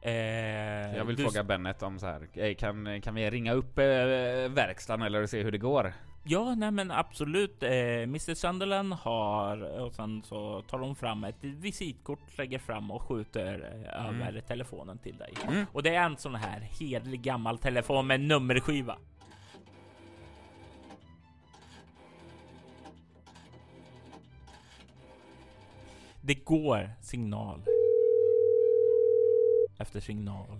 Eh, 0.05 0.97
Jag 0.97 1.05
vill 1.05 1.15
du- 1.15 1.23
fråga 1.23 1.43
Bennet 1.43 1.83
om 1.83 1.99
så 1.99 2.05
här. 2.05 2.53
Kan, 2.53 3.01
kan 3.01 3.15
vi 3.15 3.29
ringa 3.29 3.53
upp 3.53 3.77
eh, 3.77 3.83
verkstaden 4.49 5.01
eller 5.05 5.25
se 5.25 5.43
hur 5.43 5.51
det 5.51 5.57
går? 5.57 5.93
Ja, 6.23 6.55
nej 6.55 6.71
men 6.71 6.91
absolut. 6.91 7.63
Eh, 7.63 7.69
Mr 8.03 8.33
Sunderland 8.33 8.93
har 8.93 9.79
och 9.81 9.93
sen 9.93 10.23
så 10.23 10.61
tar 10.61 10.79
de 10.79 10.95
fram 10.95 11.23
ett 11.23 11.35
visitkort, 11.43 12.37
lägger 12.37 12.59
fram 12.59 12.91
och 12.91 13.01
skjuter 13.01 13.83
eh, 13.93 14.05
Mm. 14.05 14.21
över 14.21 14.41
telefonen 14.41 14.97
till 14.97 15.17
dig. 15.17 15.33
Mm. 15.47 15.65
Och 15.71 15.83
det 15.83 15.95
är 15.95 16.03
en 16.05 16.17
sån 16.17 16.35
här 16.35 16.59
hederlig 16.79 17.21
gammal 17.21 17.57
telefon 17.57 18.07
med 18.07 18.19
nummerskiva. 18.21 18.97
Det 26.21 26.33
går 26.45 26.89
signal. 27.01 27.61
Efter 29.79 29.99
signal. 29.99 30.57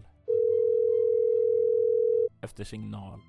Efter 2.42 2.64
signal. 2.64 3.20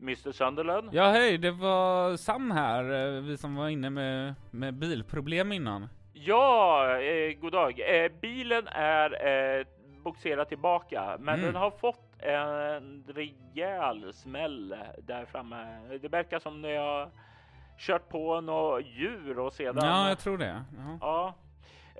Mr 0.00 0.32
Sunderland? 0.32 0.88
Ja 0.92 1.10
hej, 1.10 1.38
det 1.38 1.50
var 1.50 2.16
Sam 2.16 2.50
här, 2.50 2.84
eh, 3.16 3.22
vi 3.22 3.36
som 3.36 3.54
var 3.56 3.68
inne 3.68 3.90
med, 3.90 4.34
med 4.50 4.74
bilproblem 4.74 5.52
innan. 5.52 5.88
Ja, 6.12 6.98
eh, 7.00 7.32
god 7.40 7.52
dag. 7.52 7.80
Eh, 8.04 8.12
bilen 8.20 8.68
är 8.68 9.26
eh, 9.58 9.66
boxerad 10.04 10.48
tillbaka, 10.48 11.16
men 11.20 11.34
Mm. 11.34 11.46
den 11.46 11.54
har 11.54 11.70
fått 11.70 12.02
en 12.22 13.04
rejäl 13.08 14.12
smäll 14.12 14.74
där 15.06 15.24
framme. 15.24 15.66
Det 16.02 16.08
verkar 16.08 16.38
som 16.38 16.62
när 16.62 16.68
jag 16.68 17.10
kört 17.78 18.08
på 18.08 18.40
något 18.40 18.86
djur 18.86 19.38
och 19.38 19.52
sedan... 19.52 19.76
Ja, 19.86 20.08
jag 20.08 20.18
tror 20.18 20.38
det. 20.38 20.64
Ja. 20.76 20.98
Ja. 21.00 21.34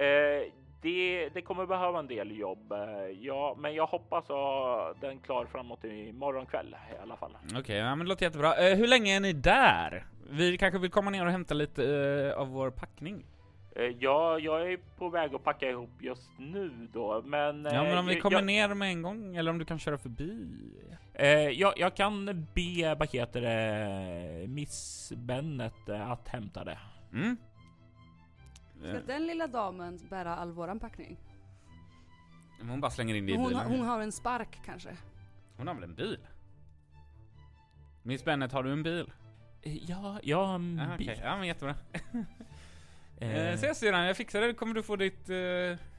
Eh, 0.04 0.42
det, 0.82 1.28
det 1.34 1.42
kommer 1.42 1.66
behöva 1.66 1.98
en 1.98 2.06
del 2.06 2.38
jobb. 2.38 2.72
Eh, 2.72 2.78
ja, 3.20 3.56
men 3.58 3.74
jag 3.74 3.86
hoppas 3.86 4.28
ha 4.28 4.94
den 5.00 5.18
klar 5.18 5.46
framåt 5.46 5.84
i 5.84 6.12
morgon 6.12 6.46
kväll 6.46 6.76
i 6.94 7.02
alla 7.02 7.16
fall. 7.16 7.36
Okej, 7.58 7.76
ja, 7.76 7.96
men 7.96 7.98
det 7.98 8.08
låter 8.08 8.26
jättebra. 8.26 8.56
Eh, 8.56 8.76
hur 8.76 8.86
länge 8.86 9.16
är 9.16 9.20
ni 9.20 9.32
där? 9.32 10.06
Vi 10.30 10.58
kanske 10.58 10.78
vill 10.78 10.90
komma 10.90 11.10
ner 11.10 11.26
och 11.26 11.32
hämta 11.32 11.54
lite 11.54 11.84
eh, 11.84 12.40
av 12.40 12.48
vår 12.48 12.70
packning? 12.70 13.24
Eh, 13.76 13.94
ja, 13.98 14.38
jag 14.38 14.72
är 14.72 14.78
på 14.98 15.08
väg 15.08 15.34
att 15.34 15.44
packa 15.44 15.70
ihop 15.70 15.90
just 16.00 16.30
nu 16.38 16.88
då, 16.92 17.22
men... 17.24 17.64
Ja, 17.64 17.82
men 17.82 17.98
om 17.98 18.06
vi 18.06 18.16
eh, 18.16 18.20
kommer 18.20 18.36
jag, 18.36 18.44
ner 18.44 18.74
med 18.74 18.88
en 18.88 19.02
gång, 19.02 19.36
eller 19.36 19.50
om 19.50 19.58
du 19.58 19.64
kan 19.64 19.78
köra 19.78 19.98
förbi? 19.98 20.48
Eh, 21.14 21.28
jag, 21.28 21.72
jag 21.76 21.94
kan 21.94 22.46
be, 22.54 22.94
vad 22.98 23.10
heter 23.12 23.40
det, 23.40 24.48
Miss 24.48 25.12
Bennet 25.16 25.88
att 25.88 26.28
hämta 26.28 26.64
det. 26.64 26.78
Mm? 27.12 27.36
Ska 28.78 28.88
Eh, 28.96 29.02
den 29.06 29.26
lilla 29.26 29.46
damen 29.46 29.98
bära 30.10 30.36
all 30.36 30.52
våran 30.52 30.80
packning? 30.80 31.16
Hon 32.60 32.80
bara 32.80 32.90
slänger 32.90 33.14
in 33.14 33.26
det 33.26 33.32
i 33.32 33.36
Hon, 33.36 33.48
bilen. 33.48 33.66
hon 33.66 33.80
har 33.80 34.00
en 34.00 34.12
spark 34.12 34.60
kanske? 34.64 34.96
Hon 35.56 35.66
har 35.66 35.74
väl 35.74 35.84
en 35.84 35.94
bil? 35.94 36.18
Miss 38.02 38.24
Bennet, 38.24 38.52
har 38.52 38.62
du 38.62 38.72
en 38.72 38.82
bil? 38.82 39.12
Eh, 39.62 39.76
Ja, 39.90 40.20
ja, 40.22 40.54
en 40.54 40.76
Ja, 40.78 40.94
okej. 40.94 41.06
bil. 41.06 41.20
Ja, 41.22 41.36
men 41.36 41.46
jättebra. 41.46 41.74
Eh, 43.20 43.30
Eh, 43.36 43.54
ses 43.54 43.78
sedan, 43.78 44.04
jag 44.06 44.16
fixar 44.16 44.40
det. 44.40 44.54
Kommer 44.54 44.74
du 44.74 44.82
få 44.82 44.96
ditt 44.96 45.28
eh, 45.30 45.36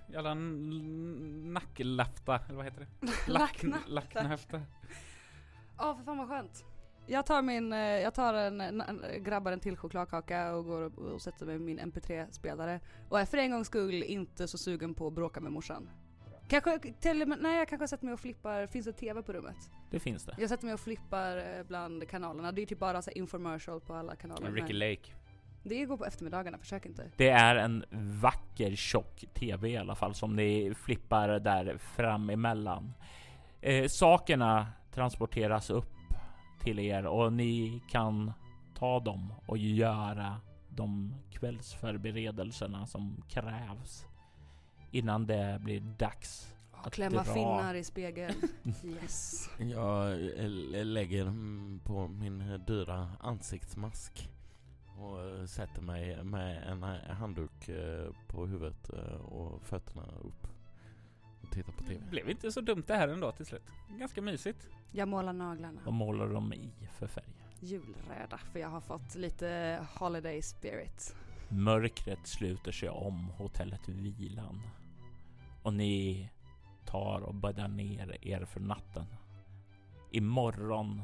jävla 0.08 0.32
n- 0.32 1.54
nacklafta, 1.54 2.40
eller 2.46 2.56
vad 2.56 2.66
heter 2.66 2.80
det? 3.02 3.08
Lacknafta. 3.32 3.88
Lacknafta. 3.90 4.62
Ja, 5.78 5.96
för 5.96 6.04
fan 6.04 6.18
vad 6.18 6.28
skönt. 6.28 6.66
Jag 7.10 7.26
tar 7.26 7.41
min, 7.41 7.74
eh, 7.74 7.80
jag 7.80 8.14
tar 8.14 8.34
en, 8.34 8.84
grabbar 9.20 9.51
en 9.51 9.60
till 9.60 9.78
chokladkaka 9.78 10.55
och 10.55 10.66
går 10.66 10.82
och, 10.82 10.97
och 10.97 11.22
sätter 11.22 11.45
mig 11.45 11.58
med 11.60 11.66
min 11.66 11.80
mp3-spelare. 11.80 12.80
Och 13.10 13.20
är 13.20 13.26
för 13.26 13.38
en 13.38 13.51
gångs 13.51 13.68
skull 13.68 14.03
inte 14.03 14.47
så 14.47 14.58
sugen 14.58 14.93
på 14.93 15.08
att 15.08 15.14
bråka 15.14 15.39
med 15.39 15.51
morsan. 15.51 15.89
Kanske 16.47 16.80
till 16.99 17.36
nej 17.39 17.58
jag 17.58 17.68
kanske 17.68 17.88
sätter 17.88 18.05
mig 18.05 18.14
och 18.14 18.20
flippar, 18.20 18.68
finns 18.68 18.86
det 18.86 18.93
tv 18.93 19.22
på 19.22 19.34
rummet? 19.34 19.70
Det 19.91 19.99
finns 19.99 20.26
det. 20.26 20.36
Jag 20.38 20.49
sätter 20.49 20.66
mig 20.66 20.74
och 20.74 20.80
flippar 20.80 21.38
eh, 21.38 21.64
bland 21.68 22.10
kanalerna. 22.10 22.51
Det 22.51 22.62
är 22.62 22.66
typ 22.66 22.80
bara 22.80 23.01
så 23.01 23.12
infomercial 23.12 23.80
på 23.82 23.93
alla 23.93 24.16
kanaler. 24.16 24.51
Ricky 24.51 24.74
Lake. 24.74 25.12
Det 25.64 25.86
går 25.86 25.97
på 25.97 26.05
eftermiddagarna, 26.05 26.58
försök 26.58 26.86
inte. 26.86 27.12
Det 27.18 27.30
är 27.30 27.55
en 27.55 27.86
vacker 28.22 28.76
tjock 28.76 29.26
TV 29.34 29.70
i 29.70 29.78
alla 29.78 29.95
fall 29.95 30.16
som 30.16 30.36
ni 30.36 30.74
flippar 30.86 31.39
där 31.39 31.78
fram 31.78 32.30
emellan. 32.30 32.93
Eh, 33.62 33.88
sakerna 33.88 34.68
transporteras 34.93 35.70
upp 35.70 35.97
till 36.68 36.80
er 36.80 37.05
och 37.05 37.34
ni 37.34 37.82
kan 37.89 38.32
ta 38.74 38.99
dem 38.99 39.34
och 39.45 39.57
göra 39.57 40.41
de 40.70 41.13
kvällsförberedelserna 41.32 42.88
som 42.88 43.24
krävs 43.30 44.05
innan 44.91 45.28
det 45.28 45.59
blir 45.63 45.80
dags 45.82 46.53
att 46.72 46.93
Klämma 46.93 47.24
dra. 47.24 47.34
finnar 47.34 47.74
i 47.76 47.84
spegeln. 47.84 48.34
Yes. 48.84 49.49
Jag 49.59 50.11
eh, 50.39 50.86
lägger 50.86 51.26
på 51.84 52.07
min 52.07 52.63
dyra 52.68 53.11
ansiktsmask 53.20 54.30
och 54.99 55.24
eh, 55.24 55.45
sätter 55.45 55.82
mig 55.82 56.24
med 56.24 56.63
en 56.68 56.84
eh, 56.84 57.15
handduk 57.15 57.70
eh, 57.70 58.11
på 58.28 58.45
huvudet 58.45 58.89
eh, 58.93 59.15
och 59.15 59.61
fötterna 59.63 60.03
upp 60.24 60.47
och 61.48 61.54
tittar 61.54 61.74
på 61.74 61.84
TV. 61.84 62.00
Det 62.00 62.10
blev 62.12 62.30
inte 62.30 62.52
så 62.52 62.62
dumt 62.62 62.84
det 62.88 62.95
här 62.95 63.08
ändå 63.08 63.32
till 63.32 63.45
slut. 63.45 63.64
Ganska 64.00 64.22
mysigt. 64.22 64.68
Jag 64.91 65.08
målar 65.08 65.34
naglarna. 65.34 65.82
Vad 65.86 65.93
målar 65.93 66.28
de 66.28 66.54
i 66.54 66.72
för 67.00 67.08
färg? 67.08 67.34
Julröda, 67.60 68.38
för 68.38 68.60
jag 68.60 68.70
har 68.70 68.82
fått 68.82 69.16
lite 69.16 69.80
holiday 70.00 70.41
spirit. 70.41 71.16
Mörkret 71.50 72.28
sluter 72.28 72.72
sig 72.72 72.89
om 72.89 73.30
hotellet 73.38 73.89
Vilan 73.89 74.62
och 75.64 75.74
ni 75.74 76.30
tar 76.86 77.22
och 77.22 77.36
bäddar 77.36 77.68
ner 77.68 78.18
er 78.22 78.45
för 78.45 78.60
natten. 78.60 79.06
Imorgon 80.12 81.04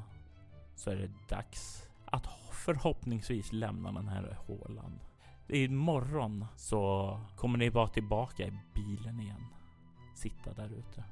så 0.76 0.89
är 0.89 0.96
det 0.96 1.12
dags 1.30 1.88
att 2.06 2.28
förhoppningsvis 2.52 3.54
lämna 3.54 3.91
den 3.91 4.08
här 4.08 4.38
hålan. 4.48 5.00
Imorgon 5.48 6.46
så 6.56 7.20
kommer 7.36 7.58
ni 7.58 7.70
vara 7.70 7.88
tillbaka 7.88 8.48
i 8.48 8.60
bilen 8.74 9.20
igen. 9.20 9.53
Sitta 10.24 10.54
där 10.54 10.70
ute. 10.74 11.04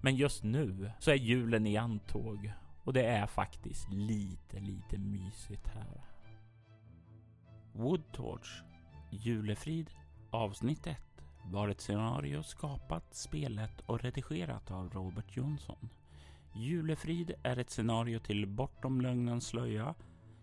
Men 0.00 0.16
just 0.16 0.42
nu 0.42 0.90
så 0.98 1.10
är 1.10 1.14
julen 1.14 1.66
i 1.66 1.76
antåg 1.76 2.52
och 2.84 2.92
det 2.92 3.06
är 3.06 3.26
faktiskt 3.26 3.92
lite, 3.92 4.60
lite 4.60 4.98
mysigt 4.98 5.66
här. 5.66 6.00
Woodtorch 7.72 8.62
Julefrid 9.10 9.90
avsnitt 10.30 10.86
1 10.86 10.98
var 11.44 11.68
ett 11.68 11.80
scenario 11.80 12.42
skapat, 12.42 13.14
spelet 13.14 13.80
och 13.80 14.00
redigerat 14.00 14.70
av 14.70 14.90
Robert 14.90 15.36
Jonsson. 15.36 15.88
Julefrid 16.54 17.32
är 17.42 17.56
ett 17.56 17.70
scenario 17.70 18.18
till 18.18 18.46
Bortom 18.46 19.00
lögnens 19.00 19.46
slöja 19.46 19.94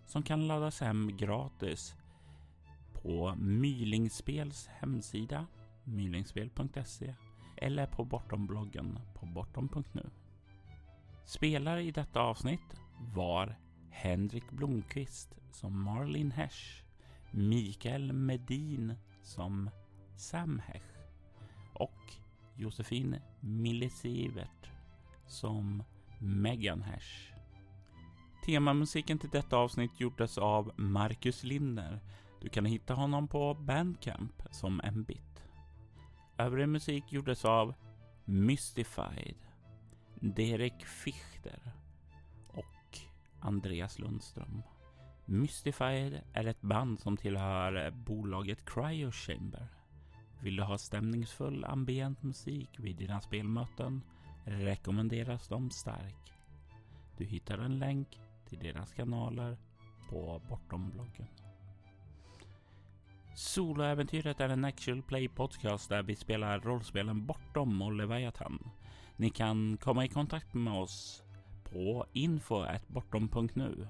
som 0.06 0.24
kan 0.24 0.48
laddas 0.48 0.82
hem 0.82 1.18
gratis 1.18 1.96
på 2.94 3.36
Mylingspels 3.36 4.68
hemsida 4.68 5.48
mylingspel.se 5.84 7.16
eller 7.62 7.86
på 7.86 8.06
Bortom-bloggen 8.06 9.00
på 9.14 9.26
bortom.nu. 9.26 10.10
Spelare 11.26 11.84
i 11.84 11.92
detta 11.92 12.22
avsnitt 12.22 12.82
var 13.16 13.56
Henrik 13.90 14.52
Blomqvist 14.52 15.36
som 15.52 15.84
Marlin 15.84 16.32
Hesch, 16.32 16.84
Mikael 17.32 18.14
Medin 18.14 18.94
som 19.24 19.70
Sam 20.16 20.62
Hesch 20.66 20.98
och 21.74 22.14
Josefin 22.56 23.16
Millesivert 23.40 24.72
som 25.28 25.84
Megan 26.20 26.82
Hesch. 26.82 27.34
Temamusiken 28.46 29.20
till 29.20 29.30
detta 29.30 29.58
avsnitt 29.58 30.00
gjordes 30.00 30.38
av 30.38 30.72
Marcus 30.76 31.44
Linder. 31.44 32.00
Du 32.42 32.50
kan 32.50 32.66
hitta 32.66 32.94
honom 32.94 33.28
på 33.28 33.54
Bandcamp 33.54 34.44
som 34.52 34.82
en 34.84 35.04
bit. 35.04 35.29
Övrig 36.40 36.70
musik 36.70 37.12
gjordes 37.12 37.46
av 37.46 37.74
Mystified, 38.26 39.38
Derek 40.16 40.86
Fichter 40.86 41.72
och 42.48 43.00
Andreas 43.40 44.00
Lundström. 44.00 44.62
Mystified 45.26 46.22
är 46.34 46.46
ett 46.46 46.62
band 46.62 47.00
som 47.00 47.18
tillhör 47.18 47.92
bolaget 47.92 48.66
Cryo 48.66 49.12
Chamber. 49.12 49.68
Vill 50.42 50.56
du 50.56 50.64
ha 50.64 50.78
stämningsfull 50.78 51.66
ambient 51.66 52.24
musik 52.24 52.70
vid 52.78 52.98
dina 52.98 53.22
spelmöten 53.22 54.02
rekommenderas 54.46 55.48
de 55.48 55.72
starkt. 55.72 56.34
Du 57.18 57.26
hittar 57.26 57.58
en 57.58 57.80
länk 57.80 58.20
till 58.46 58.60
deras 58.60 58.94
kanaler 58.94 59.58
på 60.10 60.42
Bortom-bloggen. 60.50 61.28
Soloäventyret 63.40 64.40
är 64.40 64.50
en 64.50 64.66
actual 64.66 65.02
play 65.02 65.28
podcast 65.28 65.90
där 65.90 66.04
vi 66.04 66.16
spelar 66.16 66.60
rollspelen 66.60 67.26
Bortom 67.26 67.82
och 67.82 67.92
Leviathan. 67.92 68.70
Ni 69.16 69.30
kan 69.30 69.78
komma 69.78 70.06
i 70.06 70.08
kontakt 70.08 70.54
med 70.54 70.74
oss 70.74 71.24
på 71.64 72.06
info.bortom.nu. 72.14 73.88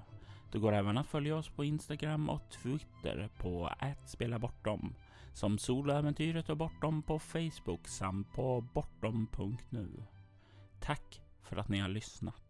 Det 0.52 0.58
går 0.58 0.72
även 0.72 0.98
att 0.98 1.06
följa 1.06 1.36
oss 1.36 1.48
på 1.48 1.64
Instagram 1.64 2.28
och 2.30 2.50
Twitter 2.50 3.28
på 3.38 3.70
@spelabortom 4.06 4.94
som 5.32 5.58
soloäventyret 5.58 6.48
och 6.48 6.56
Bortom 6.56 7.02
på 7.02 7.18
Facebook 7.18 7.88
samt 7.88 8.32
på 8.32 8.60
bortom.nu. 8.60 10.02
Tack 10.80 11.20
för 11.42 11.56
att 11.56 11.68
ni 11.68 11.78
har 11.78 11.88
lyssnat. 11.88 12.49